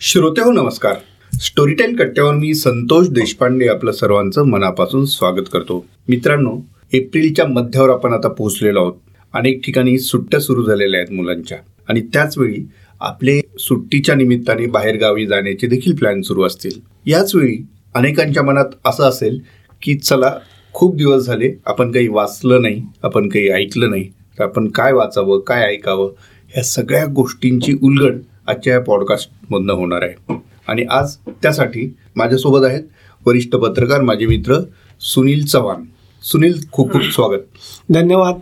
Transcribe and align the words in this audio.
श्रोते 0.00 0.40
हो 0.40 0.52
नमस्कार. 0.52 0.94
स्टोरीटेल 1.40 1.96
कट्ट्यावर 1.96 2.34
मी 2.34 2.54
संतोष 2.54 3.08
देशपांडे 3.08 3.66
आपलं 3.68 3.92
सर्वांचं 3.92 4.44
मनापासून 4.44 5.04
स्वागत 5.04 5.48
करतो. 5.52 5.86
मित्रांनो 6.08 6.56
एप्रिलच्या 6.92 7.46
मध्यावर 7.46 7.90
आपण 7.90 8.12
आता 8.12 8.28
पोहोचलेलो 8.28 8.80
आहोत. 8.80 8.92
अनेक 9.34 9.60
ठिकाणी 9.64 9.98
सुट्ट्या 9.98 10.40
सुरू 10.40 10.62
झालेल्या 10.62 11.00
आहेत 11.00 11.12
मुलांच्या. 11.12 11.58
आणि 11.88 12.00
त्याचवेळी 12.00 12.64
आपले 13.00 13.40
सुट्टीच्या 13.58 14.14
निमित्ताने 14.14 14.66
बाहेरगावी 14.66 15.26
जाण्याचे 15.26 15.66
देखील 15.66 15.94
प्लॅन 15.94 16.22
सुरू 16.22 16.42
असतील. 16.42 16.80
याचवेळी 17.06 17.56
अनेकांच्या 17.94 18.42
मनात 18.42 18.74
असं 18.84 19.04
असेल 19.04 19.38
की 19.82 19.94
चला 19.94 20.34
खूप 20.72 20.96
दिवस 20.96 21.22
झाले 21.22 21.52
आपण 21.66 21.92
काही 21.92 22.08
वाचलं 22.08 22.62
नाही 22.62 22.82
आपण 23.02 23.28
काही 23.28 23.48
ऐकलं 23.48 23.90
नाही. 23.90 24.08
तर 24.38 24.44
आपण 24.44 24.68
काय 24.68 24.92
वाचावं 24.92 25.40
काय 25.40 25.68
ऐकावं 25.68 26.10
ह्या 26.48 26.64
सगळ्या 26.64 27.06
गोष्टींची 27.06 27.78
उलगड 27.82 28.18
आजच्या 28.50 28.72
या 28.72 28.80
पॉडकास्टमधनं 28.80 29.72
होणार 29.72 30.02
आहे. 30.02 30.34
आणि 30.68 30.84
आज 30.90 31.16
त्यासाठी 31.42 31.88
माझ्यासोबत 32.16 32.64
आहेत 32.66 32.82
वरिष्ठ 33.26 33.50
पत्रकार 33.50 34.00
माझे 34.00 34.26
मित्र 34.26 34.58
सुनील 35.00 35.44
चव्हाण. 35.44 35.84
सुनील 36.22 36.54
खूप 36.72 36.92
खूप 36.92 37.02
स्वागत. 37.02 37.42
धन्यवाद. 37.90 38.38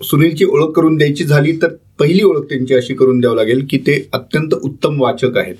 सुनीलची 0.00 0.44
ओळख 0.44 0.70
करून 0.72 0.96
द्यायची 0.96 1.24
झाली 1.24 1.52
तर 1.52 1.74
पहिली 1.98 2.22
ओळख 2.22 2.44
त्यांची 2.48 2.74
अशी 2.74 2.94
करून 2.94 3.20
द्यावं 3.20 3.36
लागेल 3.36 3.66
की 3.70 3.78
ते 3.78 3.94
अत्यंत 4.12 4.54
उत्तम 4.54 5.00
वाचक 5.00 5.36
आहेत 5.38 5.56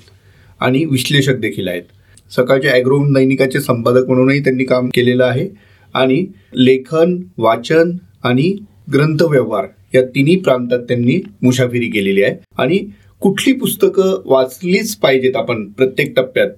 आणि 0.59 0.83
विश्लेषक 0.85 1.39
देखील 1.39 1.67
आहेत. 1.67 1.83
सकाळच्या 2.31 2.71
ॲग्रो 2.71 2.97
दैनिकाचे 3.13 3.59
संपादक 3.61 4.07
म्हणूनही 4.07 4.39
त्यांनी 4.39 4.63
काम 4.63 4.89
केलेलं 4.95 5.23
आहे 5.23 5.47
आणि 5.95 6.25
लेखन 6.55 7.17
वाचन 7.37 7.91
आणि 8.23 8.51
ग्रंथव्यवहार 8.93 9.67
या 9.95 10.01
तिन्ही 10.05 10.35
प्रांतात 10.35 10.79
त्यांनी 10.79 11.19
मुसाफिरी 11.41 11.89
केलेली 11.89 12.23
आहे. 12.23 12.35
आणि 12.57 12.79
कुठली 13.23 13.51
पुस्तकं 13.53 14.21
वाचलीच 14.25 14.95
पाहिजेत 14.95 15.35
आपण 15.35 15.63
प्रत्येक 15.71 16.15
टप्प्यात? 16.15 16.49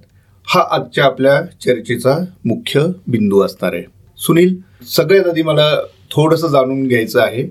हा 0.46 0.60
आजच्या 0.70 1.04
आपल्या 1.04 1.40
चर्चेचा 1.64 2.16
मुख्य 2.44 2.80
बिंदू 3.06 3.40
असणार 3.42 3.74
आहे. 3.74 3.82
सुनील 4.18 4.54
सगळ्यात 4.86 5.26
आधी 5.26 5.42
मला 5.42 5.68
थोडंसं 6.10 6.48
जाणून 6.48 6.86
घ्यायचं 6.88 7.20
आहे 7.20 7.42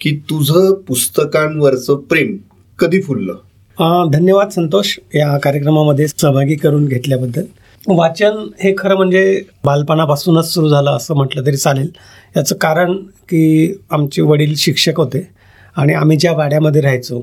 की 0.00 0.14
तुझं 0.30 0.72
पुस्तकांवरचं 0.88 1.96
प्रेम 2.10 2.36
कधी 2.78 3.00
फुललं? 3.02 3.34
धन्यवाद 4.12 4.48
संतोष 4.50 4.96
या 5.14 5.36
कार्यक्रमामध्ये 5.38 6.06
सहभागी 6.08 6.54
करून 6.54 6.86
घेतल्याबद्दल. 6.86 7.44
वाचन 7.86 8.46
हे 8.60 8.74
खरं 8.78 8.96
म्हणजे 8.96 9.42
बालपणापासूनच 9.64 10.52
सुरू 10.52 10.68
झालं 10.68 10.90
असं 10.90 11.14
म्हटलं 11.14 11.46
तरी 11.46 11.56
चालेल. 11.56 11.88
याचं 12.36 12.56
कारण 12.56 12.96
की 13.28 13.72
आमचे 13.90 14.22
वडील 14.22 14.54
शिक्षक 14.56 14.96
होते 14.96 15.26
आणि 15.76 15.94
आम्ही 15.94 16.16
ज्या 16.16 16.32
वाड्यामध्ये 16.32 16.80
राहायचो 16.82 17.20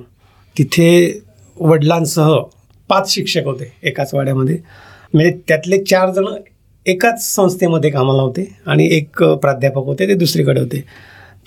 तिथे 0.56 0.90
वडिलांसह 1.60 2.36
पाच 2.90 3.14
शिक्षक 3.14 3.46
होते 3.46 3.72
एकाच 3.84 4.14
वाड्यामध्ये. 4.14 4.58
म्हणजे 5.14 5.32
त्यातले 5.48 5.84
चार 5.84 6.12
जण 6.14 6.26
एकाच 6.86 7.24
संस्थेमध्ये 7.26 7.90
कामाला 7.92 8.22
होते 8.22 8.48
आणि 8.66 8.88
एक 8.96 9.24
प्राध्यापक 9.24 9.86
होते 9.86 10.08
ते 10.08 10.14
दुसरीकडे 10.16 10.60
होते. 10.60 10.84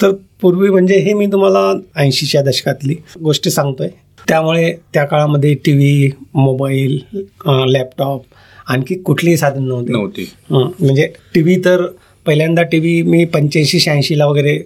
तर 0.03 0.13
पूर्वी 0.43 0.69
म्हणजे 0.71 0.99
हे 1.01 1.13
मी 1.15 1.27
तुम्हाला 1.33 1.73
ऐंशीच्या 2.03 2.43
दशकातली 2.43 2.95
गोष्टी 3.23 3.51
सांगतोय. 3.51 3.89
त्यामुळे 4.29 4.73
त्या 4.95 5.05
काळामध्ये 5.05 5.55
टी 5.65 5.73
व्ही 5.73 6.11
मोबाईल 6.35 6.99
लॅपटॉप 7.47 8.23
आणखी 8.67 8.95
कुठलीही 8.95 9.37
साधन 9.37 9.67
नव्हते. 9.69 9.93
नव्हती. 9.93 10.31
म्हणजे 10.51 11.07
टी 11.35 11.43
व्ही 11.43 11.57
तर 11.65 11.87
पहिल्यांदा 12.27 12.63
टी 12.63 12.79
व्ही 12.79 13.01
मी 13.03 13.25
पंच्याऐंशी 13.25 13.79
शहाऐंशीला 13.81 14.27
वगैरे 14.27 14.57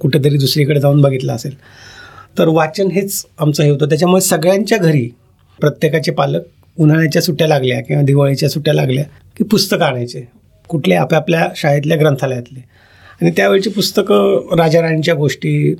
कुठेतरी 0.00 0.38
दुसरीकडे 0.38 0.80
जाऊन 0.80 1.00
बघितलं 1.00 1.32
असेल. 1.32 1.52
तर 2.38 2.48
वाचन 2.48 2.90
हेच 2.90 3.24
आमचं 3.38 3.62
हे 3.62 3.70
होतं. 3.70 3.86
त्याच्यामुळे 3.86 4.20
सगळ्यांच्या 4.20 4.78
घरी 4.78 5.08
प्रत्येकाचे 5.60 6.12
पालक 6.12 6.40
उन्हाळ्याच्या 6.78 7.22
सुट्ट्या 7.22 7.48
लागल्या 7.48 7.80
किंवा 7.80 8.02
दिवाळीच्या 8.02 8.48
सुट्ट्या 8.48 8.74
लागल्या 8.74 9.04
की 9.38 9.44
पुस्तकं 9.44 9.84
आणायचे. 9.84 10.28
कुठले 10.68 10.94
आपापल्या 10.94 11.48
शाळेतल्या 11.56 11.98
ग्रंथालयातले. 11.98 12.64
आणि 13.22 13.30
त्यावेळची 13.30 13.70
पुस्तकं 13.70 14.54
राजाराणीच्या 14.56 15.14
गोष्टी 15.14 15.74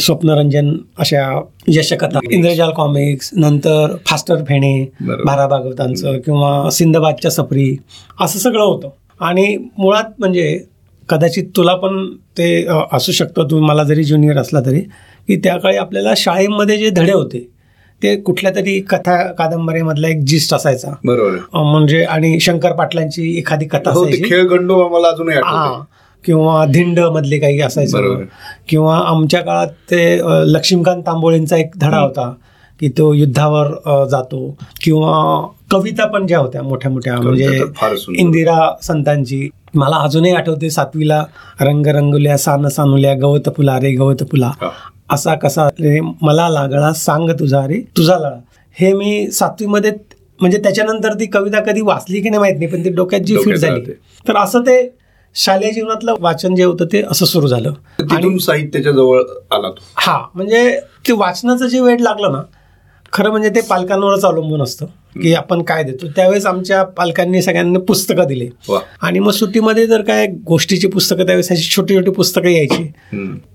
स्वप्नरंजन 0.00 0.76
अशा 0.98 1.42
यशकथा 1.68 2.18
इंद्रजाल 2.30 2.70
कॉमिक्स 2.70 3.30
नंतर 3.36 3.96
फास्टर 4.06 4.36
फेणे. 4.36 4.84
भारा 5.24 5.46
भागवतांचं 5.46 6.18
किंवा 6.18 6.70
सिंदबादच्या 6.70 7.30
सफरी 7.30 7.76
असं 8.20 8.38
सगळं 8.38 8.64
होतं. 8.64 8.88
आणि 9.20 9.56
मुळात 9.78 10.04
म्हणजे 10.18 10.60
कदाचित 11.08 11.44
तुला 11.56 11.74
पण 11.74 12.06
ते 12.38 12.66
असू 12.92 13.12
शकतं. 13.12 13.46
तू 13.50 13.60
मला 13.60 13.84
जरी 13.84 14.04
ज्युनियर 14.04 14.38
असला 14.38 14.60
तरी. 14.66 14.82
की 15.30 15.36
त्या 15.36 15.56
काळी 15.56 15.76
आपल्याला 15.76 16.12
शाळेमध्ये 16.16 16.76
जे 16.76 16.88
धडे 16.90 17.12
होते 17.12 17.38
ते 18.02 18.14
कुठल्या 18.16 18.50
तरी 18.54 18.78
कथा 18.80 19.16
कादंबरीमधला 19.32 20.08
एक 20.08 20.22
जिस्ट 20.26 20.54
असायचा. 20.54 20.90
बरोबर. 21.04 21.36
म्हणजे 21.62 22.02
आणि 22.04 22.38
शंकर 22.40 22.72
पाटलांची 22.72 23.36
एखादी 23.38 23.64
कथा 23.64 23.90
हो 23.90 24.04
ते 24.04 24.08
असायची. 24.08 24.28
खेळ 24.30 24.46
गंडो 24.48 24.88
मला 24.88 25.08
अजूनही 25.08 25.36
हा 25.36 25.42
आठवतं 25.50 25.84
किंवा 26.24 26.64
धिंड 26.66 26.98
मधले 27.14 27.38
काही 27.38 27.60
असायचं. 27.60 28.24
किंवा 28.68 28.96
आमच्या 29.06 29.40
काळात 29.40 29.68
ते 29.90 30.02
लक्ष्मीकांत 30.52 31.02
तांबोळेंचा 31.06 31.56
एक 31.56 31.70
धडा 31.80 31.98
होता 31.98 32.32
की 32.80 32.88
तो 32.88 33.12
युद्धावर 33.14 34.06
जातो. 34.10 34.46
किंवा 34.82 35.46
कविता 35.70 36.06
पण 36.06 36.26
ज्या 36.26 36.38
होत्या 36.38 36.62
मोठ्या 36.62 36.90
मोठ्या 36.90 37.20
म्हणजे. 37.20 37.62
इंदिरा 38.18 38.58
संतांची. 38.82 39.48
मला 39.74 39.96
अजूनही 39.96 40.32
आठवते 40.32 40.70
सातवीला 40.70 41.24
रंग 41.60 41.86
रंगुल्या 41.86 42.36
सान 42.38 42.68
सानुल्या 42.68 43.14
गवत 43.14 43.48
फुला 43.56 43.78
रे 43.80 43.90
गवत 43.94 44.22
फुला. 44.30 44.50
असा 45.10 45.34
कसा 45.34 45.66
रे 45.80 46.00
मला 46.22 46.48
लागला 46.48 46.92
सांग 46.92 47.30
तुझा 47.30 47.66
रे 47.66 47.80
तुझा 47.96 48.18
लळा 48.18 48.38
हे 48.76 48.92
मी 48.92 49.30
सातवीमध्ये 49.30 49.92
म्हणजे 50.40 50.58
त्याच्यानंतर 50.58 51.14
ती 51.14 51.26
कविता 51.26 51.60
कधी 51.60 51.80
वाचली 51.80 52.20
की 52.20 52.28
नाही 52.28 52.40
माहीत 52.40 52.58
नाही 52.58 52.66
पण 52.66 52.84
ती 52.84 52.90
डोक्यात 52.90 53.20
जी 53.20 53.36
फिट 53.36 53.56
झाली. 53.56 53.80
तर 54.26 54.36
असं 54.36 54.60
ते 54.60 54.76
शालेय 55.36 55.70
जीवनातलं 55.70 56.14
वाचन 56.20 56.54
जे 56.54 56.64
होतं 56.64 56.84
ते 56.84 57.02
असं 57.02 57.26
सुरू 57.26 57.46
झालं. 57.46 57.72
तिथून 58.00 58.38
साहित्याच्या 58.38 58.92
जवळ 58.92 59.22
आला 59.50 59.68
तो. 59.70 59.82
हा 59.96 60.18
म्हणजे 60.34 60.80
ते 61.08 61.12
वाचनाचं 61.12 61.66
जे 61.66 61.80
वेळ 61.80 62.00
लागलं 62.00 62.32
ना 62.32 62.42
खरं 63.12 63.30
म्हणजे 63.30 63.48
ते 63.48 63.60
पालकांवरच 63.60 64.24
अवलंबून 64.24 64.62
असतं 64.62 64.86
की 65.22 65.32
आपण 65.34 65.62
काय 65.62 65.82
देतो. 65.82 66.06
त्यावेळेस 66.16 66.44
आमच्या 66.46 66.82
पालकांनी 66.96 67.40
सगळ्यांना 67.42 67.78
पुस्तकं 67.78 68.26
दिले. 68.26 68.48
आणि 69.02 69.18
मग 69.18 69.30
सुट्टीमध्ये 69.30 69.88
तर 69.88 70.02
काय 70.02 70.26
गोष्टीची 70.46 70.86
पुस्तकं 70.88 71.26
त्यावेळेस 71.26 71.50
अशी 71.52 71.68
छोटी 71.70 71.94
छोटी 71.94 72.10
पुस्तकं 72.10 72.48
यायची. 72.48 72.82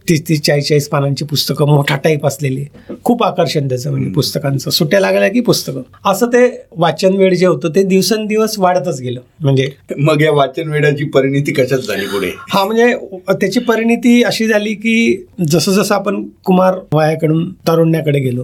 तीस 0.10 0.28
तीस 0.28 0.42
चाळीस 0.42 0.68
चाळीस 0.68 0.88
पानांची 0.90 1.26
पुस्तकं 1.26 1.68
मोठा 1.68 1.96
टाईप 1.96 2.26
असलेली. 2.26 2.66
खूप 3.04 3.24
आकर्षण 3.24 3.68
त्याचं 3.68 3.92
म्हणजे 3.92 4.10
पुस्तकांचं. 4.12 4.70
सुट्ट्या 4.70 5.00
लागल्या 5.00 5.30
की 5.30 5.40
पुस्तकं. 5.40 5.82
असं 6.06 6.28
ते 6.28 6.46
वाचन 6.72 7.16
वेळ 7.16 7.34
जे 7.36 7.46
होतं 7.46 7.70
ते 7.76 7.84
दिवसेंदिवस 7.84 8.58
वाढतच 8.60 9.00
गेलं. 9.02 9.20
म्हणजे 9.40 9.70
मग 9.98 10.22
या 10.22 10.32
वाचन 10.32 10.70
वेळाची 10.70 11.06
परिणिती 11.06 11.54
कशात 11.54 11.78
झाली 11.78 12.06
पुढे? 12.08 12.32
हा 12.50 12.64
म्हणजे 12.66 12.94
त्याची 13.32 13.60
परिणिती 13.60 14.22
अशी 14.24 14.48
झाली 14.48 14.74
की 14.74 15.26
जसं 15.48 15.72
जसं 15.72 15.96
आपण 15.96 16.24
कुमार 16.46 16.80
वयाकडून 16.94 17.50
तारुण्याकडे 17.68 18.20
गेलो. 18.20 18.44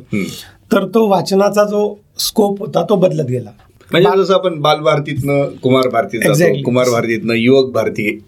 तर 0.74 0.86
तो 0.86 1.08
वाचनाचा 1.08 1.64
जो 1.64 1.82
स्कोप 2.20 2.60
होता 2.60 2.84
तो 2.90 2.96
बदलत 2.96 3.26
गेला. 3.26 3.50
म्हणजे 3.92 4.24
जसं 4.24 4.34
आपण 4.34 4.60
बाल 4.62 4.80
भारतीतनं 4.80 5.48
कुमार 5.64 5.88
भारतीत. 5.88 6.22
कुमार 6.66 6.90
भारतीतनं 6.90 7.34
युवक 7.34 7.72
भारती 7.74 8.20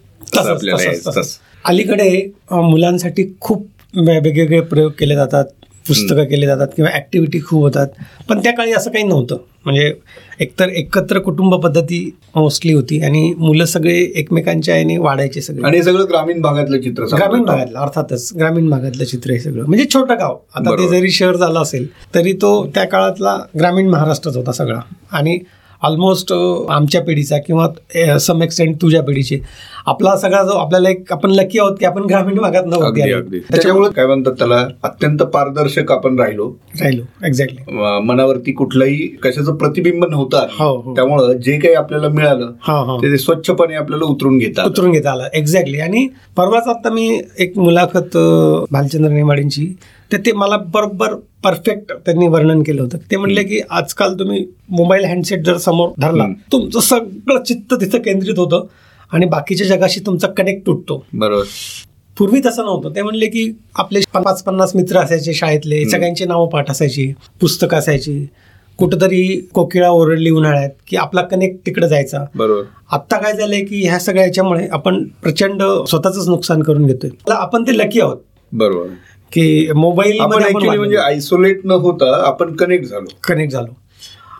अलीकडे 1.65 2.09
मुलांसाठी 2.51 3.23
खूप 3.41 3.67
वेगवेगळे 3.97 4.59
प्रयोग 4.61 4.91
केले 4.99 5.15
जातात. 5.15 5.45
पुस्तकं 5.87 6.23
केले 6.23 6.45
जातात 6.45 6.67
किंवा 6.75 6.91
ॲक्टिव्हिटी 6.93 7.39
खूप 7.39 7.61
होतात. 7.63 7.87
पण 8.29 8.39
त्या 8.39 8.51
काळी 8.53 8.71
असं 8.71 8.91
काही 8.91 9.03
नव्हतं. 9.03 9.37
म्हणजे 9.65 9.93
एकतर 10.39 10.69
एकत्र 10.69 11.19
कुटुंब 11.19 11.55
पद्धती 11.55 11.99
मोस्टली 12.35 12.73
होती 12.73 12.99
आणि 13.01 13.33
मुलं 13.37 13.65
सगळे 13.65 13.93
एकमेकांच्या 14.15 14.75
याने 14.77 14.97
वाढायचे 14.97 15.41
सगळे. 15.41 15.61
आणि 15.67 15.83
सगळं 15.83 16.05
ग्रामीण 16.09 16.41
भागातलं 16.41 16.81
चित्र 16.81 17.05
ग्रामीण. 17.05 17.43
भागातलं 17.45 17.79
अर्थातच 17.79 18.31
ग्रामीण 18.39 18.69
भागातलं 18.69 19.03
चित्र 19.03 19.31
हे 19.31 19.39
सगळं. 19.39 19.65
म्हणजे 19.65 19.85
छोटं 19.93 20.19
गाव. 20.19 20.37
आता 20.55 20.75
ते. 20.75 20.87
जरी 20.89 21.11
शहर 21.11 21.35
झालं 21.35 21.59
असेल 21.61 21.87
तरी 22.15 22.33
तो 22.33 22.65
त्या 22.75 22.83
काळातला 22.83 23.37
ग्रामीण 23.59 23.89
महाराष्ट्रच 23.89 24.37
होता 24.37 24.51
सगळा. 24.51 24.79
आणि 25.11 25.39
ऑलमोस्ट 25.81 26.33
आमच्या 26.69 27.01
पिढीचा 27.01 27.37
किंवा 27.37 28.17
सम 28.19 28.43
एक्सटेंट 28.43 28.81
तुझ्या 28.81 29.01
पिढीचे. 29.03 29.39
आपला 29.87 30.15
सगळा 30.17 30.41
जो 30.43 30.51
आपल्याला 30.57 30.89
एक 30.89 31.11
आपण 31.11 31.31
लकी 31.31 31.59
आहोत 31.59 31.75
की 31.79 31.85
आपण 31.85 32.03
ग्रामीण 32.03 32.37
भागात 32.37 32.65
नव्हती 32.65 33.39
त्याच्यामुळे 33.39 33.89
काय 33.95 34.05
म्हणतात 34.07 34.33
त्याला 34.39 34.57
अत्यंत 34.83 35.21
पारदर्शक 35.23 35.91
आपण 35.91 36.19
राहिलो. 36.19 36.47
राहिलो 36.81 37.03
एक्झॅक्टली 37.25 37.97
मनावरती 38.03 38.51
कुठलंही 38.51 39.07
कशाचं 39.23 39.55
प्रतिबिंब 39.55 40.05
नव्हतं. 40.05 40.45
हो, 40.59 40.75
हो. 40.75 40.93
त्यामुळं 40.95 41.33
जे 41.35 41.57
काही 41.59 41.73
आपल्याला 41.75 42.09
मिळालं 42.09 42.51
हा 42.61 42.75
हा. 42.85 42.97
ते 42.97 43.17
स्वच्छपणे 43.17 43.75
आपल्याला 43.75 44.05
उतरून 44.05 44.37
घेतात 44.37 44.65
उतरून 44.65 44.91
घेता 44.91 45.11
आला 45.11 45.27
एक्झॅक्टली 45.33 45.79
आणि 45.79 46.07
परवाच 46.37 46.67
आता 46.67 46.89
मी 46.89 47.19
एक 47.39 47.57
मुलाखत 47.57 48.17
भालचंद्र 48.71 49.09
नेमाडेंची 49.09 49.73
तर 50.11 50.17
ते 50.17 50.31
मला 50.31 50.57
बरोबर 50.73 51.13
परफेक्ट 51.43 51.91
त्यांनी 52.05 52.27
वर्णन 52.27 52.61
केलं 52.63 52.81
होतं. 52.81 52.97
ते 53.11 53.17
म्हणले 53.17 53.43
की 53.43 53.59
आजकाल 53.69 54.13
तुम्ही 54.19 54.45
मोबाईल 54.69 55.05
हँडसेट 55.05 55.45
जर 55.45 55.57
समोर 55.57 55.89
धरला. 55.99 56.27
तुमचं 56.51 56.79
सगळं 56.79 57.43
चित्त 57.43 57.73
तिथं 57.73 57.97
केंद्रित 57.97 58.39
होतं. 58.39 58.65
आणि 59.13 59.25
बाकीच्या 59.25 59.67
जगाशी 59.67 59.99
तुमचा 60.05 60.27
कनेक्ट 60.27 60.65
तुटतो. 60.67 61.05
बरोबर. 61.13 61.43
पूर्वी 62.17 62.39
तसं 62.45 62.65
नव्हतं. 62.65 62.95
ते 62.95 63.01
म्हणले 63.01 63.25
की 63.25 63.57
आपले 63.75 63.99
पाच 64.13 64.43
पन्नास 64.43 64.75
मित्र 64.75 64.97
असायचे 64.97 65.33
शाळेतले 65.33 65.85
सगळ्यांची 65.85 66.25
नावं 66.25 66.49
पाठ 66.49 66.71
असायची 66.71 67.13
पुस्तकं 67.41 67.77
असायची. 67.77 68.27
कुठंतरी 68.77 69.49
कोकिळा 69.53 69.89
ओरडली 69.89 70.29
उन्हाळ्यात 70.29 70.69
की 70.87 70.97
आपला 70.97 71.21
कनेक्ट 71.21 71.65
तिकडे 71.65 71.87
जायचा. 71.87 72.25
बरोबर. 72.35 72.61
आत्ता 72.91 73.17
काय 73.17 73.33
झालंय 73.33 73.61
की 73.61 73.81
ह्या 73.81 73.99
सगळ्या 73.99 74.25
याच्यामुळे 74.25 74.67
आपण 74.71 75.03
प्रचंड 75.03 75.63
स्वतःच 75.87 76.27
नुकसान 76.27 76.63
करून 76.63 76.85
घेतोय. 76.85 77.09
आपण 77.31 77.63
ते 77.63 77.77
लकी 77.77 78.01
आहोत. 78.01 78.17
बरोबर. 78.51 78.87
की 79.31 79.71
मोबाईल 79.75 80.19
म्हणजे 80.21 80.97
आयसोलेट 80.97 81.61
न 81.63 81.71
होता 81.71 82.27
आपण 82.27 82.55
कनेक्ट 82.55 82.85
झालो. 82.85 83.13
कनेक्ट 83.23 83.53
झालो. 83.53 83.77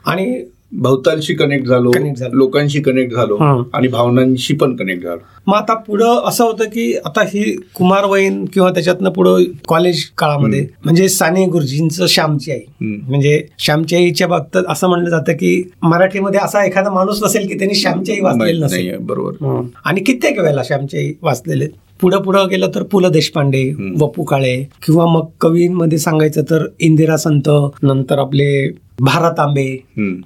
आणि 0.06 0.44
भवतालशी 0.74 1.34
कनेक्ट 1.34 1.68
झालो 1.68 1.92
Connect 1.92 2.16
झालो. 2.16 2.38
लोकांशी 2.38 2.82
कनेक्ट 2.82 3.14
झालो 3.16 3.36
हं. 3.38 3.62
आणि 3.74 3.88
भावनांशी 3.88 4.54
पण 4.56 4.76
कनेक्ट 4.76 5.04
झालो 5.04 5.20
मग 5.48 5.56
आता 5.56 5.74
पुढं 5.78 6.22
असं 6.26 6.44
होतं 6.44 6.66
की 6.66 6.94
आता 7.06 7.22
ही 7.24 7.44
कुमारवयीन 7.76 8.44
किंवा 8.46 8.70
त्याच्यातनं 8.72 9.10
पुढं 9.10 9.44
कॉलेज 9.68 10.04
काळामध्ये 10.18 10.66
म्हणजे 10.86 11.08
साने 11.10 11.46
गुरुजींचं 11.46 12.06
श्यामची 12.08 12.52
आई 12.52 12.60
हं. 12.60 12.98
म्हणजे 13.10 13.42
श्यामची 13.60 13.96
आईच्या 13.96 14.28
बाबतीत 14.28 14.64
असं 14.70 14.88
म्हणलं 14.88 15.10
जातं 15.10 15.34
की 15.34 15.62
मराठीमध्ये 15.84 16.40
असा 16.40 16.64
एखादा 16.66 16.90
माणूस 16.90 17.24
नसेल 17.24 17.48
की 17.48 17.58
त्यांनी 17.58 17.76
श्यामची 17.76 18.12
आई 18.12 18.20
वाचलेली 18.20 18.64
नसेल 18.64 18.96
बरोबर 19.00 19.46
हं. 19.46 19.68
आणि 19.86 20.02
कित्येक 20.02 20.40
वेळेला 20.40 20.64
श्यामची 20.64 20.98
आई 20.98 21.14
वाचलेले 21.22 21.68
पुढं 22.04 22.22
पुढं 22.22 22.48
गेलं 22.50 22.70
तर 22.76 22.84
पु 22.84 23.00
ल 23.00 23.10
देशपांडे. 23.10 23.64
वपू 24.02 24.24
काळे 24.24 24.56
किंवा 24.86 25.06
मग 25.06 25.26
कवींमध्ये 25.42 25.98
सांगायचं 25.98 26.42
तर 26.50 26.66
इंदिरा 26.80 27.18
संत 27.18 27.50
नंतर 27.84 28.20
आपले 28.20 28.68
भारत 29.02 29.40
आंबे. 29.40 29.66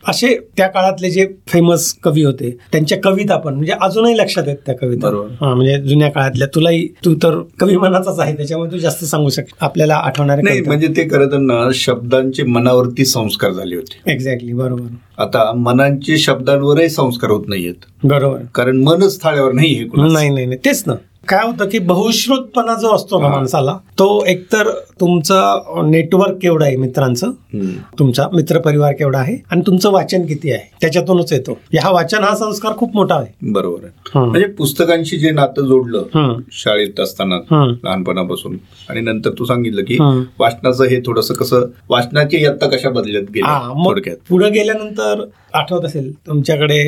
असे 0.07 0.33
त्या 0.57 0.67
काळातले 0.67 1.09
जे 1.09 1.25
फेमस 1.47 1.91
कवी 2.03 2.23
होते 2.23 2.49
त्यांच्या 2.71 2.97
कविता 3.03 3.37
पण 3.37 3.53
म्हणजे 3.53 3.73
अजूनही 3.81 4.17
लक्षात 4.17 4.47
आहेत 4.47 4.57
त्या 4.65 4.75
कविता. 4.75 5.07
हा 5.41 5.53
म्हणजे 5.53 5.77
जुन्या 5.83 6.09
काळातल्या. 6.11 6.47
तुलाही 6.55 6.87
तू 7.05 7.13
तर 7.23 7.39
कवी 7.59 7.77
मनाचाच 7.77 8.19
आहे 8.19 8.35
त्याच्यामुळे 8.37 8.71
तू 8.71 8.77
जास्त 8.77 9.03
सांगू 9.05 9.29
शक 9.29 9.53
आपल्याला 9.59 9.95
आठवणारे 9.95 10.41
नाही 10.41 10.61
म्हणजे 10.61 10.87
ते 10.87 11.07
खरं 11.11 11.31
तर 11.31 11.37
ना 11.37 11.69
शब्दांचे 11.73 12.43
मनावरती 12.43 13.05
संस्कार 13.05 13.51
झाले 13.51 13.75
होते. 13.75 14.11
एक्झॅक्टली 14.11 14.53
बरोबर. 14.53 14.95
आता 15.17 15.51
मनांचे 15.53 16.17
शब्दांवरही 16.17 16.89
संस्कार 16.89 17.31
होत 17.31 17.47
नाहीयेत. 17.47 17.85
बरोबर. 18.03 18.39
कारण 18.55 18.83
मनच 18.83 19.21
थाळ्यावर. 19.23 19.51
नाही 19.51 19.83
नाही 19.89 20.29
नाही 20.29 20.57
तेच 20.65 20.83
ना. 20.87 20.93
काय 21.27 21.45
होतं 21.45 21.69
की 21.69 21.79
बहुश्रुतपणा 21.79 22.73
जो 22.81 22.93
असतो 22.95 23.19
ना. 23.21 23.27
माणसाला 23.27 23.77
तो 23.99 24.07
एकतर 24.27 24.69
तुमचं 24.99 25.89
नेटवर्क 25.91 26.37
केवढं 26.41 26.65
आहे 26.65 26.75
मित्रांचं. 26.75 27.31
तुमचा 27.99 28.27
मित्रपरिवार 28.33 28.93
केवढा 28.93 29.19
आहे 29.19 29.35
आणि 29.51 29.61
तुमचं 29.67 29.91
वाचन 29.91 30.25
किती 30.25 30.51
आहे 30.51 30.69
त्याच्यातूनच 30.81 31.33
येतो 31.33 31.57
हा 31.81 31.91
वाचन 31.91 32.23
हा 32.23 32.35
संस्कार 32.35 32.73
खूप 32.77 32.95
मोठा 32.95 33.15
आहे 33.15 33.51
बरोबर 33.51 33.83
आहे. 33.83 34.19
म्हणजे 34.19 34.47
पुस्तकांशी 34.57 35.17
जे 35.17 35.31
नातं 35.31 35.65
जोडलं. 35.67 36.37
शाळेत 36.53 36.99
असताना. 36.99 37.35
लहानपणापासून 37.51 38.57
आणि 38.89 39.01
नंतर 39.01 39.31
तू 39.39 39.45
सांगितलं 39.45 39.83
की. 39.83 39.97
वाचनाचं 40.39 40.83
हे 40.85 40.99
थोडस 41.05 41.31
कसं 41.39 41.65
वाचनाची 41.89 42.37
इयत्ता 42.37 42.67
कशा 42.69 42.89
बदलत 42.89 43.29
गेली 43.35 44.13
पुढे 44.29 44.49
गेल्यानंतर 44.49 45.23
आठवत 45.53 45.85
असेल 45.85 46.11
तुमच्याकडे 46.27 46.83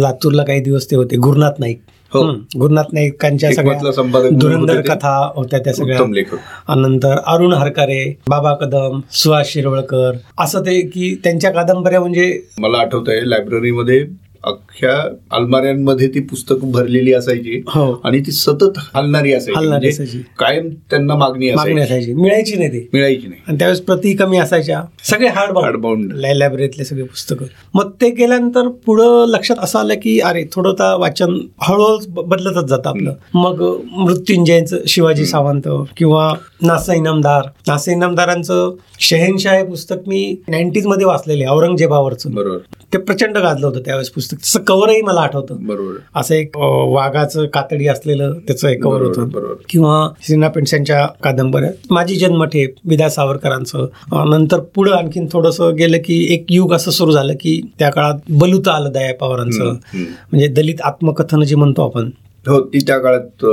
लातूरला 0.00 0.42
काही 0.44 0.60
दिवस 0.60 0.90
ते 0.90 0.96
होते 0.96 1.16
गुरुनाथ 1.16 1.60
नाईक 1.60 1.80
हो. 2.14 2.22
गुरुनाथ 2.58 2.92
नाईकांच्या 2.92 3.52
सगळ्या 3.52 4.28
धुरंधर. 4.30 4.80
कथा 4.80 5.14
होत्या 5.36 5.58
त्या 5.58 5.72
सगळ्या 5.72 6.74
नंतर 6.76 7.18
अरुण 7.26 7.52
हरकारे 7.52 8.02
बाबा 8.28 8.54
कदम 8.54 9.00
सुहास 9.12 9.48
शिरवळकर 9.48 10.16
असं 10.38 10.60
ते 10.60 10.80
की 10.88 11.14
त्यांच्या 11.24 11.50
कादंबऱ्या 11.50 12.00
म्हणजे 12.00 12.32
मला 12.58 12.78
आठवत 12.78 13.08
आहे 13.08 13.28
लायब्ररीमध्ये 13.30 14.04
अख्ख्या 14.44 15.08
अलमाऱ्यांमध्ये 15.30 16.08
ती 16.08 16.20
पुस्तकं 16.20 16.70
भरलेली 16.72 17.12
असायची 17.12 17.62
हो. 17.68 18.00
आणि 18.04 18.20
ती 18.20 18.32
सतत 18.32 18.78
हलणारी 18.94 19.32
असायची. 19.32 19.68
म्हणजे. 19.68 19.90
कायम 20.38 20.68
त्यांना 20.90 21.14
मागणी 21.14 21.48
असायची. 21.48 22.14
मिळायची 22.14 22.56
नाही 22.56 22.68
ते. 22.68 22.88
मिळायची 22.92 23.26
नाही. 23.26 23.40
आणि 23.48 23.58
त्यावेळेस 23.58 23.80
प्रती 23.80 24.16
कमी 24.16 24.38
असायच्या. 24.38 24.82
सगळे 25.04 25.28
हार्ड 25.28 25.58
Hardbound. 25.58 26.08
लायब्ररीतले 26.12 26.84
सगळे 26.84 27.02
पुस्तकं. 27.02 27.46
मग 27.74 27.90
ते 28.00 28.10
गेल्यानंतर 28.10 28.68
पुढं 28.68 29.24
लक्षात 29.28 29.56
असं 29.60 29.78
आलं 29.78 29.94
की 29.94 30.20
अरे 30.20 30.44
थोडं 30.52 30.70
आता 30.70 30.96
वाचन 30.96 31.38
हळूहळू 31.62 31.98
बदलतच 32.22 32.64
जातं 32.64 32.88
आपलं. 32.88 33.14
मग 33.34 33.76
मृत्युंजयचं 33.92 34.78
शिवाजी 34.88 35.26
सावंत 35.26 35.68
किंवा 35.96 36.34
नासा 36.62 36.94
इनामदार. 36.94 37.42
नासा 37.68 37.92
इनामदारांचं 37.92 38.70
शहेनशाह 39.00 39.54
हे 39.54 39.64
पुस्तक 39.64 39.96
मी 40.06 40.36
नाईन्टीजमध्ये 40.48 41.06
वाचलेले 41.06 41.46
औरंगजेबावरचं. 41.46 42.34
बरोबर. 42.34 42.58
ते 42.92 42.98
प्रचंड 42.98 43.36
गाजलं 43.38 43.66
होतं 43.66 43.80
त्यावेळेस 43.80 44.10
पुस्तक. 44.10 44.36
तसं 44.36 44.60
कव्हरही 44.60 45.00
मला 45.02 45.20
आठवतं. 45.20 45.56
बरोबर. 45.66 45.94
असं 46.16 46.34
एक 46.34 46.56
वाघाचं 46.56 47.46
कातडी 47.46 47.86
असलेलं 47.86 48.32
त्याचं 48.46 48.68
एक 48.68 48.82
कव्हर 48.82 49.02
होतं. 49.02 49.28
बरोबर 49.28 49.54
किंवा 49.68 50.08
सिना 50.22 50.48
पेंडसांच्या 50.48 51.06
कादंबऱ्या. 51.24 51.70
माझी 51.90 52.16
जन्मठेप 52.16 52.74
विदा 52.84 53.08
सावरकरांचं. 53.08 53.86
नंतर 54.30 54.60
पुढं 54.74 54.92
आणखीन 54.92 55.26
थोडंसं 55.32 55.74
गेलं 55.74 55.98
की 55.98 56.26
एक 56.34 56.46
युग 56.50 56.74
असं 56.74 56.90
सुरू 56.90 57.12
झालं 57.12 57.34
की 57.40 57.60
त्या 57.78 57.90
काळात 57.90 58.18
बलुत 58.30 58.68
आलं 58.68 58.92
दया 58.92 59.14
पवारांचं. 59.14 59.74
म्हणजे 59.94 60.46
दलित 60.46 60.80
आत्मकथन 60.80 61.42
जे 61.42 61.56
म्हणतो 61.56 61.84
आपण 61.84 62.10
हो 62.46 62.60
ती 62.60 62.78
त्या 62.78 62.98
काळात. 62.98 63.44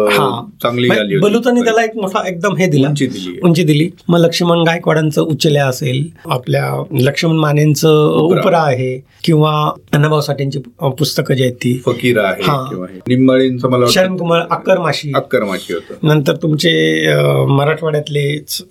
चांगली 0.63 0.87
म्हणजे. 0.87 1.17
बलुतांनी 1.17 1.61
त्याला 1.61 1.83
एक 1.83 1.95
मोठा 1.95 2.27
एकदम 2.27 2.55
हे 2.55 2.67
दिला 2.67 2.87
उंची 2.87 3.07
दिली 3.07 3.39
उंची 3.43 3.63
दिली 3.63 3.89
मग 4.07 4.19
लक्ष्मण 4.19 4.59
गायकवाडांचं 4.59 5.21
उच्चल्या 5.21 5.65
असेल 5.67 6.09
आपल्या 6.25 6.83
लक्ष्मण 6.91 7.35
मानेंचं 7.35 8.07
उपरा. 8.07 8.59
आहे 8.59 8.97
किंवा 9.23 9.51
अण्णाभाऊ 9.93 10.21
साठेंची 10.21 10.59
पुस्तकं 10.79 11.33
जी 11.33 11.43
आहेत 11.43 11.55
ती 11.55 11.77
फकीर 11.85 12.19
आहे. 12.19 12.41
किंवा. 12.41 12.87
निंबाळींचं 13.07 13.69
मला 13.69 13.85
शरण 13.89 14.17
कुमार 14.17 14.41
अक्करमाशी 14.51 15.11
अक्करमाशी 15.15 15.73
होतं 15.73 16.07
नंतर 16.07 16.35
तुमचे 16.35 17.05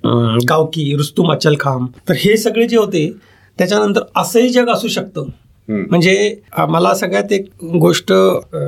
अं, 0.04 0.38
गावकी 0.48 0.94
रुस्तुम 0.96 1.32
अचल 1.32 1.54
खाम 1.60 1.86
तर 2.08 2.14
हे 2.16 2.36
सगळे 2.36 2.66
जे 2.66 2.76
होते 2.76 3.12
त्याच्यानंतर 3.58 4.00
असंही 4.16 4.48
जग 4.48 4.68
असू 4.68 4.88
शकतं. 4.88 5.26
म्हणजे 5.68 6.34
मला 6.68 6.94
सगळ्यात 6.94 7.32
एक 7.32 7.46
गोष्ट 7.80 8.12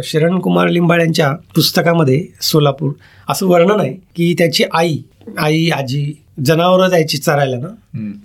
शरण 0.05 0.39
कुमार 0.41 0.69
लिंबाळ 0.69 1.01
यांच्या 1.01 1.33
पुस्तकामध्ये 1.55 2.25
सोलापूर 2.43 2.93
असं 3.29 3.47
वर्णन 3.47 3.81
आहे 3.81 3.93
की 4.17 4.35
त्याची 4.39 4.65
आई 4.73 4.97
आई 5.39 5.69
आजी 5.71 6.13
जनावरं 6.47 6.89
जायची 6.89 7.19
चरायला 7.19 7.57
ना. 7.59 7.69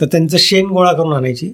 तर 0.02 0.06
त्यांचं 0.06 0.38
शेण 0.40 0.66
गोळा 0.66 0.92
करून 0.94 1.14
आणायची. 1.14 1.48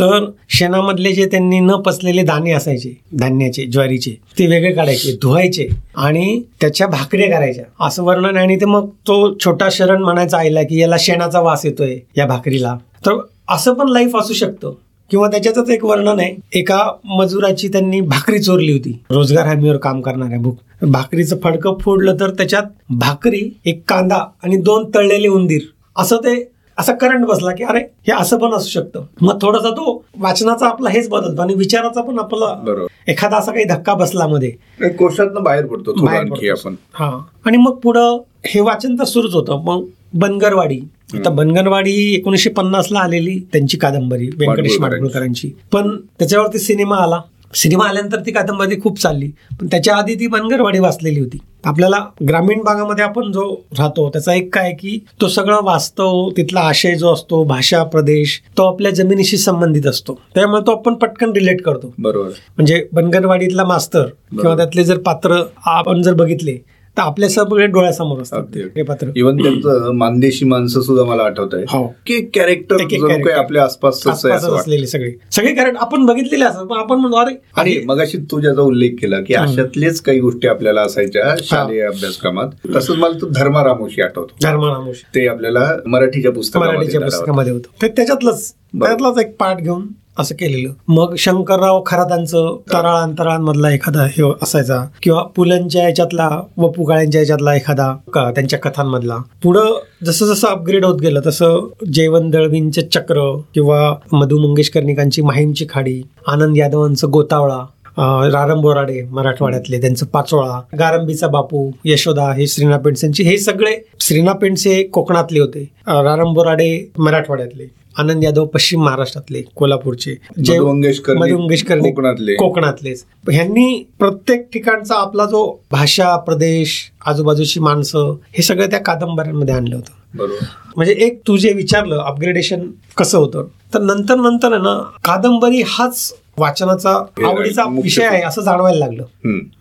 तर 0.00 0.24
शेणामधले 0.48 1.12
जे 1.12 1.26
त्यांनी 1.26 1.60
न 1.60 1.76
पचलेले 1.86 2.22
दाणे 2.22 2.52
असायचे 2.52 2.92
धान्याचे 3.18 3.64
ज्वारीचे 3.64 4.10
ते 4.38 4.46
वेगळे 4.46 4.72
काढायचे 4.72 5.12
धुवायचे 5.22 5.68
आणि 5.96 6.40
त्याच्या 6.60 6.86
भाकऱ्या 6.86 7.30
करायच्या. 7.30 7.64
असं 7.86 8.04
वर्णन 8.04 8.36
आहे 8.36 8.44
आणि 8.44 8.56
ते 8.56 8.64
मग 8.64 8.88
तो 9.08 9.34
छोटा 9.44 9.68
शरण 9.72 10.02
म्हणायचा 10.02 10.38
आईला 10.38 10.62
की 10.62 10.80
याला 10.80 10.96
शेणाचा 11.00 11.40
वास 11.40 11.64
येतोय 11.66 11.98
या 12.16 12.26
भाकरीला. 12.26 12.76
तर 13.06 13.18
असं 13.48 13.74
पण 13.74 13.88
लाईफ 13.88 14.16
असू 14.16 14.34
शकतं. 14.34 14.74
किंवा 15.10 15.28
त्याच्यातच 15.28 15.70
एक 15.70 15.84
वर्णन 15.84 16.20
आहे. 16.20 16.58
एका 16.58 16.92
मजुराची 17.04 17.68
त्यांनी 17.68 18.00
भाकरी 18.00 18.38
चोरली 18.38 18.72
होती. 18.72 19.02
रोजगार 19.10 19.46
हमीवर 19.46 19.76
काम 19.76 20.00
करणाऱ्या 20.00 20.38
भूक 20.38 20.58
भाकरीचं 20.82 21.36
फडकं 21.44 21.76
फोडलं 21.80 22.16
तर 22.20 22.30
त्याच्यात 22.30 22.62
भाकरी 22.90 23.58
एक 23.64 23.82
कांदा 23.88 24.18
आणि 24.42 24.56
दोन 24.56 24.90
तळलेले 24.94 25.28
उंदीर. 25.28 25.60
असं 25.96 26.16
ते 26.16 26.50
असा 26.78 26.92
करंट 26.92 27.26
बसला 27.26 27.52
की 27.52 27.64
अरे 27.64 27.78
हे 27.78 28.12
असं 28.12 28.38
पण 28.38 28.50
असू 28.52 28.68
शकतं. 28.68 29.02
मग 29.20 29.38
थोडासा 29.42 29.70
तो 29.70 30.04
वाचनाचा 30.18 30.66
आपला 30.66 30.90
हेच 30.90 31.08
बदलतो 31.08 31.42
आणि 31.42 31.54
विचाराचा 31.54 32.02
पण 32.02 32.18
आपला 32.18 32.82
एखादा 33.08 33.36
असा 33.36 33.52
काही 33.52 33.64
धक्का 33.64 33.94
बसला 33.94 34.26
मध्ये. 34.26 34.52
एक 34.84 34.96
कोशातनं 34.96 35.42
बाहेर 35.42 35.66
पडतो 35.66 35.92
बाहेर. 35.92 36.20
आपण. 36.20 36.74
हा. 36.94 37.24
आणि 37.44 37.56
मग 37.56 37.74
पुढं 37.76 38.18
हे 38.46 38.60
वाचन 38.60 38.94
तर 38.94 39.04
सुरूच 39.04 39.34
होतं. 39.34 39.62
मग 39.64 39.84
बनगरवाडी. 40.14 40.80
आता 41.14 41.30
बनगरवाडी 41.30 41.90
ही 41.90 42.14
एकोणीसशे 42.14 42.50
पन्नास 42.50 42.88
ला 42.90 43.00
आलेली 43.00 43.38
त्यांची 43.52 43.76
कादंबरी 43.76 44.28
व्यंकटेश. 44.36 44.76
माडगुळकरांची. 44.80 45.50
पण 45.72 45.96
त्याच्यावरती 46.18 46.58
सिनेमा 46.58 46.96
आला. 46.96 47.20
सिनेमा 47.54 47.84
आल्यानंतर 47.88 48.20
ती 48.26 48.32
कादंबरी 48.32 48.80
खूप 48.80 48.98
चालली. 49.00 49.30
पण 49.60 49.66
त्याच्या 49.66 49.96
आधी 49.96 50.14
ती 50.14 50.26
बनगरवाडी 50.26 50.78
वाचलेली 50.78 51.20
होती. 51.20 51.38
आपल्याला 51.64 52.04
ग्रामीण 52.28 52.62
भागामध्ये 52.62 53.04
आपण 53.04 53.32
जो 53.32 53.64
राहतो 53.78 54.08
त्याचा 54.08 54.34
एक 54.34 54.54
काय 54.54 54.72
की 54.72 54.98
तो 55.20 55.28
सगळं 55.28 55.60
वास्तव 55.62 56.28
तिथला 56.36 56.60
आशय 56.60 56.94
जो 56.94 57.12
असतो 57.12 57.44
भाषा 57.44 57.82
प्रदेश 57.82 58.40
तो 58.58 58.62
आपल्या 58.62 58.92
जमिनीशी 58.92 59.36
संबंधित 59.36 59.86
असतो. 59.86 60.20
त्यामुळे 60.34 60.62
तो 60.66 60.72
आपण 60.72 60.94
पटकन 60.94 61.32
रिलेट 61.32 61.62
करतो. 61.62 61.94
बरोबर. 61.98 62.28
म्हणजे 62.56 62.84
बनगरवाडीतला 62.92 63.64
मास्तर 63.64 64.04
किंवा 64.32 64.56
त्यातले 64.56 64.84
जर 64.84 64.98
पात्र 64.98 65.42
आपण 65.66 66.02
जर 66.02 66.14
बघितले 66.14 66.58
तर 66.98 67.02
आपल्या 67.02 67.28
सगळे 67.28 67.66
डोळ्यासमोर 67.66 68.20
असतात. 68.22 68.42
ते 68.76 68.82
पात्र 68.82 69.08
इव्हन 69.16 69.42
त्यांचं 69.42 69.90
मानदेशी 69.94 70.44
माणसं 70.44 70.80
सुद्धा 70.80 71.04
मला 71.04 71.22
आठवत 71.22 71.54
आहे 71.54 71.64
हो 71.68 71.86
की 72.06 72.20
कॅरेक्टर 72.34 72.76
काही. 72.78 73.30
आपल्या 73.32 73.62
आसपास 73.64 74.02
आहे. 74.06 74.34
असलेले 74.54 74.86
सगळे 74.86 75.10
सगळे 75.32 75.52
कारण 75.54 75.76
आपण 75.76 76.06
बघितलेले 76.06 76.44
असतात 76.44 76.66
पण 76.66 76.78
आपण 76.78 76.98
म्हणतो 76.98 77.16
अरे 77.16 77.34
आणि 77.56 77.76
मगाशी 77.86 78.18
तू 78.30 78.40
ज्याचा 78.40 78.62
उल्लेख 78.62 78.96
केला 79.00 79.20
की 79.20 79.34
अशातलेच 79.34 80.00
काही 80.00 80.20
गोष्टी 80.20 80.48
आपल्याला 80.48 80.82
असायच्या 80.82 81.34
शालेय 81.42 81.82
अभ्यासक्रमात 81.82 82.48
तसंच 82.74 82.96
मला 82.96 83.20
तो 83.20 83.28
धर्मारामोशी 83.30 84.02
आठवतो 84.02 84.34
धर्मानामोश 84.42 85.02
ते 85.14 85.26
आपल्याला 85.26 85.70
मराठीच्या 85.86 86.32
पुस्तकामध्ये 86.32 86.74
मराठीच्या. 86.74 87.00
पुस्तकामध्ये 87.00 87.52
होतं 87.52 87.82
ते 87.82 87.88
त्याच्यातलंच. 87.88 88.52
त्यातलाच 88.74 89.18
एक 89.18 89.34
पाठ 89.36 89.60
घेऊन 89.60 89.86
असं 90.18 90.34
केलेलं. 90.34 90.72
मग 90.88 91.14
शंकरराव 91.18 91.82
खरातांचं 91.86 92.56
तराळ 92.72 92.96
अंतराळांमधला 92.96 93.70
एखादा 93.70 94.02
हे 94.02 94.32
असायचा. 94.42 94.84
किंवा 95.02 95.22
पुलंच्या 95.22 95.82
याच्यातला 95.82 96.40
व 96.56 96.68
पुगाळ्यांच्या 96.68 97.20
याच्यातला 97.20 97.54
एखादा 97.54 97.92
त्यांच्या 98.14 98.58
कथांमधला. 98.58 99.16
पुढं 99.42 99.80
जसं 100.04 100.26
जसं 100.26 100.48
अपग्रेड 100.48 100.84
होत 100.84 101.00
गेलं 101.00 101.20
तसं 101.26 101.68
जयवंत 101.92 102.32
दळवींचे 102.32 102.82
चक्र 102.82 103.40
किंवा 103.54 103.94
मधु 104.12 104.38
मंगेशकर्णिकांची 104.38 105.22
माहीमची 105.22 105.66
खाडी 105.70 106.02
आनंद 106.26 106.56
यादवांचं 106.56 107.10
गोतावळा 107.10 107.58
रारम 108.00 108.60
बोराडे 108.60 109.02
मराठवाड्यातले 109.02 109.80
त्यांचं 109.80 110.06
पाचोळा 110.06 110.60
गारंबीचा 110.78 111.26
बापू 111.26 111.70
यशोदा 111.84 112.32
हे 112.32 112.46
श्रीना 112.46 112.76
पेंडसेंचे 112.76 113.24
हे 113.24 113.38
सगळे 113.38 113.76
श्रीना 114.00 114.32
पेंडसे 114.32 114.82
कोकणातले 114.82 115.40
होते. 115.40 115.70
अं, 115.86 116.02
रारम 116.02 116.32
बोराडे 116.32 116.90
मराठवाड्यातले 116.98 117.64
आनंद 117.96 118.24
यादव 118.24 118.44
पश्चिम 118.44 118.84
महाराष्ट्रातले 118.84 119.42
कोल्हापूरचे 119.42 120.16
जय- 120.44 120.56
मधु 120.56 120.68
मंगेश 120.68 121.00
कर्णिक 121.00 121.22
मधु 121.22 121.38
मंगेश 121.38 121.62
कर्णिक 121.62 121.94
कोकणातले. 121.94 122.34
कोकणातलेच. 122.34 123.04
ह्यांनी 123.30 123.88
प्रत्येक 123.98 124.48
ठिकाणचा 124.52 124.94
आपला 124.94 125.24
जो 125.24 125.60
भाषा 125.72 126.16
प्रदेश 126.16 126.92
आजूबाजूची 127.06 127.60
माणसं 127.60 128.16
हे 128.32 128.42
सगळं 128.42 128.66
त्या 128.66 128.80
कादंबऱ्यांमध्ये 128.80 129.54
आणलं 129.54 129.76
होतं. 129.76 130.18
बरोबर. 130.18 130.44
म्हणजे 130.76 130.92
एक 130.92 131.20
तू 131.28 131.36
जे 131.36 131.52
विचारलं 131.52 131.98
अपग्रेडेशन 131.98 132.70
कसं 132.96 133.18
होतं? 133.18 133.44
तर 133.74 133.80
नंतर 133.80 134.14
नंतर 134.14 134.48
ना 134.48 134.90
कादंबरी 135.04 135.62
हाच 135.66 136.14
वाचनाचा 136.38 136.90
आवडीचा 137.26 137.64
विषय 137.82 138.04
आहे 138.04 138.22
असं 138.22 138.42
जाणवायला 138.42 138.78
लागलं. 138.78 139.04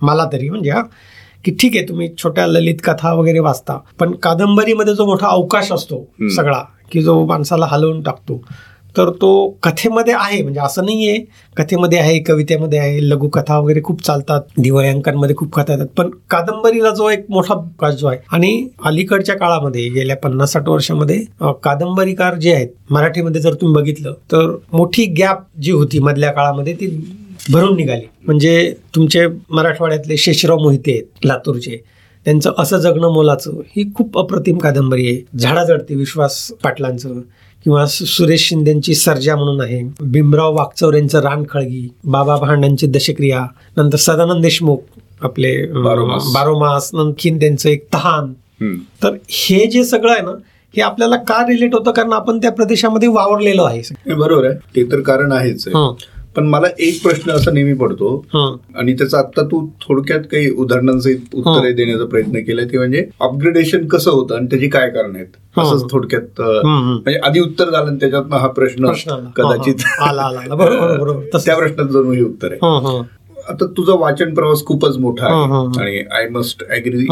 मला 0.02 0.26
तरी 0.34 0.50
म्हणजे 0.50 0.70
हा 0.70 0.82
की 1.46 1.52
ठीक 1.52 1.76
आहे 1.76 1.88
तुम्ही 1.90 2.10
छोट्या 2.18 2.48
ललित 2.48 2.76
कथा 2.84 3.14
वगैरे 3.14 3.40
वाचता 3.40 3.78
पण 4.00 4.12
कादंबरीमध्ये 4.12 4.94
जो 4.94 5.06
मोठा 5.06 5.28
अवकाश 5.28 5.72
असतो. 5.72 6.04
सगळा 6.30 6.62
की 6.92 7.02
जो 7.02 7.26
माणसाला 7.26 7.66
हलवून 7.66 8.02
टाकतो 8.02 8.42
तर 8.98 9.10
तो 9.22 9.30
कथेमध्ये 9.64 10.14
आहे. 10.14 10.42
म्हणजे 10.42 10.60
असं 10.60 10.86
नाही 10.86 11.08
आहे 11.10 11.20
कथेमध्ये 11.58 12.00
आहे 12.00 12.20
कवितेमध्ये 12.20 12.80
आहे 12.80 13.00
लघुकथा 13.10 13.58
वगैरे 13.60 13.82
खूप 13.84 14.02
चालतात. 14.04 14.42
दिवाळ्यांकांमध्ये 14.58 15.36
खूप 15.36 15.54
कथा 15.56 15.74
येतात. 15.74 15.88
पण 15.98 16.10
कादंबरीला 16.30 16.90
जो 16.96 17.10
एक 17.10 17.26
मोठा 17.30 17.54
अवकाश 17.54 17.96
जो 17.96 18.08
आहे 18.08 18.20
आणि 18.34 18.68
अलीकडच्या 18.86 19.36
काळामध्ये 19.38 19.88
गेल्या 19.90 20.16
पन्नास 20.24 20.54
साठ 20.54 20.70
वर्षामध्ये 20.70 21.20
कादंबरीकार 21.64 22.36
जे 22.36 22.54
आहेत 22.54 22.68
मराठीमध्ये 22.90 23.42
जर 23.42 23.54
तुम्ही 23.54 23.82
बघितलं 23.82 24.14
तर 24.32 24.56
मोठी 24.74 25.06
गॅप 25.20 25.44
जी 25.62 25.72
होती 25.72 26.00
मधल्या 26.00 26.32
काळामध्ये 26.32 26.74
ती 26.74 26.88
भरून 27.52 27.76
निघाली. 27.76 28.06
म्हणजे 28.26 28.74
तुमचे 28.96 29.26
मराठवाड्यातले 29.50 30.18
शेषराव 30.18 30.58
मोहिते 30.60 30.92
आहेत 30.92 31.26
लातूरचे. 31.26 31.78
त्यांचं 32.26 32.54
असं 32.58 32.78
जगणं 32.78 33.12
मोलाचं 33.14 33.60
ही 33.76 33.84
खूप 33.96 34.18
अप्रतिम 34.20 34.58
कादंबरी 34.58 35.08
आहे. 35.08 35.22
झाडा 35.40 35.64
विश्वास 35.90 36.40
पाटलांचं. 36.64 37.22
किंवा 37.68 37.86
सुरेश 37.86 38.48
शिंदेची 38.50 38.94
सर्जा 38.96 39.36
म्हणून 39.36 39.62
आहे 39.62 39.82
भीमराव 40.02 40.56
वागचौरेंचं 40.56 41.20
रानखळगी 41.20 41.88
बाबा 42.04 42.36
भांडांची 42.36 42.88
दशक्रिया 42.88 43.44
नंतर 43.78 43.98
सदानंद 43.98 44.42
देशमुख 44.42 44.78
आपले 45.22 45.52
बारोमास. 46.34 46.90
आणखीन 46.96 47.40
त्यांचं 47.40 47.70
एक 47.70 47.86
तहान. 47.94 48.32
तर 49.04 49.16
हे 49.30 49.66
जे 49.66 49.84
सगळं 49.84 50.12
आहे 50.12 50.22
ना 50.22 50.32
हे 50.74 50.82
आपल्याला 50.82 51.16
का 51.18 51.42
रिलेट 51.48 51.74
होतं 51.76 51.92
कारण 51.92 52.14
आपण 52.14 52.38
त्या 52.38 52.52
प्रदेशामध्ये 52.52 53.10
वावरलेलो 53.10 53.64
आहे 53.64 54.14
बरोबर 54.14 54.46
आहे 54.46 54.56
ते 54.76 54.84
तर 54.84 55.00
कारण 55.00 55.32
आहेच 55.32 55.68
आहे. 55.68 55.76
पण 56.38 56.48
मला 56.48 56.68
एक 56.80 57.02
प्रश्न 57.04 57.32
असा 57.32 57.52
नेहमी 57.52 57.74
पडतो. 57.74 58.26
हं, 58.34 58.56
आणि 58.76 58.94
त्याचं 58.94 59.18
आता 59.18 59.44
तू 59.44 59.66
थोडक्यात 59.82 60.20
काही 60.20 60.50
उदाहरणांसहित 60.52 61.18
उत्तरे 61.34 61.72
देण्याचा 61.74 62.06
प्रयत्न 62.06 62.40
केलाय 62.40 62.66
ते 62.66 62.78
म्हणजे 62.78 63.06
अपग्रेडेशन 63.22 63.88
कसं 63.88 64.12
होतं 64.12 64.36
आणि 64.36 64.46
त्याची 64.46 64.70
काय 64.70 64.90
कारण 64.90 65.16
आहेत. 65.16 65.26
असंच 65.58 65.92
थोडक्यात. 65.92 66.42
म्हणजे 66.42 67.20
आधी 67.20 67.40
उत्तर 67.40 67.70
झालं 67.70 67.88
आणि 67.88 67.98
त्याच्यातनं 68.00 68.36
हा 68.36 68.48
प्रश्न. 68.48 68.86
कदाचित. 69.36 69.76
त्या 71.38 71.56
प्रश्नात 71.56 71.86
जणू 71.86 72.12
हे 72.12 72.22
उत्तर 72.22 72.52
आहे 72.52 72.66
हं, 72.66 72.88
हं, 72.88 73.02
आता 73.50 73.66
तुझा 73.66 73.94
वाचन 73.94 74.34
प्रवास 74.34 74.64
खूपच 74.66 74.98
मोठा 74.98 75.26
आहे. 75.26 75.82
आणि 75.82 76.00
I 76.12 76.28
must 76.30 76.64
agree. 76.64 77.06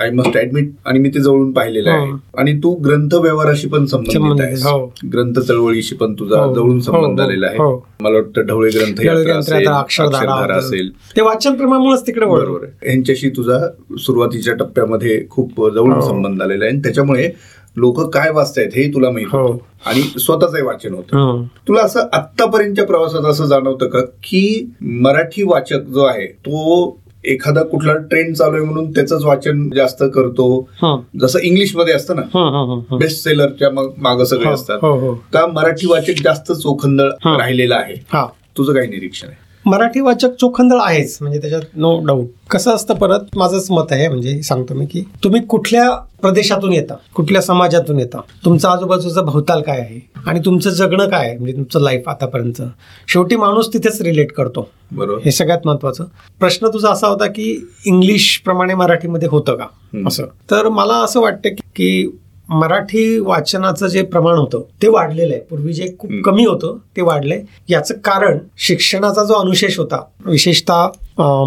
I 0.00 0.10
must 0.10 0.36
admit 0.36 0.70
आणि 0.86 0.98
मी 0.98 1.08
ते 1.08 1.20
जवळून 1.20 1.52
पाहिलेलं 1.52 1.90
आहे. 1.90 2.12
आणि 2.38 2.56
तू 2.56 2.74
ग्रंथ 2.74 3.14
व्यवहाराशी 3.14 3.68
पण 3.68 3.86
संबंधित 3.86 4.44
आहेस 4.44 4.66
हो. 4.66 4.86
ग्रंथ 5.12 5.38
चळवळीशी 5.38 5.94
पण 5.94 6.14
तुझा 6.14 6.40
हो, 6.40 6.54
जवळून 6.54 6.74
हो, 6.74 6.80
संबंध 6.80 7.20
आलेला 7.20 7.46
आहे. 7.46 7.58
मला 8.00 8.14
वाटतं 8.14 8.46
ढवळे 8.46 8.70
ग्रंथ 8.70 9.00
असेल, 10.50 10.90
ते 11.16 11.22
वाचन 11.22 11.54
प्रेमामुळेच 11.54 12.06
तिकडे. 12.06 12.26
बरोबर 12.26 12.64
आहे 12.64 12.90
ह्यांच्याशी 12.90 13.30
तुझा 13.30 13.58
सुरुवातीच्या 13.98 14.54
टप्प्यामध्ये 14.54 15.24
खूप 15.30 15.70
जवळून. 15.74 16.00
संबंध 16.00 16.42
आलेला 16.42 16.64
आहे 16.64 16.72
आणि 16.72 16.82
त्याच्यामुळे 16.82 17.30
लोक 17.80 18.00
काय 18.14 18.30
वाचतायत 18.30 18.70
हे 18.74 18.86
तुला 18.88 19.10
माहीत 19.10 19.26
हो. 19.32 19.46
आणि 19.86 20.00
स्वतःचंही 20.20 20.62
वाचन 20.62 20.94
होतं 20.94 21.16
हं. 21.18 21.42
तुला 21.68 21.82
असं 21.82 22.06
आत्तापर्यंतच्या 22.12 22.84
प्रवासात 22.86 23.24
असं 23.24 23.46
जाणवतं 23.46 23.88
का 23.88 24.00
की 24.00 24.42
मराठी 24.80 25.42
वाचक 25.42 25.88
जो 25.88 26.04
आहे 26.04 26.26
तो 26.26 26.96
एखादा 27.24 27.62
कुठला 27.62 27.94
ट्रेंड 27.94 28.34
चालू 28.36 28.56
आहे 28.56 28.64
म्हणून 28.64 28.90
त्याच 28.90 29.12
वाचन 29.12 29.68
जास्त 29.70 30.02
करतो 30.14 30.46
हं. 30.82 31.00
जसं 31.20 31.38
इंग्लिशमध्ये 31.38 31.94
असतं 31.94 32.16
ना. 32.16 32.22
बेस्ट 32.96 33.24
सेलरच्या 33.24 33.70
मग 33.70 33.90
माग 33.98 34.22
सगळे 34.24 34.48
असतात. 34.48 34.78
का 35.32 35.46
मराठी 35.46 35.86
वाचक 35.86 36.22
जास्त 36.24 36.52
चोखंदळ. 36.52 37.10
राहिलेला 37.36 37.76
आहे 37.76 37.94
तुझं 38.58 38.72
काय 38.74 38.86
निरीक्षण 38.86 39.28
आहे 39.28 39.48
मराठी 39.66 40.00
वाचक 40.00 40.34
चोखंदळ 40.40 40.78
आहेच 40.80 41.18
म्हणजे 41.20 41.40
त्याच्यात 41.40 41.62
नो 41.76 42.04
डाऊट 42.06 42.26
कसं 42.50 42.74
असतं 42.74 42.94
परत? 42.94 43.20
माझंच 43.36 43.70
मत 43.70 43.86
आहे 43.90 44.08
म्हणजे 44.08 44.42
सांगतो 44.42 44.74
मी 44.74 44.86
की 44.86 45.04
तुम्ही 45.24 45.42
कुठल्या 45.42 45.90
प्रदेशातून 46.22 46.72
येता 46.72 46.94
कुठल्या 47.14 47.42
समाजातून 47.42 47.98
येता 47.98 48.20
तुमचं 48.44 48.68
आजूबाजूचं 48.68 49.24
भवताल 49.24 49.62
काय 49.62 49.78
आहे 49.78 50.10
आणि 50.26 50.40
तुमचं 50.44 50.70
जगणं 50.70 51.08
काय 51.08 51.28
आहे 51.28 51.36
म्हणजे 51.38 51.52
तुमचं 51.52 51.80
लाईफ 51.80 52.08
आतापर्यंत. 52.08 52.62
शेवटी 53.08 53.36
माणूस 53.36 53.72
तिथेच 53.72 54.02
रिलेट 54.02 54.32
करतो. 54.32 54.70
बरोबर. 54.92 55.20
हे 55.24 55.30
सगळ्यात 55.30 55.58
महत्वाचं. 55.64 56.04
प्रश्न 56.40 56.68
तुझा 56.68 56.90
असा 56.90 57.06
होता 57.06 57.26
की 57.26 57.68
इंग्लिश 57.86 58.42
प्रमाणे 58.44 58.74
मराठीमध्ये 58.74 59.28
होतं 59.28 59.56
का. 59.56 59.66
असं. 60.06 60.24
तर 60.50 60.68
मला 60.68 60.94
असं 60.94 61.20
वाटतं 61.20 61.48
की 61.48 62.18
मराठी 62.50 63.18
वाचनाचं 63.18 63.86
जे 63.86 64.02
प्रमाण 64.02 64.36
होतं 64.38 64.62
ते 64.82 64.88
वाढलेलं 64.88 65.32
आहे. 65.32 65.40
पूर्वी 65.50 65.72
जे 65.72 65.86
खूप. 65.98 66.10
कमी 66.24 66.44
होतं 66.44 66.76
ते 66.96 67.02
वाढलंय. 67.02 67.40
याचं 67.68 67.94
कारण 68.04 68.38
शिक्षणाचा 68.58 69.24
जो 69.24 69.34
अनुशेष 69.34 69.78
होता 69.78 70.02
विशेषतः 70.26 70.86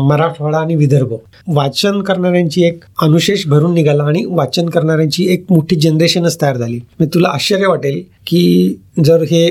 मराठवाडा 0.08 0.58
आणि 0.58 0.76
विदर्भ. 0.76 1.14
वाचन 1.48 2.02
करणाऱ्यांची 2.02 2.64
एक 2.66 2.84
अनुशेष 3.02 3.46
भरून 3.48 3.74
निघाला 3.74 4.04
आणि 4.04 4.24
वाचन 4.28 4.70
करणाऱ्यांची 4.70 5.26
एक 5.34 5.46
मोठी 5.50 5.76
जनरेशनच 5.76 6.42
तयार 6.42 6.58
झाली. 6.58 6.78
म्हणजे 6.78 7.14
तुला 7.14 7.30
आश्चर्य 7.30 7.68
वाटेल 7.68 8.02
की 8.28 8.76
जर 9.06 9.24
हे 9.32 9.48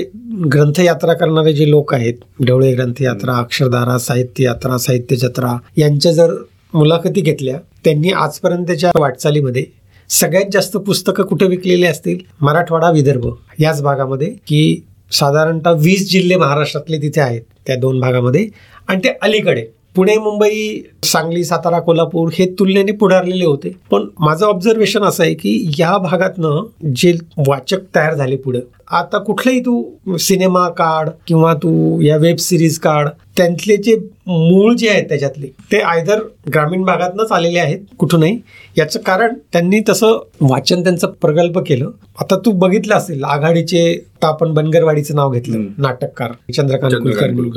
ग्रंथयात्रा 0.53 1.13
करणारे 1.13 1.53
जे 1.53 1.69
लोक 1.69 1.93
आहेत 1.93 2.13
ढवळे 2.47 2.71
ग्रंथयात्रा 2.73 3.37
अक्षरधारा 3.37 3.97
साहित्य 3.97 4.43
यात्रा 4.43 4.77
साहित्य 4.77 5.15
जत्रा 5.15 5.55
यांच्या 5.77 6.11
जर 6.11 6.33
मुलाखती 6.73 7.21
घेतल्या 7.21 7.57
त्यांनी 7.83 8.11
आजपर्यंतच्या 8.11 8.91
वाटचालीमध्ये 8.99 9.65
सगळ्यात 10.13 10.45
जास्त 10.51 10.77
पुस्तकं 10.77 11.23
कुठे 11.23 11.45
विकलेली 11.45 11.85
असतील? 11.85 12.17
मराठवाडा 12.41 12.91
विदर्भ. 12.91 13.27
याच 13.59 13.81
भागामध्ये 13.81 14.27
की 14.27 14.85
साधारणतः 15.11 15.71
वीस 15.71 16.11
जिल्हे 16.11 16.37
महाराष्ट्रातले 16.37 16.97
तिथे 16.97 17.21
आहेत 17.21 17.41
त्या 17.67 17.75
दोन 17.75 17.99
भागामध्ये. 17.99 18.47
आणि 18.87 18.99
ते 19.03 19.09
अलीकडे. 19.21 19.65
पुणे 19.95 20.17
मुंबई 20.17 20.81
सांगली 21.03 21.43
सातारा 21.43 21.79
कोल्हापूर 21.79 22.29
हे 22.33 22.45
तुलनेने 22.59 22.91
पुढारलेले 22.91 23.45
होते. 23.45 23.75
पण 23.91 24.05
माझं 24.19 24.45
ऑब्झर्वेशन 24.45 25.03
असं 25.03 25.23
आहे 25.23 25.33
की 25.33 25.71
या 25.79 25.97
भागातनं 25.97 26.63
जे 26.95 27.13
वाचक 27.47 27.79
तयार 27.95 28.13
झाले 28.13 28.35
पुढं 28.35 28.59
आता 28.91 29.17
कुठलाही 29.17 29.59
तू 29.59 30.17
सिनेमा 30.17 30.69
काढ 30.69 31.09
किंवा 31.27 31.53
तू 31.53 32.01
या 32.01 32.17
वेब 32.17 32.37
सिरीज 32.37 32.79
काढ 32.79 33.07
त्यांतले 33.37 33.77
जे 33.77 33.95
मूळ 34.27 34.73
जे 34.73 34.89
आहेत 34.89 35.03
त्याच्यातले 35.09 35.47
ते 35.71 35.79
आयदर 35.79 36.19
ग्रामीण 36.53 36.83
भागातनंच 36.83 37.31
आलेले 37.31 37.59
आहेत 37.59 37.79
कुठूनही 37.97 38.37
याचं 38.77 38.99
कारण 38.99 39.33
त्यांनी 39.53 39.79
तसं 39.89 40.19
वाचन 40.41 40.83
त्यांचं 40.83 41.07
प्रगल्भ 41.07 41.59
केलं 41.59 41.91
आता 42.19 42.35
तू 42.35 42.51
बघितलं 42.51 42.95
असेल 42.95 43.23
आघाडीचे 43.23 43.93
आता 43.93 44.27
आपण 44.27 44.53
बनगरवाडीचं 44.53 45.15
नाव 45.15 45.31
घेतलं. 45.31 45.65
नाटककार 45.77 46.31
चंद्रकांत 46.53 46.91
कुलकर्णी. 47.01 47.49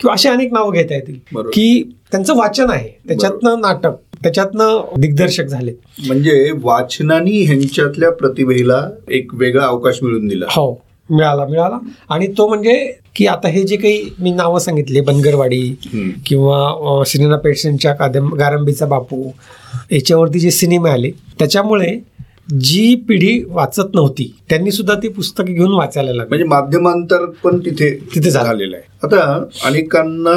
किंवा 0.00 0.14
असे 0.14 0.28
अनेक 0.28 0.52
नावं 0.52 0.72
घेता 0.72 0.94
येतील. 0.94 1.18
की 1.52 1.82
त्यांचं 2.12 2.36
वाचन 2.36 2.70
आहे 2.70 2.88
त्याच्यातनं 3.08 3.60
नाटक 3.60 3.94
त्याच्यातनं 4.22 5.00
दिग्दर्शक 5.00 5.44
झाले. 5.44 5.72
म्हणजे 6.06 6.50
वाचनाने 6.62 7.42
ह्यांच्यातल्या 7.42 8.10
प्रतिभेला 8.10 8.88
एक 9.10 9.34
वेगळा 9.34 9.64
अवकाश 9.64 9.98
मिळून 10.02 10.26
दिला. 10.28 10.46
हो 10.50 10.70
मिळाला 11.10 11.46
मिळाला. 11.46 11.78
आणि 12.10 12.26
तो 12.38 12.48
म्हणजे 12.48 12.92
की 13.16 13.26
आता 13.26 13.48
हे 13.48 13.62
जे 13.62 13.76
काही 13.76 14.10
मी 14.18 14.30
नावं 14.30 14.58
सांगितले 14.58 15.00
बनगरवाडी. 15.00 15.60
किंवा 16.26 17.02
श्रीना 17.06 17.36
पेटसेंच्या 17.36 17.94
कादंब 17.94 18.34
गारंबीचा 18.34 18.86
बापू 18.86 19.22
याच्यावरती 19.92 20.38
जे 20.38 20.50
सिनेमे 20.50 20.90
आले 20.90 21.10
त्याच्यामुळे 21.38 21.98
जी 22.48 22.94
पिढी 23.08 23.42
वाचत 23.48 23.94
नव्हती 23.94 24.24
त्यांनी 24.50 24.70
सुद्धा 24.72 24.94
ती 24.94 25.08
पुस्तकं 25.08 25.54
घेऊन 25.54 25.72
वाचायला 25.72 26.12
लागली 26.12 26.28
म्हणजे 26.28 26.44
माध्यमांतर 26.44 27.24
पण 27.44 27.58
तिथे 27.58 27.90
तिथे 28.14 28.30
झालं. 28.30 28.46
झालेलं 28.46 28.76
आहे 28.76 28.86
आता 29.02 29.66
अनेकांना 29.66 30.32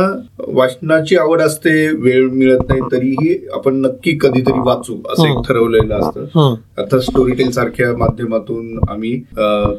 वाचनाची 0.48 1.16
आवड 1.16 1.42
असते 1.42 1.72
वेळ 1.94 2.28
मिळत 2.32 2.68
नाही 2.70 2.82
तरीही 2.92 3.38
आपण 3.54 3.76
नक्की 3.82 4.18
कधीतरी 4.22 4.60
वाचू 4.66 4.98
असं. 5.10 5.28
एक 5.28 5.38
ठरवलेलं 5.48 5.96
असतं. 5.96 6.56
आता 6.78 7.00
स्टोरी 7.00 7.34
टेल 7.34 7.52
सारख्या 7.52 7.96
माध्यमातून 7.98 8.80
आम्ही 8.90 9.18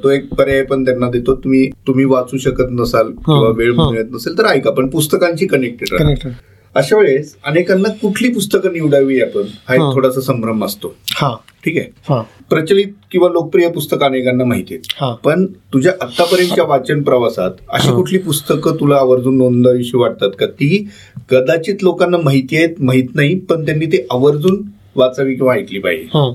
तो 0.03 0.11
एक 0.11 0.33
पर्याय 0.35 0.63
पण 0.63 0.85
त्यांना 0.85 1.11
देतो 1.11 1.35
तुम्ही 1.35 1.69
तुम्ही 1.87 2.05
वाचू 2.05 2.39
शकत 2.39 2.71
नसाल 2.71 3.11
किंवा 3.19 3.49
वेळ. 3.49 3.73
मिळत 3.73 4.13
नसेल 4.13 4.39
तर 4.39 4.47
ऐका 4.47 4.71
पण 4.71 4.89
पुस्तकांची 4.89 5.47
कनेक्टेड 5.47 5.93
राहा 5.93 6.31
अशा 6.75 6.97
वेळेस 6.97 7.37
अनेकांना 7.47 7.89
कुठली 7.89 8.29
पुस्तकं 8.29 8.73
निवडावी 8.73 9.21
आपण? 9.21 9.43
हा 9.69 9.75
एक. 9.75 9.95
थोडासा 9.95 10.21
संभ्रम 10.21 10.65
असतो. 10.65 10.95
हा. 11.11 11.35
ठीक 11.65 11.77
आहे? 11.79 11.87
हा. 12.09 12.23
प्रचलित 12.51 12.87
किंवा 13.11 13.29
लोकप्रिय 13.29 13.69
पुस्तकं 13.69 14.07
अनेकांना 14.07 14.45
माहिती 14.45 14.75
आहेत. 14.75 15.17
पण 15.25 15.45
तुझ्या 15.47 15.93
आतापर्यंतच्या 16.01 16.65
वाचन 16.65 17.03
प्रवासात 17.03 17.51
अशी. 17.69 17.89
कुठली 17.89 18.19
पुस्तकं 18.19 18.77
तुला 18.81 18.97
आवर्जून 18.97 19.37
नोंदवावीशी 19.39 19.97
वाटतात 19.97 20.31
का? 20.39 20.47
ती 20.47 20.89
कदाचित 21.31 21.83
लोकांना 21.83 22.19
माहिती 22.19 22.57
आहेत 22.57 22.81
माहीत 22.81 23.15
नाही 23.15 23.39
पण 23.39 23.65
त्यांनी 23.67 23.87
ते 23.87 24.07
आवर्जून 24.11 24.63
वाचावी 24.97 25.35
किंवा 25.35 25.55
ऐकली 25.55 25.79
पाहिजे. 25.79 26.31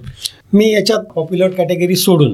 मी 0.53 0.71
याच्यात 0.73 1.03
पॉप्युलर 1.15 1.49
कॅटेगरी 1.49 1.95
सोडून 1.95 2.33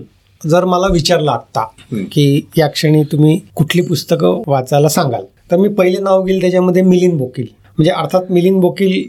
जर 0.50 0.66
मला 0.66 0.88
विचारलं 0.88 1.32
आत्ता. 1.32 1.64
की 1.94 2.46
या 2.58 2.68
क्षणी 2.68 3.04
तुम्ही 3.04 3.40
कुठली 3.56 3.82
पुस्तकं 3.82 4.42
वाचायला 4.48 4.88
सांगाल? 4.88 5.24
तर 5.52 5.58
मी 5.58 5.70
पहिले 5.70 5.98
नाव 5.98 6.24
घेईल 6.24 6.42
त्याच्यामध्ये 6.42 6.82
मिलिंद 6.82 7.14
बोकील. 7.14 7.46
म्हणजे 7.78 7.92
अर्थात 7.92 8.22
मिलिंद 8.30 8.62
बोकील 8.62 9.04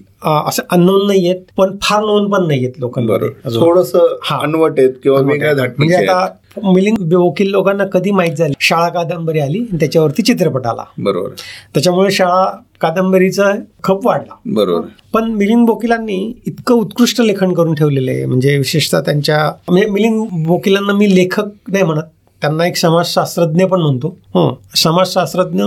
असं 0.47 0.63
अननोन 0.71 1.07
नाही 1.07 1.29
आहेत 1.29 1.41
पण 1.57 1.77
फार 1.83 2.01
नोन 2.01 2.31
पण 2.31 2.47
नाही 2.47 2.61
आहेत 2.61 2.73
लोकांमध्ये. 2.79 3.19
बरोबर. 3.19 3.49
अजून. 3.49 3.63
थोडस. 3.63 3.93
अनवट 4.31 4.79
आहेत 4.79 4.91
किंवा 5.03 5.21
म्हणजे. 5.23 5.95
आता 5.95 6.27
मिलिंद 6.73 7.15
वकील 7.15 7.51
लोकांना 7.51 7.85
कधी 7.85 8.11
माहीत 8.11 8.33
झाली? 8.33 8.53
शाळा 8.61 8.89
कादंबरी 8.89 9.39
आली 9.39 9.59
आणि 9.59 9.77
त्याच्यावरती 9.81 10.23
चित्रपट 10.23 10.67
आला. 10.67 10.85
बरोबर. 10.99 11.29
त्याच्यामुळे 11.75 12.11
शाळा 12.11 12.59
कादंबरीचा 12.81 13.53
खप 13.85 14.07
वाढला. 14.07 14.35
बरोबर. 14.47 14.87
पण 15.13 15.31
मिलिंद 15.31 15.67
बोकिलांनी 15.67 16.35
इतकं 16.47 16.75
उत्कृष्ट 16.75 17.21
लेखन 17.21 17.53
करून 17.53 17.75
ठेवलेलं 17.75 18.11
आहे. 18.11 18.27
म्हणजे 18.27 18.57
विशेषतः 18.57 19.01
त्यांच्या 19.01 19.53
म्हणजे 19.69 19.87
मिलिंद 19.87 20.29
बोकिलांना 20.47 20.93
मी 20.93 21.15
लेखक 21.15 21.45
नाही 21.69 21.85
म्हणत. 21.85 22.03
त्यांना 22.41 22.67
एक 22.67 22.77
समाजशास्त्रज्ञ 22.77 23.65
पण 23.65 23.81
म्हणतो. 23.81 24.17
हं. 24.35 24.55
समाजशास्त्रज्ञ 24.77 25.63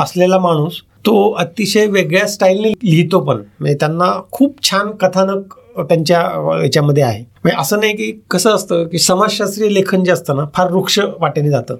असलेला 0.00 0.38
माणूस 0.38 0.72
तो 1.06 1.30
अतिशय 1.38 1.86
वेगळ्या 1.86 2.26
स्टाईलने 2.28 2.68
लिहितो 2.68 3.20
पण. 3.20 3.36
म्हणजे 3.60 3.76
त्यांना 3.80 4.12
खूप 4.32 4.56
छान 4.62 4.90
कथानक 5.00 5.54
त्यांच्या 5.78 6.20
याच्यामध्ये 6.62 7.02
आहे. 7.02 7.20
म्हणजे 7.44 7.60
असं 7.60 7.80
नाही 7.80 7.92
की 7.96 8.10
कसं 8.30 8.50
असतं 8.50 8.84
की 8.84 8.98
समाजशास्त्रीय 8.98 9.68
लेखन 9.70 10.04
जे 10.04 10.12
असतं 10.12 10.36
ना 10.36 10.44
फार 10.54 10.72
वृक्ष 10.72 10.98
वाटेने 11.20 11.50
जातं. 11.50 11.76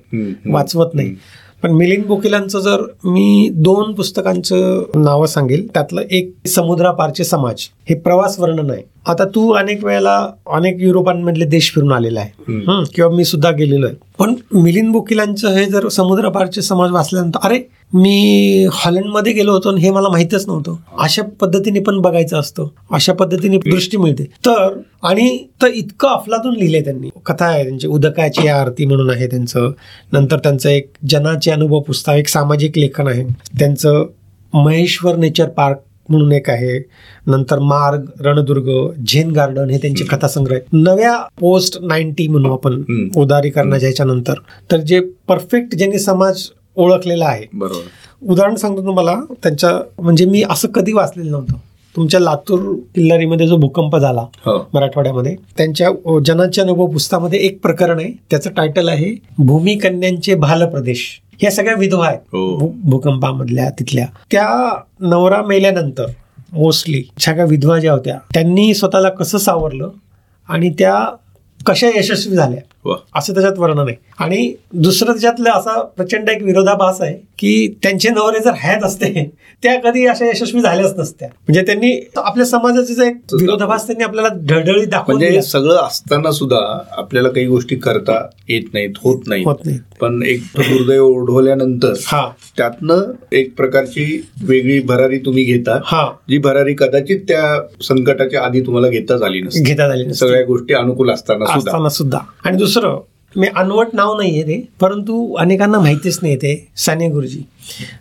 वाचवत 0.53 0.95
नाही. 0.95 1.15
पण 1.63 1.73
मिलिंद 1.73 2.05
बोकिलांचं 2.07 2.61
जर 2.61 2.83
मी 3.05 3.49
दोन 3.55 3.93
पुस्तकांचं 3.95 4.83
नावं 4.97 5.27
सांगेल 5.27 5.67
त्यातलं 5.75 6.03
एक 6.11 6.33
समुद्रापारचे 6.49 7.25
समाज 7.25 7.67
हे 7.89 7.95
प्रवास 7.95 8.39
वर्णन 8.41 8.71
आहे. 8.71 8.83
आता 9.07 9.25
तू 9.25 9.51
अनेक 9.53 9.85
वेळेला 9.85 10.17
अनेक 10.53 10.77
युरोपांमधले 10.81 11.45
देश 11.45 11.73
फिरून 11.75 11.93
आलेला 11.93 12.21
आहे. 12.21 12.31
किंवा 12.95 13.11
मी 13.11 13.25
सुद्धा 13.25 13.51
गेलेलो 13.51 13.87
आहे. 13.87 13.97
पण 14.19 14.35
मिलिंद 14.55 14.93
बोकिलांचं 14.93 15.49
हे 15.49 15.65
जर 15.65 15.89
समुद्रापारचे 15.89 16.63
समाज 16.63 16.91
वाचल्यानंतर 16.91 17.39
अरे 17.43 17.59
मी 17.95 18.67
हॉलंडमध्ये 18.73 19.33
गेलो 19.33 19.53
होतो 19.53 19.69
आणि 19.69 19.81
हे 19.81 19.91
मला 19.91 20.09
माहितच 20.09 20.49
नव्हतं. 20.49 20.75
अशा 20.99 21.23
पद्धतीने 21.41 21.81
पण 21.81 22.01
बघायचं 22.01 22.39
असतं. 22.39 22.67
अशा 22.91 23.13
पद्धतीने 23.13 23.57
दृष्टी 23.57 23.97
मिळते. 23.97 24.25
तर 24.25 24.81
आणि 25.03 25.45
तर 25.63 25.67
इतकं 25.67 26.09
अफलातून 26.09 26.57
लिहिले 26.57 26.81
त्यांनी. 26.81 27.11
कथा 27.27 27.45
आहे 27.45 27.65
त्यांची 27.65 27.87
उदकाची 27.87 28.49
आरती 28.49 28.87
म्हणून 28.87 29.11
आहे 29.11 29.27
त्यांचं. 29.27 29.71
नंतर 30.13 30.39
त्यांचं 30.39 30.69
एक 30.69 30.93
जनाचे 31.09 31.51
अनुभव 31.51 31.81
पुस्तक 31.81 32.13
एक 32.13 32.29
सामाजिक 32.29 32.79
लेखन 32.79 33.09
आहे. 33.09 33.23
त्यांचं 33.59 34.05
महेश्वर 34.55 35.17
नेचर 35.17 35.49
पार्क 35.49 35.77
म्हणून 36.09 36.33
एक 36.33 36.51
आहे. 36.51 36.79
नंतर 37.27 37.59
मार्ग 37.59 38.05
रणदुर्ग 38.21 38.71
झेन 39.09 39.31
गार्डन 39.31 39.71
हे 39.71 39.79
त्यांचे 39.79 40.05
कथासंग्रह 40.05 40.59
नव्या 40.73 41.17
पोस्ट 41.41 41.79
नाईन्टी 41.83 42.27
म्हणू 42.29 42.53
आपण. 42.53 42.83
उदारीकरणाच्या 43.17 43.89
ह्याच्यानंतर. 43.89 44.35
तर 44.73 44.77
जे 44.77 45.01
परफेक्ट 45.29 45.75
ज्यांनी 45.75 45.99
समाज 45.99 46.43
ओळखलेला 46.77 47.25
आहे. 47.25 47.45
बरोबर. 47.53 47.87
उदाहरण 48.23 48.55
सांगतो 48.55 48.85
तुम्हाला 48.87 49.15
त्यांच्या 49.43 49.71
म्हणजे 50.03 50.25
मी 50.25 50.43
असं 50.51 50.69
कधी 50.69 50.93
वाचलेलं 50.93 51.31
नव्हतं. 51.31 51.57
तुमच्या 51.97 52.19
लातूर 52.21 52.61
किल्लारीमध्ये 52.95 53.47
जो 53.47 53.57
भूकंप 53.57 53.97
झाला 53.97 54.21
हो. 54.21 54.59
मराठवाड्यामध्ये 54.75 55.35
त्यांच्या 55.59 56.19
जनाच्या 56.27 56.65
अनुभव 56.65 56.87
पुस्तकामध्ये 56.87 57.39
एक 57.39 57.61
प्रकरण 57.63 57.99
आहे. 57.99 58.11
त्याचं 58.31 58.51
टायटल 58.51 58.89
आहे 58.89 59.15
भूमिकन्यांचे 59.39 60.35
भाल 60.35 60.65
प्रदेश 60.65 61.07
ह्या 61.41 61.51
सगळ्या 61.51 61.75
विधवा 61.75 62.07
आहेत. 62.07 62.19
हो. 62.19 62.57
भू- 62.57 62.73
भूकंपामधल्या 62.85 63.71
तिथल्या. 63.71 64.07
त्या 64.31 64.81
नवरा 65.01 65.43
मेल्यानंतर 65.43 66.07
मोस्टली 66.53 67.05
सगळ्या 67.21 67.45
विधवा 67.45 67.79
ज्या 67.79 67.93
होत्या 67.93 68.19
त्यांनी 68.35 68.75
स्वतःला 68.75 69.09
कसं 69.09 69.39
सावरलं 69.39 69.91
आणि 70.49 70.71
त्या 70.71 71.07
कशा 71.67 71.89
यशस्वी 71.95 72.37
झाल्या? 72.37 72.63
असं 73.17 73.33
त्याच्यात 73.33 73.59
वर्णन 73.59 73.89
आहे. 73.89 73.95
आणि 74.19 74.55
दुसरं 74.73 75.13
त्याच्यातलं 75.13 75.51
असा 75.51 75.83
प्रचंड 75.83 76.29
एक 76.29 76.43
विरोधाभास 76.43 77.01
आहे 77.01 77.15
की 77.39 77.79
त्यांचे 77.83 78.09
नवरे 78.09 78.41
जर 78.41 78.53
हयात 78.59 78.85
असते 78.85 79.31
त्या 79.63 79.81
कधी 79.81 80.07
अशा 80.07 80.27
यशस्वी 80.27 80.61
झाल्याच 80.61 80.95
नसत्या. 80.99 81.29
म्हणजे 81.29 81.63
त्यांनी 81.63 82.01
आपल्या 82.17 82.47
समाजाचा 82.47 82.95
जो 82.95 83.03
एक 83.03 83.17
विरोधाभास 83.33 83.87
त्यांनी 83.87 84.05
आपल्याला 84.05 84.29
ढळढळी 84.49 84.85
म्हणजे. 84.97 85.43
सगळं 85.43 85.77
असताना 85.77 86.31
सुद्धा 86.31 86.85
आपल्याला 86.91 87.29
काही 87.29 87.47
गोष्टी 87.47 87.77
करता 87.77 88.29
येत 88.49 88.63
नाहीत 88.73 88.91
होत 89.05 89.19
नाही 89.27 89.45
पण 90.01 90.23
एक 90.27 90.41
दुर्दैव 90.57 91.07
ओढवल्यानंतर 91.07 91.93
हा. 92.07 92.29
त्यातनं 92.57 93.03
एक 93.33 93.57
प्रकारची 93.57 94.27
वेगळी 94.43 94.81
भरारी 94.81 95.19
तुम्ही 95.19 95.45
घेता 95.45 95.81
हा. 95.85 96.11
जी 96.31 96.39
भरारी 96.39 96.75
कदाचित 96.75 97.21
त्या 97.21 97.61
संकटाच्या 97.83 98.43
आधी 98.43 98.61
तुम्हाला 98.61 98.89
घेताच 98.89 99.23
आली 99.23 99.41
नसते. 99.41 99.61
घेता 99.61 99.93
आली 99.93 100.05
नसती. 100.05 100.15
सगळ्या 100.15 100.45
गोष्टी 100.45 100.75
अनुकूल 100.75 101.11
असताना 101.11 101.47
सुद्धा. 101.47 101.71
असताना 101.71 101.89
सुद्धा. 101.89 102.19
आणि 102.45 102.57
दुसरं 102.57 102.78
मी 103.37 103.47
अनवट 103.57 103.89
नाव 103.95 104.17
नाहीये 104.17 104.43
ते 104.43 104.61
परंतु 104.81 105.35
अनेकांना 105.39 105.79
माहितीच 105.81 106.19
नाही 106.23 106.37
ते 106.37 106.55
साने 106.77 107.09
गुरुजी. 107.09 107.41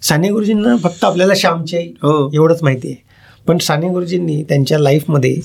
साने 0.02 0.30
गुरुजींना 0.30 0.76
फक्त 0.84 1.04
आपल्याला 1.06 1.34
श्यामची 1.36 1.78
हो. 1.78 2.30
एवढंच 2.34 2.63
माहिती 2.63 2.88
आहे 2.88 3.06
पण 3.48 3.58
साने 3.58 3.90
गुरुजींनी 3.90 4.42
त्यांच्या 4.44 4.80
लाईफमध्ये 4.80 5.36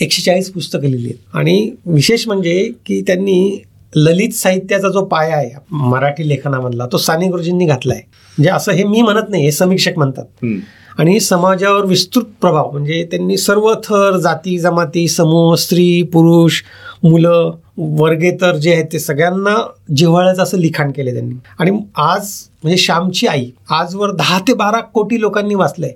एकशे 0.00 0.22
चाळीस 0.22 0.50
पुस्तकं 0.52 0.88
लिहिली 0.88 1.08
आहेत. 1.08 1.36
आणि 1.36 1.70
विशेष 1.86 2.26
म्हणजे 2.26 2.70
की 2.86 3.00
त्यांनी 3.06 3.58
ललित 3.96 4.34
साहित्याचा 4.34 4.88
जो 4.88 5.04
पाया 5.04 5.36
आहे 5.36 5.50
मराठी 5.70 6.28
लेखनामधला 6.28 6.86
तो 6.92 6.98
साने 6.98 7.28
गुरुजींनी 7.28 7.66
घातला 7.66 7.94
आहे 7.94 8.02
म्हणजे 8.38 8.50
असं 8.50 8.72
हे 8.72 8.84
मी 8.84 9.02
म्हणत 9.02 9.30
नाही 9.30 9.44
हे 9.44 9.52
समीक्षक 9.52 9.98
म्हणतात. 9.98 10.44
आणि 10.98 11.20
समाजावर 11.20 11.84
विस्तृत 11.84 12.24
प्रभाव 12.40 12.70
म्हणजे 12.70 13.08
त्यांनी 13.10 13.36
सर्व 13.36 13.74
थर 13.74 14.16
जाती 14.16 14.58
जमाती 14.58 15.08
समूह 15.08 15.54
स्त्री 15.54 16.02
पुरुष 16.02 16.62
मुलं 17.04 17.52
वर्गेतर 17.78 18.56
जे 18.56 18.72
आहेत 18.72 18.84
ते 18.92 18.98
सगळ्यांना 18.98 19.72
जिव्हाळ्याचं 19.96 20.42
असं 20.42 20.58
लिखाण 20.58 20.90
केलं 20.90 21.12
त्यांनी. 21.12 21.34
आणि 21.58 21.80
आज 21.96 22.30
म्हणजे 22.62 22.76
श्यामची 22.76 23.26
आई 23.26 23.50
आजवर 23.70 24.10
दहा 24.10 24.38
ते 24.38 24.54
बारा 24.54 24.80
कोटी 24.80 25.20
लोकांनी 25.20 25.54
वाचलंय. 25.54 25.92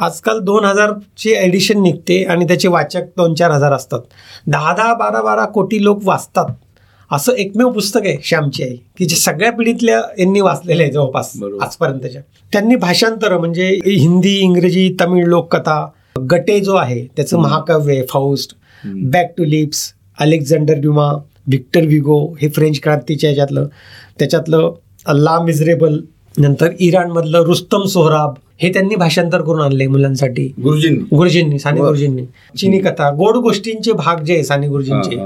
आजकाल 0.00 0.38
दोन 0.38 0.64
हजारचे 0.64 1.30
एडिशन 1.30 1.82
निघते 1.82 2.24
आणि 2.24 2.44
त्याचे 2.44 2.68
वाचक 2.68 3.02
दोन 3.16 3.34
चार 3.34 3.50
हजार 3.50 3.72
असतात. 3.72 4.00
दहा 4.46 4.74
दहा 4.74 4.94
बारा 4.94 5.22
बारा 5.22 5.44
कोटी 5.44 5.84
लोक 5.84 6.00
वाचतात. 6.04 6.46
असं 7.12 7.32
एकमेव 7.32 7.68
पुस्तक 7.70 8.00
आहे 8.04 8.16
श्यामची 8.24 8.62
आई 8.62 8.76
की 8.98 9.04
जे 9.04 9.16
सगळ्या 9.16 9.50
पिढीतल्या 9.52 10.00
यांनी 10.18 10.40
वाचलेलं 10.40 10.82
आहे 10.82 10.92
जवळपास. 10.92 11.32
आजपर्यंतच्या 11.62 12.22
त्यांनी 12.52 12.76
भाषांतर 12.76 13.36
म्हणजे 13.38 13.68
हिंदी 13.86 14.36
इंग्रजी 14.38 14.88
तमिळ 15.00 15.26
लोककथा 15.26 15.84
गटे 16.30 16.58
जो 16.60 16.74
आहे 16.74 17.04
त्याचं 17.16 17.38
महाकाव्य 17.38 17.94
आहे 17.94 18.06
फाऊस्ट. 18.10 18.54
बॅक 18.84 19.32
टू 19.38 19.44
लिप्स 19.44 19.92
अलेक्झांडर 20.18 20.80
ड्युमा 20.80 21.12
व्हिक्टर 21.46 21.86
विगो 21.86 22.18
हे 22.42 22.48
फ्रेंच 22.48 22.80
क्रांतीच्या 22.82 23.30
ह्याच्यातलं 23.30 23.66
त्याच्यातलं 24.18 24.72
ला 25.14 25.38
मिझरेबल 25.40 25.98
नंतर 26.38 26.70
इराणमधलं 26.78 27.42
रुस्तम 27.44 27.84
सोहराब 27.84 28.34
हे 28.62 28.72
त्यांनी 28.72 28.94
भाषांतर 28.94 29.42
करून 29.42 29.60
आणले 29.60 29.86
मुलांसाठी. 29.86 30.54
गुरुजींनी. 30.62 31.16
गुरुजींनी 31.16 31.58
साने. 31.58 31.80
गुरुजींनी. 31.80 32.22
चिनी 32.58 32.78
कथा 32.78 33.10
गोड 33.10 33.36
गोष्टींचे 33.36 33.92
भाग 33.92 34.22
जे 34.24 34.34
आहे 34.34 34.44
साने 34.44 34.68
गुरुजींचे. 34.68 35.16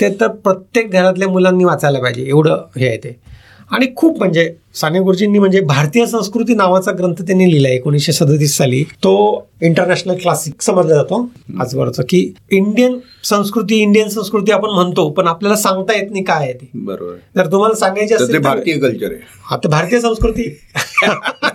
ते 0.00 0.08
तर 0.20 0.26
प्रत्येक 0.26 0.90
घरातल्या 0.90 1.28
मुलांनी 1.28 1.64
वाचायला 1.64 1.98
पाहिजे 1.98 2.22
एवढं 2.22 2.56
हे 2.76 2.88
आहे 2.88 2.96
ते. 2.96 3.34
आणि 3.70 3.86
खूप 3.96 4.18
म्हणजे 4.18 4.54
साने 4.74 4.98
गुरुजींनी 4.98 5.38
म्हणजे 5.38 5.60
भारतीय 5.60 6.06
संस्कृती 6.06 6.54
नावाचा 6.54 6.92
ग्रंथ 6.92 7.14
त्यांनी 7.14 7.50
लिहिला 7.50 7.68
एकोणीसशे 7.68 8.12
सदतीस 8.12 8.56
साली. 8.56 8.82
तो 8.82 9.46
इंटरनॅशनल 9.62 10.14
क्लासिक 10.14 10.62
समजला 10.62 10.94
जातो. 10.94 11.30
आजवरचा 11.60 12.02
की 12.08 12.32
इंडियन 12.50 12.98
संस्कृती 13.24 13.76
इंडियन 13.76 14.08
संस्कृती 14.08 14.52
आपण 14.52 14.70
म्हणतो 14.70 15.08
पण 15.10 15.26
आपल्याला 15.26 15.56
सांगता 15.56 15.94
येत 15.94 16.10
नाही 16.10 16.24
काय 16.24 16.44
आहे 16.44 16.52
ते. 16.52 16.70
बरोबर. 16.74 17.14
जर 17.36 17.52
तुम्हाला 17.52 17.74
सांगायचे 17.74 18.14
असेल 18.14 18.38
भारतीय 18.38 18.74
कल्चर 18.74 19.06
आहे. 19.06 19.20
आता 19.50 19.68
भारतीय 19.68 20.00
संस्कृती. 20.00 20.58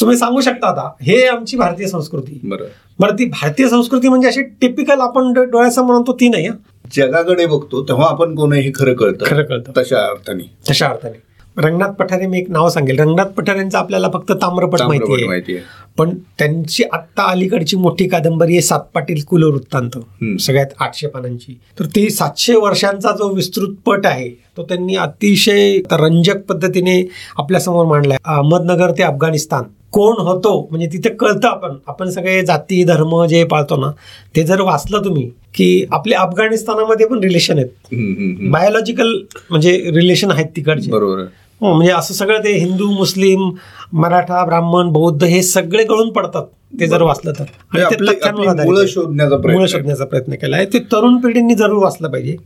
तुम्ही 0.00 0.16
सांगू 0.16 0.40
शकता 0.40 0.68
आता 0.68 0.92
हे 1.02 1.26
आमची 1.26 1.56
भारतीय 1.56 1.86
संस्कृती. 1.86 2.40
बरं. 2.42 3.14
ती 3.18 3.24
भारतीय 3.24 3.68
संस्कृती 3.68 4.08
म्हणजे 4.08 4.28
अशी 4.28 4.42
टिपिकल 4.42 5.00
आपण 5.00 5.32
डोळ्यासमोर 5.32 5.92
म्हणतो 5.92 6.12
ती 6.12 6.28
नाही. 6.28 6.48
जगाकडे 6.92 7.46
बघतो 7.46 7.82
तेव्हा 7.82 8.08
आपण 8.08 8.34
कोण 8.34 8.52
आहे 8.52 8.62
हे 8.62 8.70
खरं 8.74 8.94
कळतं. 8.94 9.24
खरं 9.26 9.42
कळतं. 9.42 9.72
तशा 9.76 9.98
अर्थाने. 9.98 10.50
तशा 10.70 10.86
अर्थाने. 10.86 11.22
रंगनाथ 11.56 11.88
पठारे 11.88 12.26
मी 12.26 12.38
एक 12.38 12.50
नाव 12.50 12.68
सांगेल. 12.68 12.98
रंगनाथ 12.98 13.24
पठारेंचं 13.24 13.78
आपल्याला 13.78 14.08
फक्त 14.12 14.32
ताम्रपट 14.32 14.82
माहिती 14.82 15.12
आहे 15.12 15.58
पण 15.96 16.18
त्यांची 16.38 16.84
आत्ता 16.92 17.22
अलीकडची 17.22 17.76
मोठी 17.76 18.08
कादंबरी 18.08 18.52
आहे 18.52 18.60
सात 18.60 18.80
पाटील 18.94 19.22
कुलवृत्तांत. 19.22 19.98
सगळ्यात 20.40 20.66
आठशे 20.80 21.06
पानांची. 21.06 21.58
तर 21.78 21.84
ती 21.86 22.10
सातशे 22.10 22.54
वर्षांचा 22.54 23.10
जो 23.10 23.34
विस्तृत 23.34 23.74
पट 23.86 24.06
आहे 24.06 24.28
तो 24.28 24.62
त्यांनी 24.62 24.96
अतिशय 24.96 25.76
रंजक 25.92 26.36
पद्धतीने 26.48 27.08
आपल्यासमोर 27.38 27.86
मांडलाय. 27.86 28.18
अहमदनगर 28.24 28.90
ते 28.90 29.02
अफगाणिस्तान. 29.02 29.62
कोण 29.92 30.16
होतो 30.18 30.50
म्हणजे 30.70 30.86
तिथे 30.92 31.08
कळतं 31.10 31.48
आपण 31.48 31.76
आपण 31.88 32.10
सगळे 32.10 32.40
जाती 32.46 32.82
धर्म 32.84 33.24
जे 33.26 33.42
पाळतो 33.44 33.76
ना 33.76 33.90
ते 34.36 34.42
जर 34.42 34.60
वाचलं 34.60 35.04
तुम्ही 35.04 35.28
की 35.54 35.84
आपल्या 35.92 36.20
अफगाणिस्तानामध्ये 36.20 37.06
पण 37.06 37.22
रिलेशन 37.22 37.58
आहेत. 37.58 38.48
बायोलॉजिकल 38.50 39.16
म्हणजे 39.50 39.76
रिलेशन 39.94 40.30
आहेत 40.30 40.46
तिकडचे 40.56 40.90
बरोबर. 40.90 41.22
हो 41.60 41.72
म्हणजे 41.74 41.92
असं 41.92 42.14
सगळं 42.14 42.44
ते 42.44 42.52
हिंदू 42.54 42.90
मुस्लिम 42.90 43.50
मराठा 43.94 44.44
ब्राह्मण 44.44 44.90
बौद्ध 44.92 45.24
हे 45.24 45.42
सगळे 45.42 45.84
गळून 45.84 46.10
पडतात 46.12 46.44
ते 46.80 46.86
जर 46.86 47.02
वाचलं 47.02 47.32
तर 47.32 47.44
म्हणजे 47.72 47.84
आपले 47.86 48.10
आपली 48.22 48.46
मुळं. 48.64 48.86
शोधण्याचा 48.86 49.36
प्रयत्न 49.36 49.58
आहे. 49.58 49.68
शोधण्याचा 49.68 50.04
प्रयत्न 50.04 50.34
केला 50.34 50.56
आहे 50.56 50.66
ते 50.66 50.78
तरुण 50.92 51.16
पिढींनी 51.20 51.54
जरूर 51.54 51.82
वाचलं 51.82 52.10
पाहिजे 52.10 52.36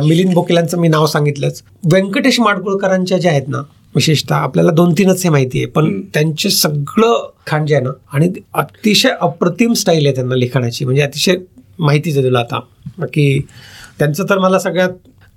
मिलिंद 0.00 0.34
बोकेलांचं 0.34 0.80
मी 0.80 0.88
नाव 0.88 1.06
सांगितलंच 1.06 1.62
व्यंकटेश 1.84 2.40
माडगुळकरांच्या 2.40 3.18
ज्या 3.18 3.30
आहेत 3.30 3.48
ना 3.48 3.62
विशेषतः 3.94 4.34
आपल्याला 4.36 4.70
दोन 4.72 4.92
तीनच 4.92 5.22
हे 5.24 5.30
माहिती 5.30 5.58
आहे 5.58 5.66
पण. 5.66 6.00
त्यांचे 6.14 6.50
सगळं 6.50 7.26
खाण 7.46 7.66
जे 7.66 7.74
आहे 7.74 7.84
ना 7.84 7.90
आणि 8.12 8.28
अतिशय 8.54 9.10
अप्रतिम 9.20 9.72
स्टाईल 9.72 10.06
आहे 10.06 10.14
त्यांना 10.14 10.34
लिखाणाची 10.34 10.84
म्हणजे 10.84 11.02
अतिशय 11.02 11.36
माहितीच 11.78 12.16
आहे 12.16 12.26
तुला 12.26 12.38
आता 12.38 13.04
की 13.12 13.40
त्यांचं 13.98 14.24
तर 14.30 14.38
मला 14.38 14.58
सगळ्यात 14.58 14.90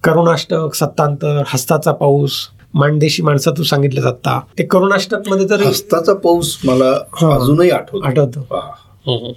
करुणाष्टक 0.03 0.73
सत्तांतर 0.75 1.41
हस्ताचा 1.47 1.91
पाऊस 1.91 2.33
माणदेशी 2.73 3.23
माणसं 3.23 3.51
तू 3.57 3.63
सांगितलं 3.63 4.07
आता 4.07 4.39
ते 4.59 4.63
करुणाष्टकमध्ये 4.63 5.45
तर 5.49 5.61
हस्ताचा 5.63 6.13
पाऊस 6.13 6.57
मला 6.63 6.91
हा. 7.13 7.33
अजूनही 7.35 7.69
आठवतो 7.69 8.05
आठवतं 8.05 9.31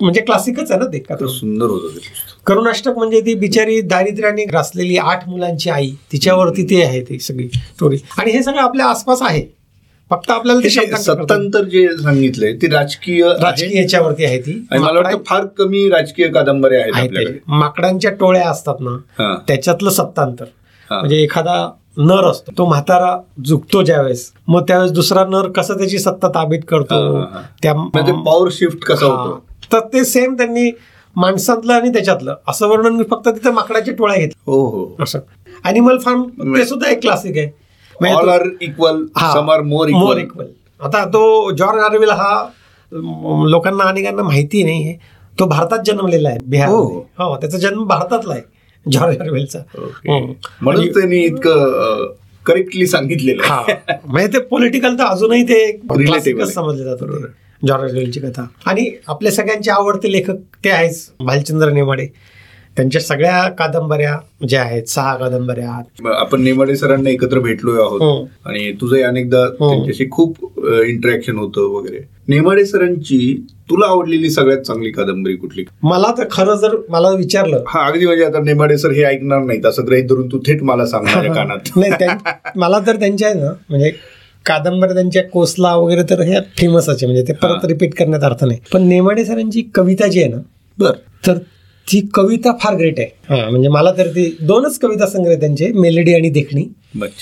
म्हणजे 0.00 0.20
क्लासिकच 0.20 0.70
आहे 0.70 0.80
ना 0.80 0.86
ते. 0.86 1.28
सुंदर 1.28 1.66
होतं. 1.66 1.98
करुणाष्टक 2.46 2.96
म्हणजे 2.98 3.20
ती 3.20 3.34
बिचारी 3.34 3.80
दारिद्र्याने 3.80 4.44
ग्रासलेली 4.44 4.96
आठ 4.98 5.28
मुलांची 5.28 5.70
आई 5.70 5.90
तिच्यावरती 6.12 6.64
ते 6.70 6.82
आहे 6.82 7.00
ती 7.08 7.18
सगळी 7.18 7.48
स्टोरी 7.48 7.98
आणि 8.18 8.30
हे 8.30 8.42
सगळं 8.42 8.60
आपल्या 8.60 8.86
आसपास 8.86 9.22
आहे 9.22 9.44
फक्त 10.10 10.30
आपल्याला. 10.30 10.96
सत्तांतर 10.96 11.64
जे 11.64 11.86
सांगितलंय 11.98 12.52
ते 12.62 12.68
राजकीय. 12.68 13.22
राजकीय 13.42 13.80
याच्यावरती 13.80 14.24
आहे 14.24 14.38
ती 14.40 14.52
आणि 14.70 14.80
मला 14.82 15.00
वाटतं 15.00 15.22
फार 15.26 15.44
कमी 15.58 15.88
राजकीय 15.90 16.28
कादंबऱ्या 16.28 16.80
आहेत 16.94 17.38
माकडांच्या 17.48 18.10
टोळ्या 18.10 18.48
असतात 18.50 18.80
ना 18.80 19.34
त्याच्यातलं 19.48 19.90
सत्तांतर. 19.90 20.44
म्हणजे 20.90 21.22
एखादा 21.22 21.54
नर 21.98 22.24
असतो 22.24 22.52
तो 22.58 22.66
म्हातारा 22.66 23.16
झुकतो 23.46 23.82
ज्यावेळेस 23.82 24.30
मग 24.48 24.62
त्यावेळेस 24.68 24.92
दुसरा 24.92 25.24
नर 25.24 25.48
कसं 25.56 25.78
त्याची 25.78 25.98
सत्ता 25.98 26.28
ताबीत 26.34 26.60
करतो. 26.68 27.24
त्या 27.62 27.74
म्हणजे 27.74 28.12
पॉवर 28.26 28.48
शिफ्ट 28.52 28.84
कसा. 28.84 29.06
होतो 29.06 29.44
तर 29.72 29.80
ते 29.92 30.04
सेम 30.04 30.34
त्यांनी 30.34 30.70
माणसातलं 31.16 31.72
आणि 31.72 31.88
त्याच्यातलं. 31.88 32.34
असं 32.48 32.68
वर्णन 32.68 32.92
मी 32.92 33.04
फक्त 33.10 33.28
तिथे 33.28 33.50
माकडाच्या 33.50 33.94
टोळ्या 33.94 34.16
घेतल्या. 34.16 34.52
हो 34.52 34.64
हो. 34.66 34.96
असं. 35.00 35.18
अॅनिमल 35.64 35.98
फार्म 35.98 36.22
ते 36.56 36.64
सुद्धा 36.64 36.90
एक 36.90 37.00
क्लासिक 37.00 37.36
आहे. 37.38 37.46
म्हणजे 38.00 38.16
ऑल 38.16 38.26
तो- 38.26 38.34
are 38.34 38.46
equal 38.60 39.04
some 39.18 39.50
are 39.50 39.60
more 39.60 39.88
equal. 39.88 40.46
आता 40.80 41.04
तो 41.04 41.50
जॉर्ज 41.50 41.82
ऑरवेल 41.82 42.10
हा 42.10 42.46
लोकांना 43.48 43.84
अनेकांना 43.84 44.22
माहिती 44.22 44.62
नाही 44.62 44.88
आहे 44.88 44.96
तो 45.38 45.46
भारतात 45.46 45.78
जन्मलेला 45.86 46.28
आहे 46.28 46.38
बिहार 46.46 46.68
हो. 46.68 46.82
हो 47.18 47.36
त्याचा 47.36 47.58
जन्म 47.58 47.84
भारतातला 47.84 48.34
आहे 48.34 48.42
जॉर्ज 48.86 49.20
ऑरवेलचा 49.20 49.58
हम्म. 49.58 50.32
म्हणून 50.62 50.86
त्यांनी 50.86 51.16
इतकं 51.16 52.06
करेक्टली 52.46 52.86
सांगितलेलं 52.86 53.42
हा. 53.44 53.62
म्हणजे 54.04 54.26
ते 54.28 54.38
पॉलिटिकल 54.40 54.98
तर 54.98 55.04
अजूनही 55.04 55.42
ते. 55.42 55.72
समजले 56.46 56.84
जातात 56.84 57.06
बरोबर. 57.06 57.26
ते. 57.26 57.41
जॉर्ज 57.66 57.90
ऑरवेलची 57.90 58.20
कथा. 58.20 58.46
आणि 58.66 58.90
आपले 59.08 59.30
सगळ्यांचे 59.30 59.70
आवडते 59.70 60.12
लेखक 60.12 60.36
ते 60.64 60.70
आहेच 60.70 61.10
भालचंद्र 61.20 61.70
नेमाडे. 61.70 62.06
त्यांच्या 62.76 63.00
सगळ्या 63.00 63.48
कादंबऱ्या 63.48 64.16
ज्या 64.48 64.62
आहेत 64.62 64.82
सहा 64.82 65.14
कादंबऱ्या 65.16 65.70
आपण 66.20 66.42
नेमाडे 66.42 66.76
सरांना 66.76 67.10
एकत्र 67.10 67.38
भेटलोय 67.38 67.80
आहोत. 67.80 68.00
हो. 68.00 68.24
आणि 68.46 68.72
तुझंही 68.72 69.02
अनेकदा 69.02 69.44
हो. 69.60 69.68
त्यांच्याशी 69.70 70.06
खूप 70.10 70.58
इंटरॅक्शन 70.84 71.38
होतं 71.38 71.60
वगैरे. 71.60 72.00
नेमाडे 72.28 72.64
सरांची 72.64 73.46
तुला 73.70 73.86
आवडलेली 73.86 74.30
सगळ्यात 74.30 74.60
चांगली 74.60 74.90
कादंबरी 74.90 75.36
कुठली? 75.36 75.64
मला 75.82 76.12
तर 76.18 76.24
खरं 76.30 76.54
जर 76.54 76.76
मला 76.88 77.10
विचारलं. 77.10 77.64
हा 77.68 77.86
अगदी 77.86 78.06
म्हणजे 78.06 78.24
आता 78.24 78.40
नेमाडे 78.40 78.78
सर 78.78 78.90
हे 78.90 79.04
ऐकणार 79.04 79.42
नाहीत. 79.42 79.66
असं 79.66 79.86
ग्रहित 79.86 80.04
धरून 80.04 80.28
तू 80.28 80.38
थेट 80.38 80.62
मला 80.62 80.86
सांग 80.86 81.04
माझ्या 81.04 81.34
कानात. 81.34 81.70
नाही 81.76 82.08
मला 82.56 82.78
तर 82.86 82.96
त्यांच्या 82.96 83.28
आहे 83.28 83.40
ना 83.40 83.52
म्हणजे 83.70 83.92
कादंबऱ्या 84.46 84.94
त्यांच्या 84.94 85.22
कोसला 85.24 85.74
वगैरे 85.76 86.02
तर 86.10 86.20
हे 86.20 86.40
फेमस 86.58 86.88
आहे 86.88 87.06
म्हणजे 87.06 87.22
ते 87.22 87.32
परत. 87.32 87.64
रिपीट 87.64 87.94
करण्यात 87.94 88.24
अर्थ 88.24 88.44
नाही. 88.44 88.58
पण 88.72 88.82
नेमाडे 88.82 89.24
सरांची 89.24 89.62
कविता 89.74 90.06
जी 90.06 90.22
आहे 90.22 90.30
ना 90.30 90.36
बर. 90.78 90.92
तर 91.26 91.38
ती 91.86 92.08
कविता 92.14 92.56
फार 92.60 92.76
ग्रेट 92.76 92.98
आहे. 92.98 93.08
हा. 93.28 93.50
म्हणजे 93.50 93.68
मला 93.68 93.92
तर 93.92 94.06
ती 94.06 94.36
दोनच 94.40 94.78
कविता 94.78 95.06
संग्रह 95.06 95.34
त्यांचे 95.34 95.72
मेलेडी 95.72 96.14
आणि 96.14 96.30
देखणी 96.30 96.64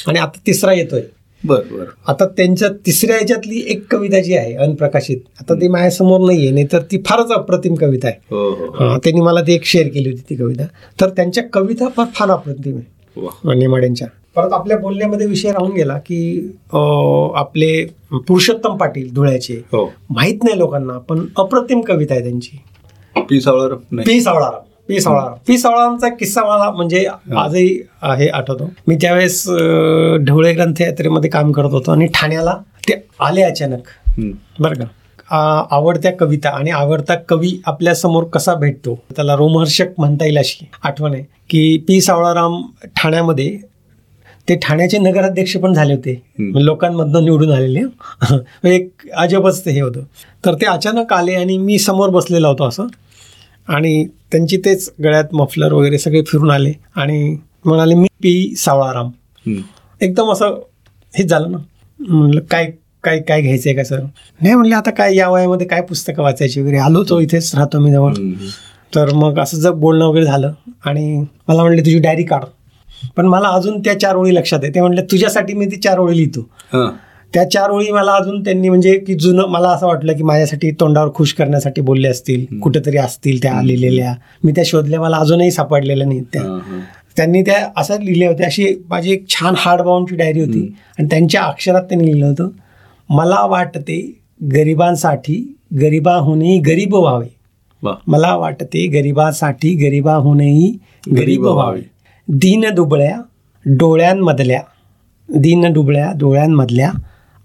आणि 0.08 0.18
आता 0.18 0.40
तिसरा 0.46 0.72
येतोय. 0.72 1.02
बर 1.44 1.60
बर. 1.70 1.84
आता 2.08 2.26
त्यांच्या 2.26 2.68
तिसऱ्या 2.86 3.16
याच्यातली 3.16 3.64
एक 3.68 3.84
कविता 3.90 4.20
जी 4.20 4.34
आहे 4.36 4.54
अनप्रकाशित 4.54 5.16
आता 5.40 5.54
ती 5.54 5.68
माझ्यासमोर 5.68 6.20
नाहीये 6.20 6.50
नाही 6.50 6.66
तर 6.72 6.78
ती 6.78 7.02
फारच 7.06 7.32
अप्रतिम 7.32 7.74
कविता 7.74 8.08
आहे. 8.08 8.16
हो 8.30 8.50
हो 8.50 8.84
हा, 8.84 8.98
त्यांनी 8.98 9.20
मला 9.20 9.40
ती 9.40 9.54
एक 9.54 9.64
शेअर 9.64 9.88
केली 9.88 10.10
होती 10.10 10.22
ती 10.30 10.34
कविता. 10.34 10.64
तर 11.00 11.08
त्यांच्या 11.08 11.44
कविता 11.52 11.88
फार 11.88 12.06
फार 12.14 12.30
अप्रतिम 12.30 12.76
आहे. 12.76 12.99
नेमाड्यांच्या 13.16 14.08
परत 14.36 14.52
आपल्या 14.52 14.76
बोलण्यामध्ये 14.78 15.26
विषय 15.26 15.50
राहून 15.52 15.70
गेला 15.74 15.96
की 16.06 16.20
आपले 16.72 17.84
पुरुषोत्तम 18.12 18.76
पाटील 18.76 19.12
धुळ्याचे 19.14 19.54
हो. 19.72 19.84
माहीत 20.10 20.44
नाही 20.44 20.58
लोकांना 20.58 20.98
पण 21.08 21.24
अप्रतिम 21.38 21.80
कविता 21.80 22.14
आहे 22.14 22.22
त्यांची. 22.22 22.58
पी 23.28 23.40
सावळार 23.40 23.74
नाही. 23.92 24.06
P 24.06 24.20
Savalaram 24.20 24.68
P 24.88 25.00
Savalaram 25.00 25.34
P 25.46 25.56
सावळारामचा 25.58 26.06
एक 26.06 26.14
किस्सा 26.18 26.42
मला 26.44 26.70
म्हणजे 26.70 27.04
आजही 27.36 27.78
आहे 28.02 28.28
आठवतो. 28.28 28.70
मी 28.88 28.96
त्यावेळेस 29.00 29.44
ढवळे 30.26 30.52
ग्रंथयात्रेमध्ये 30.54 31.30
काम 31.30 31.52
करत 31.52 31.72
होतो 31.72 31.90
आणि 31.92 32.06
ठाण्याला 32.14 32.56
ते 32.88 33.00
आले 33.20 33.42
अचानक. 33.42 33.88
बरं 34.18 34.74
का? 34.74 34.84
आवडत्या 35.30 36.12
कविता 36.12 36.50
आणि 36.50 36.70
आवडता 36.70 37.14
कवी 37.14 37.60
आपल्यासमोर 37.66 38.24
कसा 38.24 38.54
भेटतो? 38.54 38.94
त्याला 39.16 39.34
रोमहर्षक 39.34 39.86
म्हणता 39.98 40.24
येईल 40.24 40.38
अशी 40.38 40.70
आठवण 40.82 41.14
आहे 41.14 41.22
की 41.50 41.78
पी 41.88 42.00
सावळाराम 42.00 42.62
ठाण्यामध्ये 42.96 43.58
ते 44.48 44.54
ठाण्याचे 44.62 44.98
नगराध्यक्ष 44.98 45.56
पण 45.56 45.72
झाले 45.72 45.94
होते. 45.94 46.22
म्हणजे 46.38 46.64
लोकांमधनं 46.64 47.24
निवडून 47.24 47.52
आलेले. 47.52 47.80
एक 48.64 48.90
अजबच 49.16 49.64
ते 49.64 49.70
हे 49.70 49.80
होतं. 49.80 50.00
तर 50.46 50.54
ते 50.54 50.66
अचानक 50.66 51.12
आले 51.12 51.34
आणि 51.34 51.58
मी 51.58 51.78
समोर 51.78 52.08
बसलेला 52.08 52.48
होतो 52.48 52.64
असं. 52.64 52.86
आणि 53.68 54.06
त्यांची 54.32 54.56
तेच 54.56 54.92
गळ्यात 55.02 55.24
मफलर 55.32 55.72
वगैरे 55.72 55.98
सगळे 55.98 56.22
फिरून 56.22 56.50
आले 56.50 56.72
आणि 56.96 57.36
म्हणाले 57.64 57.94
मी 57.94 58.08
पी 58.22 58.54
सावळाराम. 58.56 59.10
एकदम 60.00 60.32
असं 60.32 60.60
हेच 61.16 61.26
झालं 61.26 61.50
ना. 61.50 61.58
म्हणलं 62.00 62.40
काय 62.40 62.70
काय 63.04 63.18
काय 63.18 63.42
घ्यायचं 63.42 63.68
आहे 63.70 63.76
का 63.76 63.84
सर? 63.84 64.00
नाही 64.40 64.54
म्हणले 64.54 64.74
आता 64.74 64.90
काय 64.90 65.14
या 65.16 65.28
वयामध्ये 65.28 65.66
काय 65.66 65.80
पुस्तकं 65.80 66.22
वाचायची 66.22 66.60
वगैरे? 66.60 66.76
आलो 66.76 67.02
तो 67.08 67.20
इथेच 67.20 67.54
राहतो 67.54 67.80
मी 67.80 67.90
जवळ. 67.92 68.14
तर 68.94 69.12
मग 69.14 69.38
असं 69.38 69.58
जर 69.58 69.70
बोलणं 69.70 70.06
वगैरे 70.06 70.24
झालं 70.24 70.52
आणि 70.84 71.24
मला 71.48 71.62
म्हणले 71.62 71.82
तुझी 71.82 71.98
डायरी 71.98 72.22
काढ. 72.22 72.44
पण 73.16 73.26
मला 73.26 73.48
अजून 73.48 73.80
त्या 73.80 73.98
चार 74.00 74.16
ओळी 74.16 74.34
लक्षात 74.34 74.60
आहे 74.62 74.74
ते 74.74 74.80
म्हणले 74.80 75.02
तुझ्यासाठी 75.02 75.54
मी 75.54 75.66
ती 75.66 75.76
चार 75.76 75.98
ओळी 75.98 76.16
लिहितो. 76.16 76.48
त्या 77.34 77.48
चार 77.50 77.70
ओळी 77.70 77.90
मला 77.92 78.12
अजून 78.12 78.42
त्यांनी 78.44 78.68
म्हणजे 78.68 78.96
की 78.98 79.14
जुनं 79.14 79.46
मला 79.48 79.68
असं 79.68 79.86
वाटलं 79.86 80.12
की 80.12 80.22
माझ्यासाठी 80.22 80.70
तोंडावर 80.70 81.10
खुश 81.14 81.32
करण्यासाठी 81.34 81.80
बोलले 81.80 82.08
असतील 82.08 82.58
कुठेतरी 82.60 82.96
असतील 82.96 83.42
त्या 83.42 83.60
लिहिलेल्या. 83.62 84.14
मी 84.44 84.52
त्या 84.52 84.64
शोधल्या 84.66 85.00
मला 85.00 85.16
अजूनही 85.16 85.50
सापडलेल्या 85.50 86.06
नाहीत 86.06 86.24
त्या. 86.32 86.58
त्यांनी 87.16 87.42
त्या 87.42 87.66
असं 87.76 88.02
लिहिल्या 88.02 88.28
होत्या 88.28 88.46
अशी 88.46 88.74
माझी 88.88 89.12
एक 89.12 89.28
छान 89.28 89.54
हार्ड 89.58 89.82
बाउंडची 89.82 90.16
डायरी 90.16 90.40
होती. 90.40 90.66
आणि 90.98 91.06
त्यांच्या 91.10 91.42
अक्षरात 91.42 91.82
त्यांनी 91.82 92.06
लिहिलं 92.06 92.26
होतं 92.26 92.48
मला 93.10 93.44
वाटते 93.46 93.96
गरिबांसाठी 94.52 95.34
गरिबाहूनही 95.80 96.58
गरीब 96.58 96.94
व्हावे. 96.94 97.26
मला 98.06 98.34
वाटते 98.36 98.86
गरिबासाठी 98.86 99.74
गरिबाहूनही 99.76 100.72
गरीब 101.16 101.44
व्हावे. 101.44 101.80
दीन 102.28 102.64
दुबळ्या 102.74 103.20
डोळ्यांमधल्या 103.66 104.60
दीन 105.28 105.72
दुबळ्या 105.72 106.12
डोळ्यांमधल्या 106.18 106.90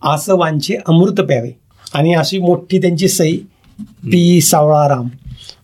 आसवांचे 0.03 0.77
अमृत 0.87 1.21
प्यावे. 1.21 1.51
आणि 1.93 2.13
अशी 2.13 2.39
मोठी 2.39 2.81
त्यांची 2.81 3.07
सई 3.07 3.37
पी. 3.79 4.41
सावळाराम 4.41 5.07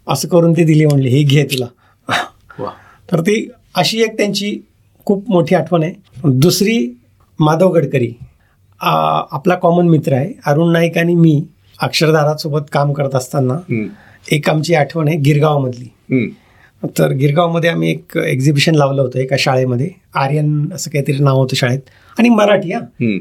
असं 0.07 0.27
करून 0.27 0.53
ते 0.53 0.63
दिली 0.63 0.85
म्हणले 0.85 1.09
हे 1.09 1.21
घे 1.23 1.43
तुला. 1.43 1.67
तर 3.11 3.21
ती 3.21 3.47
अशी 3.75 4.01
एक 4.01 4.17
त्यांची 4.17 4.57
खूप 5.05 5.29
मोठी 5.31 5.55
आठवण 5.55 5.83
आहे. 5.83 5.93
दुसरी 6.25 6.77
माधव 7.39 7.69
गडकरी 7.69 8.11
आपला 8.81 9.55
कॉमन 9.55 9.87
मित्र 9.89 10.13
आहे. 10.13 10.33
अरुण 10.45 10.71
नाईक 10.73 10.97
आणि 10.97 11.15
मी 11.15 11.43
अक्षरधारासोबत 11.81 12.59
काम 12.71 12.93
करत 12.93 13.15
असताना. 13.15 13.53
एक 14.31 14.49
आमची 14.49 14.73
आठवण 14.75 15.07
आहे 15.07 15.17
गिरगावमधली. 15.17 15.89
तर 16.83 17.11
गिरगावमध्ये 17.11 17.69
आम्ही 17.69 17.89
एक 17.91 18.17
एक्झिबिशन 18.17 18.75
लावलं 18.75 19.01
होतं 19.01 19.19
एका 19.19 19.35
शाळेमध्ये. 19.39 19.89
आर्यन 20.15 20.71
असं 20.73 20.91
काहीतरी 20.91 21.23
नाव 21.23 21.37
होतं 21.37 21.55
शाळेत. 21.55 21.79
आणि 22.19 22.29
मराठी 22.29 22.71
हा. 22.73 22.79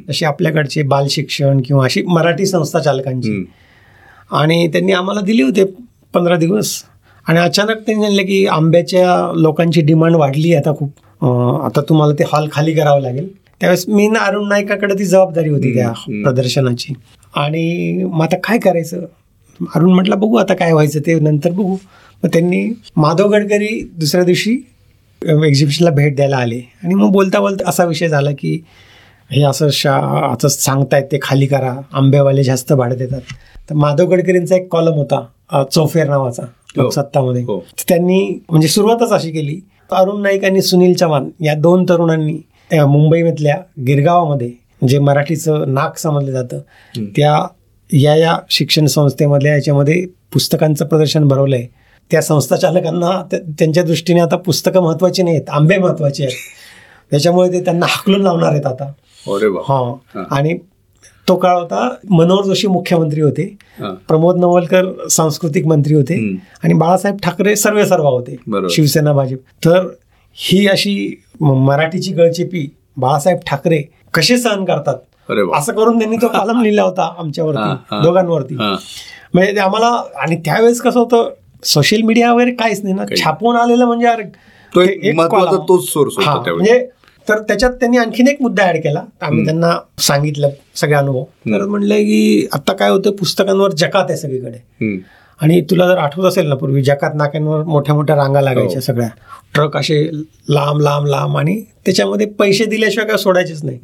जशी 0.08 0.24
आपल्याकडचे 0.24 0.82
बाल 0.82 1.06
शिक्षण 1.10 1.60
किंवा 1.66 1.84
अशी 1.84 2.02
मराठी 2.02 2.46
संस्था 2.46 2.78
चालकांची. 2.78 3.30
आणि 4.32 4.68
त्यांनी 4.68 4.92
आम्हाला 4.92 5.20
दिले 5.20 5.42
होते 5.42 5.64
पंधरा 6.14 6.36
दिवस. 6.36 6.82
आणि 7.28 7.38
अचानक 7.38 7.70
त्यांनी 7.70 7.94
म्हणले 7.94 8.22
की 8.22 8.46
आंब्याच्या 8.46 9.32
लोकांची 9.36 9.80
डिमांड 9.80 10.16
वाढली 10.16 10.54
आता 10.54 10.74
खूप. 10.76 10.92
आता 11.64 11.80
तुम्हाला 11.80 12.14
ते 12.14 12.24
हॉल 12.32 12.48
खाली 12.52 12.74
करावं 12.74 13.00
लागेल. 13.00 13.28
त्यावेळेस 13.60 13.84
मी 13.88 14.06
ना 14.08 14.18
अरुण 14.18 14.48
नायकाकडे 14.48 14.94
ती 14.98 15.04
जबाबदारी 15.04 15.48
होती 15.48 15.74
त्या. 15.74 15.90
प्रदर्शनाची. 16.22 16.94
आणि 17.36 18.04
मग 18.04 18.22
आता 18.22 18.36
काय 18.44 18.58
करायचं? 18.58 19.04
अरुण 19.74 19.92
म्हटलं 19.92 20.18
बघू 20.20 20.36
आता 20.36 20.54
काय 20.54 20.72
व्हायचं 20.72 21.00
ते 21.00 21.18
नंतर 21.20 21.50
बघू. 21.50 21.76
मग 22.22 22.28
त्यांनी 22.32 22.66
माधव 22.96 23.28
गडकरी 23.28 23.80
दुसऱ्या 23.98 24.24
दिवशी 24.24 24.52
एक्झिबिशनला 25.22 25.90
भेट 25.90 26.14
द्यायला 26.16 26.36
आले. 26.36 26.60
आणि 26.82 26.94
मग 26.94 27.10
बोलता 27.12 27.40
बोलता 27.40 27.68
असा 27.68 27.84
विषय 27.84 28.08
झाला 28.08 28.30
की 28.38 28.60
हे 29.30 29.42
असं 29.42 29.68
शा 29.72 29.94
असं 30.32 30.48
सांगतायत 30.48 31.04
ते 31.12 31.18
खाली 31.22 31.46
करा 31.46 31.74
आंबेवाले 31.92 32.42
जास्त 32.44 32.72
भाडं 32.72 32.96
देतात. 32.96 33.20
तर 33.70 33.74
माधव 33.74 34.06
गडकरींचा 34.10 34.56
एक 34.56 34.68
कॉलम 34.72 34.94
होता 34.94 35.64
चौफेर 35.72 36.08
नावाचा 36.08 36.42
लोकसत्तामध्ये 36.76 37.42
हो. 37.42 37.58
त्यांनी 37.88 38.38
म्हणजे 38.50 38.68
सुरुवातच 38.68 39.12
अशी 39.12 39.30
केली. 39.30 39.60
अरुण 39.92 40.20
नाईक 40.22 40.44
आणि 40.44 40.62
सुनील 40.62 40.92
चव्हाण 40.94 41.28
या 41.40 41.54
दोन 41.54 41.84
तरुणांनी 41.88 42.36
मुंबईमधल्या 42.74 43.56
गिरगावामध्ये 43.86 44.52
जे 44.88 44.98
मराठीचं 44.98 45.74
नाक 45.74 45.98
समजलं 45.98 46.30
जातं. 46.32 46.58
त्या 47.16 47.46
या 47.92 48.16
या 48.16 48.38
शिक्षण 48.50 48.86
संस्थेमधल्या 48.86 49.54
याच्यामध्ये 49.54 50.06
पुस्तकांचं 50.32 50.86
प्रदर्शन 50.86 51.28
भरवलंय 51.28 51.66
त्या 52.10 52.22
संस्था 52.22 52.56
चालकांना 52.56 53.22
त्या- 53.30 53.42
त्यांच्या 53.58 53.82
दृष्टीने 53.82 54.20
आता 54.20 54.36
पुस्तकं 54.36 54.80
महत्वाची 54.80 55.22
नाहीत 55.22 55.42
आंबे 55.48 55.76
महत्त्वाचे 55.76 56.24
आहेत 56.24 56.36
त्याच्यामुळे 57.10 57.52
ते 57.52 57.64
त्यांना 57.64 57.86
हाकलून 57.88 58.20
लावणार 58.20 58.52
आहेत 58.52 58.66
आता 58.66 58.92
हा. 59.58 59.92
आणि 60.30 60.58
तो 61.28 61.36
काळ 61.36 61.58
होता 61.58 61.94
मनोहर 62.10 62.44
जोशी 62.44 62.66
मुख्यमंत्री 62.68 63.20
होते. 63.20 63.56
प्रमोद 64.08 64.36
नवलकर 64.36 65.08
सांस्कृतिक 65.10 65.66
मंत्री 65.66 65.94
होते. 65.94 66.14
आणि 66.64 66.74
बाळासाहेब 66.74 67.16
ठाकरे 67.22 67.56
सर्वे 67.56 67.86
सर्वा 67.86 68.10
होते. 68.10 68.36
शिवसेना 68.70 69.12
भाजप 69.12 69.38
तर 69.64 69.88
ही 70.36 70.66
अशी 70.66 71.22
मराठीची 71.40 72.12
गळचेपी 72.12 72.66
बाळासाहेब 72.96 73.38
ठाकरे 73.46 73.82
कसे 74.14 74.38
सहन 74.38 74.64
करतात 74.64 74.94
असं 75.58 75.72
करून 75.72 75.98
त्यांनी 75.98 76.16
तो 76.16 76.28
कॉलम 76.28 76.60
लिहिला 76.62 76.82
होता 76.82 77.14
आमच्यावरती. 77.18 78.00
दोघांवरती. 78.02 78.54
म्हणजे 79.34 79.60
आम्हाला 79.60 79.86
आणि 80.22 80.36
त्यावेळेस 80.36 80.80
कसं 80.80 81.00
होतं 81.00 81.28
सोशल 81.64 82.02
मीडिया 82.02 82.32
वगैरे 82.32 82.50
काहीच 82.50 82.82
नाही 82.82 82.94
ना. 82.94 83.04
छापून 83.16 83.56
आलेलं 83.56 83.84
म्हणजे 83.84 84.06
अरे. 84.06 84.22
तोच 85.68 85.88
सोर्स 85.88 86.18
म्हणजे 86.18 86.86
तर 87.28 87.38
त्याच्यात 87.38 87.72
त्यांनी 87.72 87.96
आणखीन 87.98 88.28
एक 88.28 88.42
मुद्दा 88.42 88.68
ऍड 88.68 88.76
केला 88.76 89.02
आम्ही 89.20 89.44
त्यांना 89.44 89.70
सांगितलं 89.98 90.50
सगळे 90.74 90.94
अनुभव 90.94 91.24
तर 91.46 91.64
म्हणलं 91.66 91.94
की 91.94 92.46
आता 92.52 92.72
काय 92.72 92.90
होतं 92.90 93.10
पुस्तकांवर 93.10 93.72
जकात 93.72 94.04
आहे 94.08 94.16
सगळीकडे. 94.16 94.58
आणि 95.40 95.60
तुला 95.60 95.86
जर 95.88 95.98
आठवत 95.98 96.26
असेल 96.26 96.46
ना 96.46 96.54
पूर्वी 96.54 96.82
जकात 96.82 97.10
नाक्यांवर 97.14 97.62
मोठ्या 97.62 97.94
मोठ्या 97.94 98.16
रांगा 98.16 98.40
लागायच्या 98.40 98.76
हो. 98.76 98.80
सगळ्या. 98.80 99.08
ट्रक 99.54 99.76
असे 99.76 100.10
लांब 100.48 100.80
लांब 100.80 101.06
लांब 101.06 101.36
आणि 101.36 101.60
त्याच्यामध्ये 101.84 102.26
पैसे 102.26 102.64
दिल्याशिवाय 102.64 103.08
काय 103.08 103.16
सोडायचेच 103.16 103.64
नाही. 103.64 103.78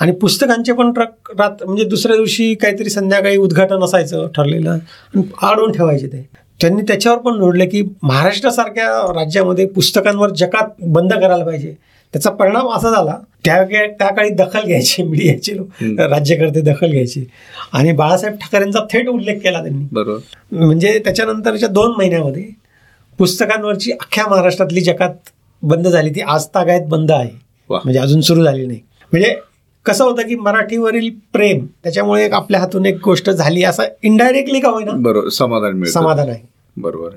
आणि 0.00 0.12
पुस्तकांचे 0.12 0.72
पण 0.72 0.92
ट्रक 0.92 1.32
रात 1.38 1.64
म्हणजे 1.64 1.84
दुसऱ्या 1.84 2.16
दिवशी 2.16 2.54
काहीतरी 2.54 2.90
संध्याकाळी 2.90 3.36
उद्घाटन 3.36 3.84
असायचं 3.84 4.26
ठरलेलं 4.36 4.70
आणि 4.70 5.22
आडून 5.42 5.72
ठेवायचे 5.72 6.06
ते. 6.06 6.28
त्यांनी 6.60 6.82
त्याच्यावर 6.82 7.18
पण 7.18 7.38
नोडले 7.38 7.66
की 7.66 7.82
महाराष्ट्रासारख्या 8.02 8.84
राज्यामध्ये 9.14 9.66
पुस्तकांवर 9.66 10.30
जकात 10.30 10.68
बंद 10.82 11.12
करायला 11.12 11.44
पाहिजे. 11.44 11.74
त्याचा 12.12 12.30
परिणाम 12.30 12.68
असा 12.68 12.90
झाला 12.90 13.18
त्या 13.44 13.64
त्या 13.64 14.14
काळी 14.14 14.30
दखल 14.30 14.60
घ्यायची 14.66 15.02
मीडियाचे 15.08 15.56
लोक. 15.56 15.68
राज्यकर्ते 16.00 16.60
दखल 16.60 16.90
घ्यायचे. 16.90 17.26
आणि 17.72 17.92
बाळासाहेब 17.92 18.36
ठाकरेंचा 18.36 18.80
थेट 18.92 19.08
उल्लेख 19.08 19.36
केला 19.36 19.62
त्यांनी. 19.62 19.84
बरोबर. 19.92 20.18
म्हणजे 20.64 20.98
त्याच्यानंतरच्या 20.98 21.68
दोन 21.68 21.92
महिन्यामध्ये 21.98 22.44
पुस्तकांवरची 23.18 23.92
अख्ख्या 23.92 24.26
महाराष्ट्रातली 24.26 24.80
जकात 24.80 25.14
बंद 25.62 25.88
झाली. 25.88 26.10
ती 26.10 26.20
आज 26.20 26.46
तागायत 26.46 26.86
बंद 26.86 27.12
आहे. 27.12 27.30
म्हणजे 27.70 27.98
अजून 27.98 28.20
सुरू 28.20 28.44
झाली 28.44 28.66
नाही. 28.66 28.80
म्हणजे 29.12 29.36
कसं 29.86 30.04
होतं 30.04 30.22
की 30.22 30.34
मराठीवरील 30.36 31.10
प्रेम 31.32 31.66
त्याच्यामुळे 31.84 32.24
एक 32.24 32.32
आपल्या 32.32 32.60
हातून 32.60 32.86
एक 32.86 32.98
गोष्ट 33.04 33.30
झाली 33.30 33.62
असं 33.62 33.82
इनडायरेक्टली 34.02 34.60
का 34.60 34.68
होईना? 34.68 34.90
बरोबर. 34.90 35.28
समाधान 35.28 35.84
समाधान 35.84 36.28
आहे. 36.28 36.40
बरोबर. 36.76 37.08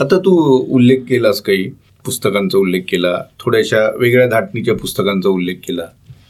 आता 0.00 0.18
तू 0.18 0.58
उल्लेख 0.68 0.96
केलास 1.08 1.40
काही. 1.40 1.70
पुस्तकांचा 2.04 2.58
उल्लेख 2.58 2.82
केला 2.88 3.16
थोड्याशा 3.40 3.88
वेगळ्या 3.98 4.26
धाटणीच्या 4.28 4.74
पुस्तकांचा 4.74 5.28
उल्लेख 5.28 5.56
केला 5.66 5.84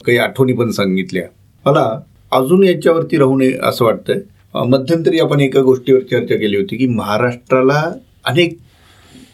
काही 0.06 0.18
आठवणी 0.18 0.52
पण 0.52 0.70
सांगितल्या. 0.70 1.22
मला 1.66 1.88
अजून 2.32 2.62
याच्यावरती 2.64 3.16
राहू 3.18 3.36
नये 3.38 3.52
असं 3.62 3.84
वाटतंय. 3.84 4.20
मध्यंतरी 4.66 5.18
आपण 5.20 5.40
एका 5.40 5.60
गोष्टीवर 5.62 6.00
चर्चा 6.00 6.36
केली 6.36 6.56
होती 6.56 6.76
की 6.76 6.86
महाराष्ट्राला 6.86 7.82
अनेक 8.24 8.56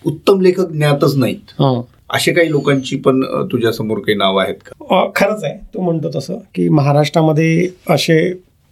उत्तम 0.06 0.40
लेखक 0.40 0.70
ज्ञातच 0.72 1.16
नाहीत. 1.16 1.62
असे 2.14 2.32
काही 2.32 2.50
लोकांची 2.50 2.96
पण 2.96 3.22
तुझ्यासमोर 3.52 3.98
काही 3.98 4.16
नावं 4.18 4.42
आहेत 4.42 4.54
का? 4.66 5.04
खरंच 5.16 5.44
आहे. 5.44 5.56
तू 5.74 5.80
म्हणतो 5.82 6.10
तसं 6.14 6.38
की 6.54 6.68
महाराष्ट्रामध्ये 6.68 7.68
असे 7.90 8.18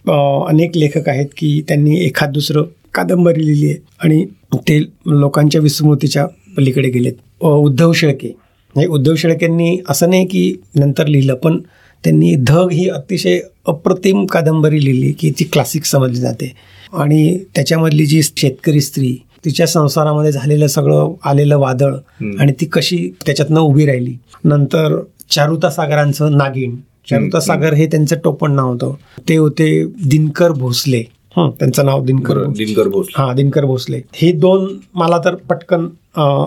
अनेक 0.04 0.76
लेखक 0.76 1.08
आहेत 1.08 1.26
की 1.36 1.60
त्यांनी 1.68 1.98
एखाद 2.04 2.32
दुसरं 2.32 2.64
कादंबरी 2.94 3.46
लिहिली 3.46 3.70
आहे 3.70 3.78
आणि 4.04 4.24
ते 4.68 4.78
लोकांच्या 5.06 5.60
विस्मृतीच्या 5.60 6.26
पलीकडे 6.56 6.88
गेलेत. 6.88 7.44
उद्धव 7.44 7.92
शेळके. 7.92 8.28
म्हणजे 8.74 8.88
उद्धव 8.88 9.14
शेळकेंनी 9.14 9.78
असं 9.88 10.10
नाही 10.10 10.26
की 10.26 10.54
नंतर 10.74 11.06
लिहिलं 11.06 11.34
पण 11.34 11.58
त्यांनी 12.04 12.34
धग 12.34 12.68
ही 12.72 12.88
अतिशय 12.88 13.40
अप्रतिम 13.66 14.26
कादंबरी 14.26 14.84
लिहिली 14.84 15.12
की 15.12 15.30
ती 15.30 15.44
क्लासिक 15.44 15.84
समजली 15.84 16.16
जाते. 16.16 16.52
आणि 16.92 17.38
त्याच्यामधली 17.54 18.06
जी 18.06 18.22
शेतकरी 18.22 18.80
स्त्री 18.80 19.16
तिच्या 19.44 19.66
संसारामध्ये 19.66 20.32
झालेलं 20.32 20.66
सगळं 20.66 21.14
आलेलं 21.24 21.58
वादळ. 21.58 21.94
आणि 22.38 22.52
ती 22.60 22.66
कशी 22.66 23.10
त्याच्यातनं 23.26 23.60
उभी 23.60 23.86
राहिली. 23.86 24.14
नंतर 24.44 25.00
चारुता 25.30 25.70
सागरांचं 25.70 26.36
नागिन 26.36 26.76
चारुता 27.10 27.40
सागर 27.40 27.74
हे 27.74 27.86
त्यांचं 27.86 28.16
टोपण 28.24 28.52
नाव 28.52 28.72
होतं. 28.72 28.94
ते 29.28 29.36
होते 29.36 29.84
दिनकर 29.84 30.52
भोसले. 30.52 31.02
त्यांचं 31.36 31.84
नाव 31.86 32.04
दिनकर. 32.04 32.42
दिनकर 32.46 32.88
भोसले. 32.88 33.22
हा 33.22 33.32
दिनकर 33.32 33.64
भोसले. 33.64 34.00
हे 34.14 34.32
दोन 34.32 34.78
मला 34.94 35.18
तर 35.24 35.34
पटकन 35.34 35.88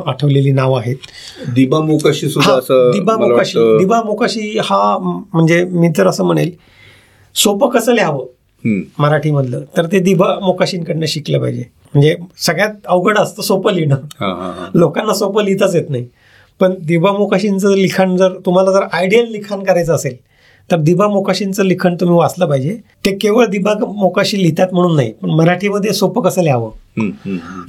आठवलेली 0.07 0.51
नाव 0.51 0.73
आहेत. 0.73 0.95
दिबा 1.55 1.79
मोकाशी 1.79 2.29
सुद्धा 2.29 2.51
हा, 2.51 2.57
असं 2.57 2.91
दिबा 2.91 3.17
मोकाशी. 3.17 3.77
दिबा 3.77 4.01
मोकाशी 4.03 4.57
हा 4.63 4.97
म्हणजे 5.33 5.63
मी 5.65 5.87
तर 5.97 6.07
असं 6.07 6.23
म्हणेल 6.23 6.51
सोपं 7.35 7.69
कसं 7.69 7.93
लिहावं. 7.93 8.25
मराठीमधलं 8.99 9.63
तर 9.77 9.85
ते 9.85 9.99
दिबा 9.99 10.33
मोकाशींकडनं 10.39 11.05
शिकलं 11.05 11.39
पाहिजे. 11.39 11.63
म्हणजे 11.93 12.15
सगळ्यात 12.37 12.73
अवघड 12.85 13.17
असतं 13.17 13.41
सोपं 13.41 13.73
लिहिणं. 13.73 13.95
हा 14.19 14.27
हा 14.27 14.51
हा. 14.51 14.69
लोकांना 14.73 15.13
सोपं 15.13 15.43
लिहिताच 15.43 15.75
येत 15.75 15.89
नाही. 15.89 16.05
पण 16.59 16.73
दिबा 16.81 17.11
मोकाशींचं 17.11 17.75
लिखाण 17.75 18.15
जर 18.17 18.33
तुम्हाला 18.45 18.71
जर 18.71 18.83
आयडियल 18.91 19.31
लिखाण 19.31 19.63
करायचं 19.63 19.93
असेल 19.95 20.15
तर 20.71 20.77
दिबा 20.77 21.07
मोकाशींचं 21.07 21.63
लिखाण 21.63 21.95
तुम्ही 21.99 22.17
वाचलं 22.17 22.45
पाहिजे. 22.45 22.77
ते 23.05 23.15
केवळ 23.15 23.45
दिबा 23.45 23.73
मोकाशी 23.73 24.37
लिहितात 24.37 24.67
म्हणून 24.73 24.95
नाही 24.95 25.11
पण 25.11 25.29
मराठीमध्ये 25.29 25.93
सोपं 25.93 26.21
कसं 26.21 26.41
लिहावं. 26.41 26.71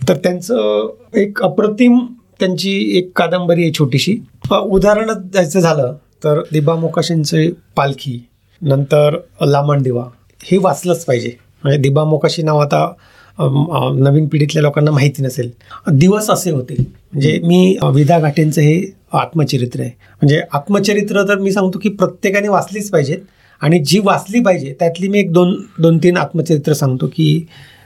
तर 0.09 0.17
त्यांचं 0.17 0.89
एक 1.15 1.43
अप्रतिम 1.43 1.99
त्यांची 2.41 2.99
एक 2.99 3.19
कादंबरी 3.19 3.63
आहे 3.63 3.73
छोटीशी. 3.79 4.17
अ, 4.51 4.55
उदाहरण 4.55 5.11
द्यायचं 5.17 5.61
झालं 5.61 5.95
तर 6.25 6.43
दिबा 6.53 6.75
मोकाशींचे 6.75 7.51
पालखी 7.77 8.27
नंतर 8.63 9.17
लामण 9.43 9.83
दिवा. 9.83 10.05
हे 10.43 10.59
वाचलंच 10.59 11.05
पाहिजे. 11.05 11.33
म्हणजे 11.63 11.81
दिबा 11.81 12.05
मोकाशी 12.05 12.43
नाव 12.43 12.59
आता 12.59 12.93
नवीन 13.41 14.27
पिढीतल्या 14.29 14.63
लोकांना 14.63 14.91
माहिती 14.91 15.23
नसेल. 15.23 15.51
दिवस 15.93 16.31
असे 16.31 16.51
होते. 16.51 16.75
म्हणजे 16.79 17.39
मी 17.45 17.77
विदा 17.95 18.19
घाटेंचं 18.19 18.61
हे 18.61 18.81
आत्मचरित्र 19.13 19.81
आहे. 19.81 19.91
म्हणजे 20.23 20.41
आत्मचरित्र 20.53 21.23
तर 21.29 21.39
मी 21.39 21.53
सांगतो 21.53 21.79
की 21.83 21.89
प्रत्येकाने 21.89 22.49
वाचलीच 22.49 22.91
पाहिजेत 22.91 23.19
आणि 23.61 23.79
जी 23.79 23.99
वाचली 24.05 24.41
पाहिजे 24.41 24.75
त्यातली 24.81 25.09
मी 25.09 25.19
एक 25.19 25.33
दोन 25.33 25.55
दोन 25.83 25.99
तीन 26.03 26.17
आत्मचरित्र 26.17 26.73
सांगतो 26.73 27.07
की 27.07 27.45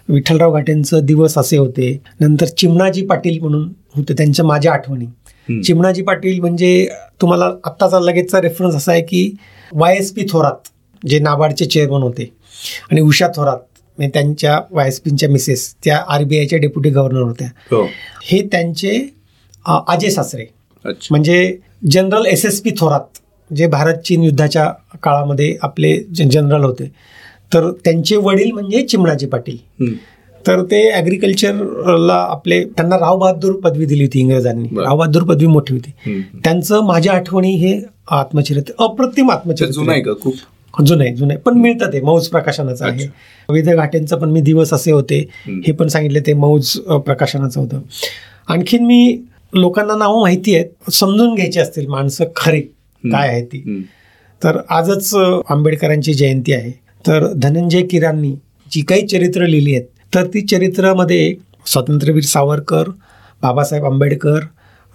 विठ्ठलराव 0.08 0.54
घाटेंचं 0.54 1.04
दिवस 1.06 1.36
असे 1.38 1.56
होते. 1.56 1.98
नंतर 2.20 2.46
चिमणाजी 2.58 3.04
पाटील 3.06 3.38
म्हणून 3.40 3.68
होते 3.96 4.14
त्यांच्या 4.14 4.44
माझ्या 4.44 4.72
आठवणी. 4.72 5.06
चिमणाजी 5.62 6.02
पाटील 6.02 6.40
म्हणजे 6.40 6.86
तुम्हाला 7.20 7.44
आत्ताचा 7.64 8.00
लगेचचा 8.00 8.40
रेफरन्स 8.40 8.74
असा 8.76 8.92
आहे 8.92 9.02
की 9.02 9.30
वाय 9.72 9.96
एस 9.96 10.12
पी 10.12 10.26
थोरात 10.30 10.68
जे 11.02 11.18
नाबार्डचे 11.18 11.64
चेअरमन 11.64 12.02
होते. 12.02 12.32
आणि 12.90 13.00
उषा 13.00 13.28
थोरात 13.36 13.58
त्यांच्या 14.00 14.60
वाय 14.70 14.88
एस 14.88 15.00
पीच्या 15.00 15.28
मिसेस 15.28 15.74
त्या 15.84 16.04
आर 16.08 16.24
बी 16.24 16.38
आयच्या 16.38 16.58
डेप्युटी 16.58 16.90
गव्हर्नर 16.90 17.22
होत्या. 17.22 17.48
हो. 17.70 17.88
हे 18.22 18.48
त्यांचे 18.52 19.14
अ, 19.66 19.78
आजे 19.88 20.10
सासरे. 20.10 20.44
अच्छा. 20.84 21.08
म्हणजे 21.10 21.56
general 21.90 22.26
S 22.26 22.46
S 22.46 22.60
P 22.62 22.70
Thorat 22.70 23.18
जे 23.56 23.66
भारत 23.66 23.94
चीन 23.94 24.22
युद्धाच्या 24.22 24.72
काळामध्ये 25.02 25.56
आपले 25.62 25.98
जनरल 26.14 26.64
होते. 26.64 26.92
तर 27.54 27.70
त्यांचे 27.70 28.16
वडील 28.16 28.50
म्हणजे 28.52 28.82
चिमणाजी 28.82 29.26
पाटील. 29.26 29.56
तर 30.46 30.62
ते 30.62 30.90
ॲग्रिकल्चरला 30.90 32.14
आपले 32.14 32.64
त्यांना 32.64 32.96
राव 32.96 33.18
बहादूर 33.18 33.52
पदवी 33.52 33.84
दिली 33.84 34.04
होती 34.04 34.20
इंग्रजांनी. 34.20 34.68
बरं. 34.72 34.84
राव 34.84 34.96
बहादूर 34.96 35.22
पदवी 35.22 35.46
मोठी 35.46 35.74
होती. 35.74 35.92
त्यांचं 36.44 36.80
माझ्या 36.80 37.12
आठवणी 37.12 37.54
हे 37.54 37.80
आत्मचरित्र 38.10 38.84
अप्रतिम 38.84 39.30
आत्मचरित्र. 39.30 39.72
जुनं 40.84 41.04
आहे 41.04 41.14
जुनं. 41.14 41.36
पण 41.36 41.58
मिळतं 41.58 41.92
ते 41.92 42.00
मौज 42.00 42.28
प्रकाशनाचं 42.28 42.86
आहे. 42.86 43.06
विविध 43.48 43.68
घाटेंचं 43.74 44.18
पण 44.18 44.30
मी 44.30 44.40
दिवस 44.40 44.72
असे 44.72 44.92
होते. 44.92 45.18
हे 45.46 45.72
पण 45.72 45.88
सांगितले 45.88 46.20
ते 46.20 46.32
मौज 46.34 46.70
प्रकाशनाचं 47.06 47.60
होतं. 47.60 47.80
आणखीन 48.48 48.86
मी 48.86 49.18
लोकांना 49.54 49.94
नावं 49.94 50.20
माहिती 50.22 50.54
आहेत 50.54 50.90
समजून 50.90 51.34
घ्यायची 51.34 51.60
असतील 51.60 51.86
माणसं 51.86 52.24
खरे 52.36 52.60
काय 53.04 53.28
आहे 53.28 53.44
ती. 53.44 53.58
तर 54.42 54.58
आजच 54.70 55.14
आंबेडकरांची 55.50 56.14
जयंती 56.14 56.52
आहे. 56.52 56.70
तर 57.06 57.26
धनंजय 57.36 57.82
किरांनी 57.82 58.34
जी 58.72 58.80
काही 58.80 59.06
चरित्र 59.06 59.46
लिहिली 59.46 59.74
आहेत 59.74 59.86
तर 60.14 60.26
ती 60.26 60.40
चरित्रामध्ये 60.40 61.34
स्वातंत्र्यवीर 61.66 62.22
सावरकर 62.22 62.88
बाबासाहेब 63.42 63.84
आंबेडकर 63.84 64.40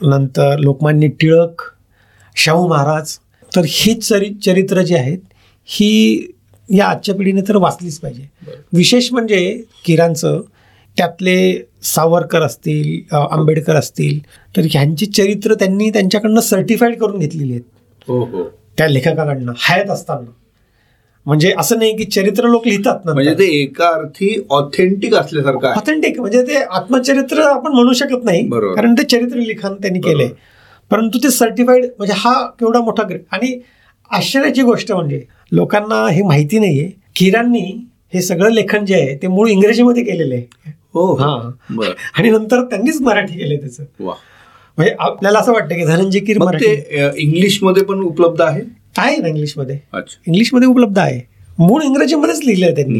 नंतर 0.01 0.57
लोकमान्य 0.59 1.07
टिळक 1.07 1.61
शाहू 2.35 2.67
महाराज 2.67 3.17
तर 3.51 3.61
ही 3.65 3.93
चरि 3.93 4.29
चरित्र 4.45 4.81
जी 4.81 4.95
आहेत 4.95 5.19
ही 5.67 6.27
या 6.69 6.85
आजच्या 6.87 7.15
पिढीने 7.15 7.41
तर 7.47 7.55
वाचलीच 7.55 7.99
पाहिजे. 7.99 8.23
विशेष 8.73 9.11
म्हणजे 9.11 9.61
किरांचं 9.85 10.41
त्यातले 10.97 11.37
सावरकर 11.83 12.41
असतील 12.41 13.15
आंबेडकर 13.15 13.75
असतील 13.75 14.19
तर 14.57 14.61
ह्यांची 14.71 15.05
चरित्र 15.05 15.53
त्यांनी 15.53 15.89
त्यांच्याकडनं 15.89 16.39
सर्टिफाईड 16.39 16.97
करून 16.99 17.19
घेतलेली 17.19 17.51
आहेत. 17.51 17.63
हो 18.07 18.23
हो. 18.23 18.43
त्या 18.77 18.87
लेखकाकडनं 18.87 19.51
हयात 19.57 19.89
असताना. 19.89 20.31
म्हणजे 21.25 21.53
असं 21.59 21.79
नाही 21.79 21.95
की 21.97 22.03
चरित्र 22.03 22.47
लोक 22.47 22.67
लिहितात 22.67 23.05
ना 23.05 23.13
म्हणजे 23.13 23.33
ते 23.33 23.45
एका 23.61 23.87
अर्थी 23.89 24.35
ऑथेंटिक 24.49 25.13
असल्यासारखं 25.15 25.67
ऑथेंटिक 25.67 26.19
म्हणजे 26.19 26.41
ते 26.43 26.55
आत्मचरित्र 26.55 27.41
आपण 27.41 27.71
म्हणू 27.71 27.93
शकत 27.93 28.23
नाही. 28.23 28.47
कारण 28.75 28.93
ते 28.93 29.03
चरित्र 29.03 29.37
लिखाण 29.37 29.73
त्यांनी 29.73 29.99
केलंय. 29.99 30.29
परंतु 30.91 31.19
ते 31.23 31.29
सर्टिफाईड 31.29 31.85
म्हणजे 31.97 32.13
हा 32.17 32.33
केवढा 32.59 32.79
मोठा 32.79 33.03
आणि 33.31 33.59
आश्चर्याची 34.11 34.61
गोष्ट 34.61 34.91
म्हणजे 34.91 35.23
लोकांना 35.51 36.09
हे 36.09 36.21
माहिती 36.21 36.59
नाहीये. 36.59 36.91
किरांनी 37.15 37.87
हे 38.13 38.21
सगळं 38.21 38.51
लेखन 38.51 38.85
जे 38.85 38.95
आहे 38.95 39.15
ते 39.15 39.27
मूळ 39.27 39.49
इंग्रजीमध्ये 39.49 40.03
केलेलं 40.03 40.35
आहे. 40.35 40.73
हो 40.93 41.13
हा. 41.15 41.51
बर. 41.69 41.89
आणि 42.17 42.29
नंतर 42.29 42.61
त्यांनीच 42.61 43.01
मराठी 43.01 43.33
केले 43.33 43.57
त्याचं. 43.57 43.83
म्हणजे 44.03 44.95
आपल्याला 44.99 45.39
असं 45.39 45.53
वाटतं 45.53 45.75
की 45.75 45.85
धनंजय 45.85 46.19
कीर 46.19 46.37
मराठी. 46.37 46.65
ते 46.65 47.11
इंग्लिशमध्ये 47.17 47.83
पण 47.83 47.99
उपलब्ध 47.99 48.41
आहे? 48.41 48.61
आहे 48.97 49.17
ना 49.17 49.27
इंग्लिशमध्ये. 49.27 49.79
अच्छा. 49.93 50.21
इंग्लिशमध्ये 50.27 50.67
उपलब्ध 50.67 50.99
आहे. 50.99 51.21
मूळ 51.59 51.83
इंग्रजीमध्येच 51.83 52.39
लिहिलं 52.45 52.65
आहे 52.65 52.75
त्यांनी. 52.75 52.99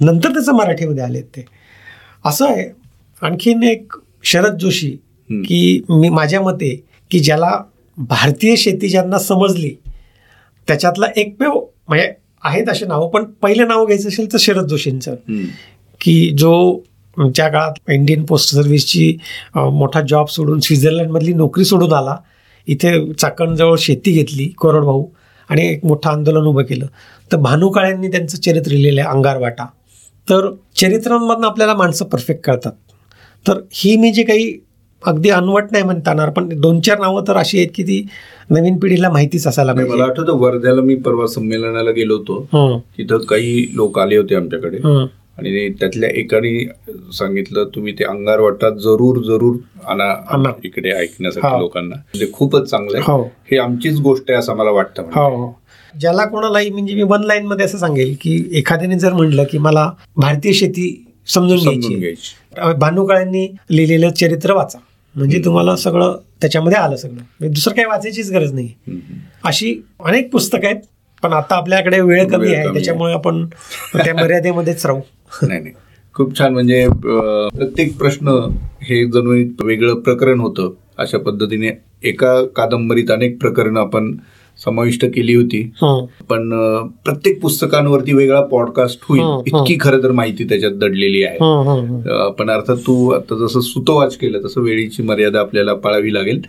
नंतर 0.00 0.32
त्याचं 0.32 0.52
मराठीमध्ये 0.52 1.04
आलेत 1.04 1.22
ते. 1.22 1.44
असं 2.24 2.46
आहे. 2.48 2.68
आणखीन 3.22 3.62
एक 3.62 3.92
शरद 4.24 4.58
जोशी. 4.58 4.90
की 5.30 5.82
मी 5.90 6.08
माझ्या 6.08 6.40
मते 6.40 6.84
की 7.10 7.18
ज्याला 7.18 7.60
भारतीय 7.96 8.56
शेती 8.56 8.88
ज्यांना 8.88 9.18
समजली 9.18 9.74
त्याच्यातला 10.68 11.06
एकमेव 11.16 11.60
म्हणजे 11.88 12.12
आहेत 12.44 12.68
असे 12.68 12.86
नावं 12.86 13.08
पण 13.10 13.24
पहिलं 13.42 13.68
नाव 13.68 13.84
घ्यायचं 13.86 14.08
असेल 14.08 14.32
तर 14.32 14.38
शरद 14.40 14.66
जोशींचं. 14.68 15.14
की 16.00 16.30
जो 16.38 16.78
ज्या 17.34 17.48
काळात 17.48 17.90
इंडियन 17.90 18.24
पोस्ट 18.24 18.54
सर्व्हिसची 18.54 19.16
मोठा 19.56 20.00
जॉब 20.08 20.26
सोडून 20.26 20.60
स्वित्झर्लंडमधली 20.60 21.32
नोकरी 21.32 21.64
सोडून 21.64 21.92
आला. 21.92 22.16
इथे 22.66 23.12
चाकणजवळ 23.12 23.76
शेती 23.78 24.12
घेतली 24.12 24.48
कोरडभाऊ 24.58 25.06
आणि 25.50 25.66
एक 25.68 25.84
मोठं 25.84 26.10
आंदोलन 26.10 26.46
उभं 26.46 26.62
केलं. 26.62 26.86
तर 27.32 27.36
भानू 27.36 27.68
काळ्यांनी 27.68 28.08
त्यांचं 28.08 28.36
चरित्र 28.36 28.70
लिहिलेलं 28.70 29.00
आहे 29.00 29.10
अंगारवाटा 29.10 29.66
तर 30.28 30.50
चरित्रांमधनं 30.76 31.46
आपल्याला 31.46 31.74
माणसं 31.74 32.04
परफेक्ट 32.04 32.44
कळतात. 32.44 32.72
तर 33.46 33.60
ही 33.72 33.96
मी 33.96 34.12
जे 34.12 34.22
काही 34.22 34.52
अगदी 35.06 35.28
अनवट 35.28 35.64
नाही 35.70 35.84
म्हणता 35.84 36.10
येणार 36.10 36.30
पण 36.30 36.48
दोन 36.48 36.80
चार 36.80 36.98
नावं 36.98 37.24
तर 37.28 37.36
अशी 37.36 37.58
आहेत 37.58 37.68
की 37.74 37.82
ती 37.82 38.06
नवीन 38.50 38.76
पिढीला 38.76 39.10
माहितीच 39.10 39.46
असायला 39.46 39.72
नाही, 39.72 39.88
मला 39.88 40.04
आठवतं 40.04 40.32
वर्ध्याला 40.32 40.82
मी 40.82 40.94
परवा 40.94 41.26
संमेलनाला 41.26 41.90
गेलो 41.90 42.16
होतो. 42.16 42.48
हं, 42.52 42.78
तिथं 42.98 43.18
काही 43.18 43.66
लोक 43.74 43.98
आले 43.98 44.16
होते 44.16 44.34
आमच्याकडे. 44.34 44.76
हं. 44.76 45.06
आणि 45.38 45.68
त्यातल्या 45.68 46.10
एकाने 46.10 46.64
सांगितलं 47.12 47.64
तुम्ही 47.74 47.92
ते 47.92 48.04
अंगार 48.04 48.40
वाटा 48.40 48.70
जरूर 48.70 49.22
जरूर 49.22 49.56
आणा. 49.84 50.52
इकडे 50.64 50.90
ऐकण्यासाठी 50.90 51.46
हा. 51.46 51.58
लोकांना. 51.58 51.94
म्हणजे 51.94 52.26
खूपच 52.32 52.70
चांगलं 52.70 52.98
आहे. 52.98 53.12
हो. 53.12 53.62
आमचीच 53.62 53.98
गोष्ट 54.00 54.24
आहे 54.28 54.38
असं 54.38 54.54
मला 54.54 54.70
वाटतं 54.70 55.50
ज्याला 56.00 56.24
कोणालाही 56.24 56.70
म्हणजे 56.70 56.94
मी 56.94 57.02
वन 57.02 57.24
लाईन 57.24 57.46
मध्ये 57.46 57.66
असं 57.66 57.78
सांगेल 57.78 58.16
की 58.20 58.50
एखाद्याने 58.52 58.98
जर 58.98 59.12
म्हणलं 59.12 59.44
की 59.50 59.58
मला 59.58 59.90
भारतीय 60.16 60.52
शेती 60.52 61.04
समजून 61.26 61.58
घ्यायची 61.58 61.94
घ्यायची. 61.94 62.72
भानुकाळ्यांनी 62.78 63.46
लिहिलेलं 63.70 64.10
चरित्र 64.10 64.52
वाचा. 64.52 64.78
म्हणजे 65.16 65.42
तुम्हाला 65.44 65.76
सगळं 65.76 66.16
त्याच्यामध्ये 66.40 66.78
आलं 66.78 66.96
सगळं. 66.96 67.14
म्हणजे 67.14 67.48
दुसरं 67.48 67.74
काही 67.74 67.86
वाचायचीच 67.86 68.32
गरज 68.32 68.52
नाही. 68.52 68.74
अशी 69.44 69.80
अनेक 70.04 70.30
पुस्तकं 70.32 70.66
आहेत 70.66 70.80
पण 71.22 71.32
आता 71.32 71.56
आपल्याकडे 71.56 72.00
वेळ 72.00 72.28
कमी 72.28 72.54
आहे 72.54 72.72
त्याच्यामुळे 72.72 73.12
आपण 73.12 73.46
त्या 74.04 74.14
मर्यादेमध्येच 74.14 74.86
राहू. 74.86 75.00
नाही 75.42 75.60
नाही. 75.60 75.74
खूप 76.14 76.38
छान. 76.38 76.52
म्हणजे 76.52 76.88
प्रत्येक 77.54 77.96
प्रश्न 77.96 78.28
हे 78.82 79.04
जणू 79.06 79.32
एक 79.32 79.62
वेगळं 79.64 80.00
प्रकरण 80.00 80.40
होतं 80.40 80.74
अशा 80.98 81.18
पद्धतीने. 81.18 81.70
एका 82.02 82.44
कादंबरीत 82.44 83.10
अनेक 83.10 83.40
प्रकरणं 83.40 83.80
आपण 83.80 84.16
समाविष्ट 84.64 85.04
केली 85.04 85.34
होती. 85.34 85.62
पण 86.28 86.50
प्रत्येक 87.04 87.40
पुस्तकांवरती 87.40 88.12
वेगळा 88.12 88.40
पॉडकास्ट 88.40 89.00
होईल. 89.02 89.22
इतकी 89.46 89.76
खरं 89.80 90.02
तर 90.02 90.10
माहिती 90.12 90.44
त्याच्यात 90.44 90.72
दडलेली 90.72 91.22
आहे 91.22 91.38
पण 92.38 92.50
अर्थात 92.50 92.76
तू 92.76 93.10
आता 93.10 93.46
जसं 93.46 93.60
सुतोवाच 93.60 94.16
केलं 94.16 94.44
तसं 94.44 94.60
वेळेची 94.60 95.02
मर्यादा 95.02 95.40
आपल्याला 95.40 95.74
पाळावी 95.74 96.14
लागेल. 96.14 96.40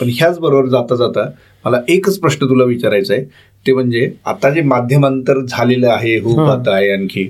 पण 0.00 0.10
ह्याच 0.12 0.38
बरोबर 0.38 0.66
जाता 0.66 0.96
जाता 0.96 1.28
मला 1.64 1.78
एकच 1.88 2.18
प्रश्न 2.18 2.46
तुला 2.46 2.64
विचारायचा 2.64 3.14
आहे 3.14 3.24
ते 3.66 3.72
म्हणजे 3.72 4.10
आता 4.26 4.50
जे 4.50 4.62
माध्यमांतर 4.62 5.40
झालेलं 5.40 5.88
आहे 5.88 6.18
हो 6.18 6.30
हं. 6.30 6.46
पाहत 6.46 6.68
आहे 6.68 6.90
आणखी. 6.90 7.28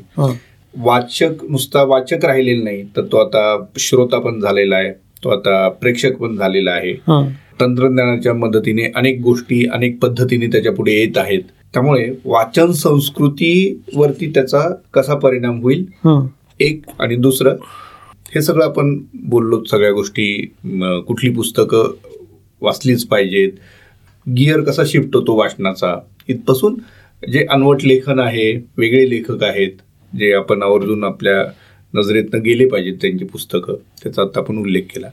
वाचक 0.79 1.45
नुसता 1.51 1.83
वाचक 1.83 2.25
राहिलेला 2.25 2.65
नाही 2.65 2.83
तर 2.97 3.03
तो 3.03 3.17
आता 3.17 3.65
श्रोता 3.79 4.19
पण 4.19 4.41
झालेला 4.41 4.77
आहे 4.77 4.93
तो 5.25 5.29
आता 5.29 5.69
प्रेक्षक 5.69 6.13
पण 6.13 6.37
झालेला 6.37 6.71
आहे. 6.71 6.93
तंत्रज्ञानाच्या 7.63 8.35
मदतीने 8.35 8.91
अनेक 8.97 9.21
गोष्टी 9.23 9.65
अनेक 9.73 9.99
पद्धतीने 10.03 10.47
त्याच्या 10.47 10.73
पुढे 10.73 10.93
येत 10.93 11.19
आहेत. 11.19 11.43
त्यामुळे 11.75 12.09
वाचन 12.25 12.71
संस्कृतीवरती 12.73 14.31
त्याचा 14.35 14.69
कसा 14.95 15.15
परिणाम 15.19 15.61
होईल. 15.63 15.85
एक 16.61 16.83
आणि 17.01 17.17
दुसरं 17.17 17.57
हे 18.35 18.41
सगळं 18.43 18.65
आपण 18.65 18.99
बोललो 19.25 19.63
सगळ्या 19.71 19.93
गोष्टी 19.93 20.27
कुठली 21.07 21.31
पुस्तकं 21.31 21.93
वाचलीच 22.63 23.05
पाहिजेत. 23.07 23.53
गिअर 24.27 24.61
कसा 24.65 24.83
शिफ्ट 24.87 25.17
होतो 25.17 25.37
वाचनाचा? 25.37 25.95
इथपासून 26.29 26.75
जे 27.23 27.45
अनवट 27.51 27.85
लेखन 27.85 28.19
आहे 28.19 28.53
वेगळे 28.79 29.09
लेखक 29.11 29.43
आहेत 29.45 29.81
जे 30.13 30.33
आपण 30.35 30.63
आवर्जून 30.63 31.05
आपल्या 31.05 31.43
नजरेतनं 31.95 32.43
गेले 32.45 32.67
पाहिजेत 32.67 32.95
त्यांची 33.01 33.25
पुस्तकं 33.25 33.75
त्याचा 34.03 34.23
आता 34.23 34.41
आपण 34.41 34.59
उल्लेख 34.59 34.83
केला. 34.95 35.09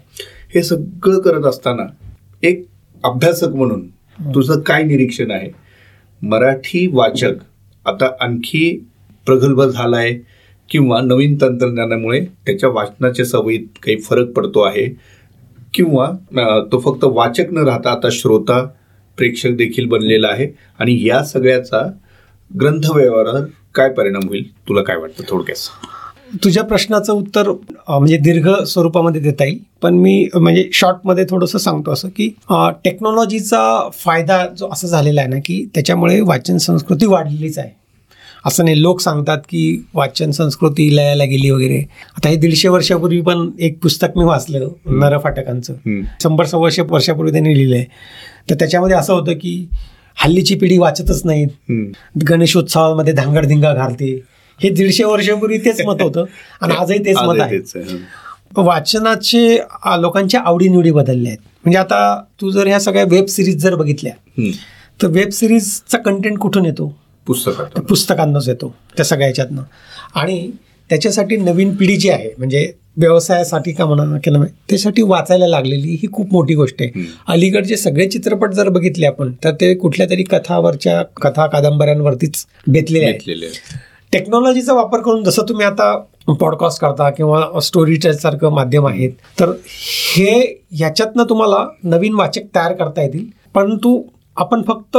हे 0.54 0.64
सगळं 0.64 1.20
करत 1.20 1.46
असताना 1.46 1.84
एक 2.44 2.66
अभ्यासक 3.04 3.56
म्हणून 3.56 3.88
तुझं 4.34 4.60
काय 4.60 4.84
निरीक्षण 4.84 5.32
आहे? 5.32 5.50
मराठी 6.22 6.86
वाचक 6.94 7.36
आता 7.86 8.10
आणखी 8.22 8.70
प्रगल्भ 9.28 9.62
झालाय 9.64 10.14
किंवा 10.70 11.00
नवीन 11.02 11.36
तंत्रज्ञानामुळे 11.42 12.20
त्याच्या 12.46 12.70
वाचनाच्या 12.70 13.26
सवयीत 13.26 13.78
काही 13.84 14.00
फरक 14.02 14.32
पडतो 14.32 14.62
आहे 14.62 14.86
किंवा 15.74 16.10
तो 16.72 16.80
फक्त 16.80 17.04
वाचक 17.04 17.52
न 17.52 17.64
राहता 17.68 17.92
आता 17.92 18.10
श्रोता 18.12 18.62
प्रेक्षक 19.18 19.56
देखील 19.56 19.88
बनलेला 19.88 20.28
आहे 20.28 20.48
आणि 20.80 20.98
या 21.08 21.24
सगळ्याचा 21.24 21.82
ग्रंथव्यवहारावर 22.52 23.46
काय 23.76 23.90
परिणाम 23.90 24.28
होईल? 24.28 24.44
तुला 24.68 24.82
काय 24.82 24.98
वाटतं 24.98 25.24
थोडक्यात? 25.30 25.58
तुझ्या 26.44 26.64
प्रश्नाचं 26.64 27.14
उत्तर 27.14 27.50
म्हणजे 27.90 28.18
दीर्घ 28.18 28.50
स्वरूपामध्ये 28.64 29.22
देता 29.22 29.46
येईल. 29.46 29.58
पण 29.82 29.94
मी 29.94 30.28
म्हणजे 30.36 30.70
शॉर्टमध्ये 30.74 31.26
थोडंसं 31.30 31.58
सांगतो 31.58 31.92
असं 31.92 32.10
की 32.10 32.28
टेक्नॉलॉजीचा 32.86 33.90
फायदा 33.94 34.46
जो 34.58 34.70
असं 34.72 34.88
झालेला 34.88 35.22
आहे 35.22 35.30
ना 35.30 35.40
की 35.46 35.64
त्याच्यामुळे 35.76 36.20
वाचन 36.22 36.58
संस्कृती 36.58 37.06
वाढलेलीच 37.06 37.58
आहे. 37.60 37.70
असं 38.46 38.66
नाही 38.66 38.82
लोक 38.82 39.00
सांगतात 39.02 39.38
की 39.50 39.86
वाचन 39.94 40.32
संस्कृती 40.32 40.96
लयाला 40.96 41.24
गेली 41.24 41.50
वगैरे. 41.50 41.80
आता 42.18 42.30
हे 42.30 42.36
दीडशे 42.36 42.68
वर्षापूर्वी 42.68 43.22
पण 43.22 43.50
एक 43.60 43.78
पुस्तक 43.84 44.18
मी 44.18 44.24
वाचलं 44.24 44.68
नरफाटकांचं 45.00 45.74
हम्म. 45.74 46.02
शंभर 46.24 46.46
सव्वाशे 46.46 46.82
वर्षापूर्वी 46.90 47.32
त्यांनी 47.32 47.58
लिहिलं 47.58 47.76
आहे 47.76 47.86
तर 48.50 48.56
त्याच्यामध्ये 48.56 48.98
असं 48.98 49.14
होतं 49.14 49.34
की 49.34 49.68
हल्लीची 50.24 50.56
पिढी 50.56 50.78
वाचतच 50.78 51.22
नाहीत. 51.26 51.72
गणेशोत्सवामध्ये 52.30 53.14
धांगडधिंगा 53.14 53.74
घालते. 53.74 54.20
हे 54.62 54.70
दीडशे 54.70 55.04
वर्षापूर्वी 55.04 55.58
तेच 55.58 55.82
मत 55.86 56.02
होतं 56.02 56.26
आणि 56.62 56.76
आजही 56.76 57.00
तेच 57.06 57.18
मत 57.18 57.40
आहे. 57.42 57.58
वाचनाचे 58.58 59.58
लोकांच्या 60.02 60.40
आवडीनिवडी 60.42 60.92
बदलल्या 60.92 61.32
आहेत 61.32 61.48
म्हणजे 61.66 61.78
आता 61.78 62.00
तू 62.42 62.50
जर 62.52 62.68
ह्या 62.68 62.80
सगळ्या 62.80 63.04
वेब 63.10 63.26
सिरीज 63.26 63.62
जर 63.64 63.76
बघितल्या. 63.76 64.14
तर 65.00 65.08
वेब 65.08 65.30
सिरीजचा 65.30 65.98
कंटेंट 65.98 66.38
कुठून 66.38 66.66
येतो 66.66 66.94
पुस्तकात 67.28 67.66
त्या 67.66 67.84
पुस्तकांनाच 67.84 68.48
येतो 68.50 68.74
त्या 68.98 69.06
सगळ्या 69.06 69.28
ह्याच्यातनं 69.28 69.62
आणि 70.16 70.50
त्याच्यासाठी 70.90 71.36
नवीन 71.38 71.76
पिढी 71.76 71.96
जी 71.98 72.10
आहे 72.10 72.30
म्हणजे 72.38 72.72
व्यवसायासाठी 72.98 73.72
का 73.72 73.86
म्हणा 73.86 74.18
की 74.18 74.32
नाही 74.32 74.46
त्यासाठी 74.70 75.02
वाचायला 75.02 75.48
लागलेली 75.48 75.92
ही 75.92 76.08
खूप 76.12 76.32
मोठी 76.34 76.56
गोष्ट 76.56 76.82
आहे. 76.82 77.04
अलीकडचे 77.28 77.78
सगळे 77.78 78.08
चित्रपट 78.08 78.54
जर 78.54 78.70
बघितले 78.70 79.06
आपण 79.06 79.32
तर 79.44 79.52
ते 79.52 79.74
कुठल्या 79.74 80.08
तरी 80.10 80.24
कथावरच्या 80.24 81.02
कथा 81.22 81.46
कादंबऱ्यांवरतीच 81.48 82.46
बेतलेले 82.68 83.06
आहेत. 83.06 83.20
टेक्नॉलॉजीचा 84.14 84.74
वापर 84.74 85.02
करून 85.02 85.24
जसं 85.24 85.44
तुम्ही 85.50 85.66
आता 85.66 85.98
पॉडकास्ट 86.40 86.82
करता 86.82 87.10
किंवा 87.10 87.60
स्टोरी 87.60 87.96
सारखं 88.14 88.50
माध्यम 88.50 88.88
आहेत 88.88 89.12
तर 89.40 89.50
हे 90.16 90.64
ह्याच्यातनं 90.72 91.24
तुम्हाला 91.24 91.66
नवीन 91.84 92.14
वाचक 92.14 92.42
तयार 92.56 92.74
करता 92.74 93.02
येतील. 93.02 93.26
परंतु 93.54 94.02
आपण 94.38 94.62
फक्त 94.68 94.98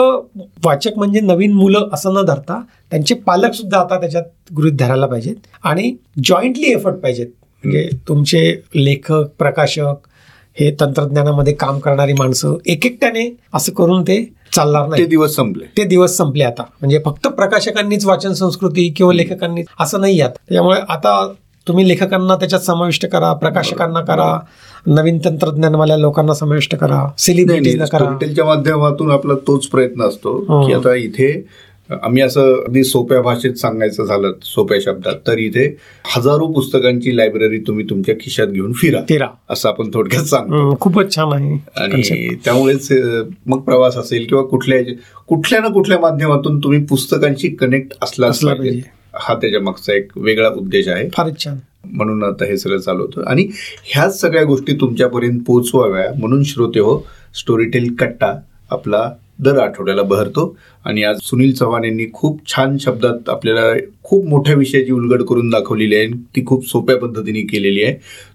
वाचक 0.65 0.91
म्हणजे 0.97 1.21
नवीन 1.21 1.53
मुलं 1.53 1.89
असं 1.93 2.15
न 2.15 2.23
धरता 2.23 2.61
त्यांचे 2.91 3.15
पालक 3.15 3.53
सुद्धा 3.53 3.79
आता 3.79 4.01
त्याच्यात 4.01 4.25
गृहित 4.57 4.73
धरायला 4.73 5.07
पाहिजेत 5.07 5.35
आणि 5.63 5.95
जॉईंटली 6.25 6.73
एफर्ट 6.73 6.97
पाहिजेत. 6.97 7.27
म्हणजे 7.65 7.89
तुमचे 8.09 8.63
लेखक 8.75 9.25
प्रकाशक 9.39 10.07
हे 10.61 10.71
तंत्रज्ञानामध्ये 10.81 11.53
काम 11.53 11.79
करणारी 11.79 12.13
माणसं 12.13 12.57
एक 12.67 12.87
एकट्याने 12.87 13.37
असं 13.55 13.73
करून 13.73 14.03
ते 14.03 14.33
चालणार 14.53 14.87
नाही. 14.89 15.03
ते 15.03 15.09
दिवस 15.09 15.35
संपले. 15.37 15.65
ते 15.77 15.85
दिवस 15.85 16.17
संपले 16.17 16.45
आता. 16.45 16.63
म्हणजे 16.81 16.99
फक्त 17.05 17.29
प्रकाशकांनीच 17.29 18.07
वाचन 18.07 18.33
संस्कृती 18.33 18.89
किंवा 18.97 19.13
लेखकांनी 19.13 19.63
असं 19.81 20.01
नाही 20.01 20.21
आहेत 20.21 20.39
त्यामुळे 20.49 20.81
आता 20.89 21.33
तुम्ही 21.67 21.87
लेखकांना 21.89 22.35
त्याच्यात 22.37 22.61
समाविष्ट 22.61 23.07
करा 23.07 23.33
प्रकाशकांना 23.33 24.01
करा 24.01 24.39
नवीन 24.87 25.19
तंत्रज्ञानवाल्या 25.19 25.97
लोकांना 25.97 26.35
समाविष्ट 26.35 26.75
करा 26.77 27.05
स्टोरीटेलच्या 27.19 28.45
माध्यमातून 28.45 29.11
आपला 29.11 29.35
तोच 29.47 29.67
प्रयत्न 29.67 30.03
असतो 30.03 30.37
हो. 30.49 30.67
की 30.67 30.73
आता 30.73 30.95
इथे 30.95 31.33
आम्ही 32.03 32.23
असं 32.23 32.53
अगदी 32.55 32.83
सोप्या 32.85 33.21
भाषेत 33.23 33.55
सांगायचं 33.55 34.05
झालं 34.05 34.33
सोप्या 34.43 34.79
शब्दात 34.81 35.15
तर 35.27 35.39
इथे 35.39 35.65
हजारो 36.17 36.47
पुस्तकांची 36.53 37.17
लायब्ररी 37.17 37.59
तुम्ही 37.59 37.85
तुमच्या 37.91 38.15
खिशात 38.15 38.47
घेऊन 38.47 38.73
फिरा 38.73 39.01
तेरा 39.09 39.27
असं 39.51 39.69
आपण 39.69 39.91
थोडक्यात 39.95 40.25
सांगतो. 40.25 40.77
खूपच 40.81 41.15
छान 41.15 41.33
आहे. 41.33 41.57
आणि 41.77 42.35
त्यामुळेच 42.45 42.89
मग 43.47 43.61
प्रवास 43.61 43.97
असेल 43.97 44.27
किंवा 44.27 44.45
कुठल्या 44.45 44.83
कुठल्या 45.29 45.61
ना 45.61 45.69
कुठल्या 45.69 45.99
माध्यमातून 45.99 46.59
तुम्ही 46.59 46.85
पुस्तकांशी 46.85 47.49
कनेक्ट 47.49 47.93
असला 48.03 48.27
पाहिजे. 48.27 48.55
पाहिजे. 48.55 48.81
हा 49.15 49.35
त्याच्या 49.35 49.61
मागचा 49.61 49.95
एक 49.95 50.11
वेगळा 50.17 50.49
उद्देश 50.49 50.89
आहे. 50.89 51.09
फारच 51.15 51.45
छान. 51.45 51.59
म्हणून 51.85 52.23
आता 52.25 52.45
हे 52.45 52.57
सगळं 52.59 52.79
चालू 52.79 53.03
होतं. 53.03 53.23
आणि 53.27 53.49
ह्याच 53.85 54.21
सगळ्या 54.21 54.45
गोष्टी 54.45 54.73
तुमच्यापर्यंत 54.81 55.41
पोहोचवाव्या 55.47 56.13
म्हणून 56.19 56.43
श्रोते 56.43 56.81
हो 56.81 56.99
स्टोरीटेल 57.35 57.95
कट्टा 57.95 58.33
आपला 58.71 59.11
दर 59.41 59.59
आठवड्याला 59.59 60.03
बहरतो. 60.03 60.57
आणि 60.85 61.03
आज 61.03 61.17
सुनील 61.23 61.55
चव्हाण 61.55 61.85
यांनी 61.85 62.05
खूप 62.13 62.41
छान 62.47 62.79
शब्दात 62.79 63.29
आपल्याला 63.29 63.79
खूप 64.03 64.27
मोठ्या 64.27 64.55
विषयाची 64.55 64.93
उलगड 64.93 65.23
करून 65.23 65.51
दाखवलेली 65.51 65.97
आहे. 65.97 66.07
ती 66.07 66.47
खूप 66.47 66.69
सोप्या 66.69 66.97
पद्धतीने 66.97 67.41
केलेली 67.41 67.83
आहे. 67.83 67.95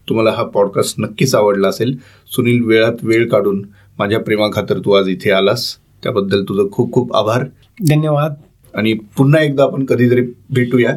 तुम्हाला 0.10 0.32
हा 0.32 0.44
पॉडकास्ट 0.44 0.96
नक्कीच 1.00 1.36
आवडला 1.36 1.68
असेल. 1.68 1.98
सुनील 2.36 2.64
वेळात 2.64 2.94
वेळ 3.04 3.30
काढून 3.30 3.66
माझ्या 4.00 4.20
प्रेमाखातर 4.20 4.78
तू 4.78 4.92
आज 4.92 5.10
इथे 5.10 5.32
आलास. 5.32 5.76
त्याबद्दल 6.04 6.44
तुझं 6.44 6.70
खूप 6.72 6.92
खूप 6.92 7.16
आभार. 7.16 7.46
धन्यवाद. 7.90 8.34
आणि 8.74 8.94
पुन्हा 8.94 9.44
एकदा 9.44 9.64
आपण 9.64 9.86
कधीतरी 9.86 10.22
भेटूया. 10.50 10.92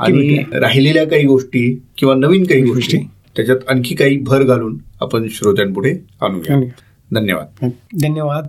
आणि. 0.00 0.44
राहिलेल्या 0.52 1.04
काही 1.04 1.26
गोष्टी 1.26 1.82
किंवा 1.98 2.14
नवीन 2.14 2.44
काही 2.44 2.62
गोष्टी. 2.62 2.98
त्याच्यात 3.36 3.58
आणखी 3.68 3.94
काही 3.94 4.18
भर 4.18 4.42
घालून 4.42 4.78
आपण 5.00 5.26
श्रोत्यांपुढे 5.30 5.92
आणूया. 6.22 6.60
धन्यवाद. 7.14 7.70
धन्यवाद. 8.02 8.46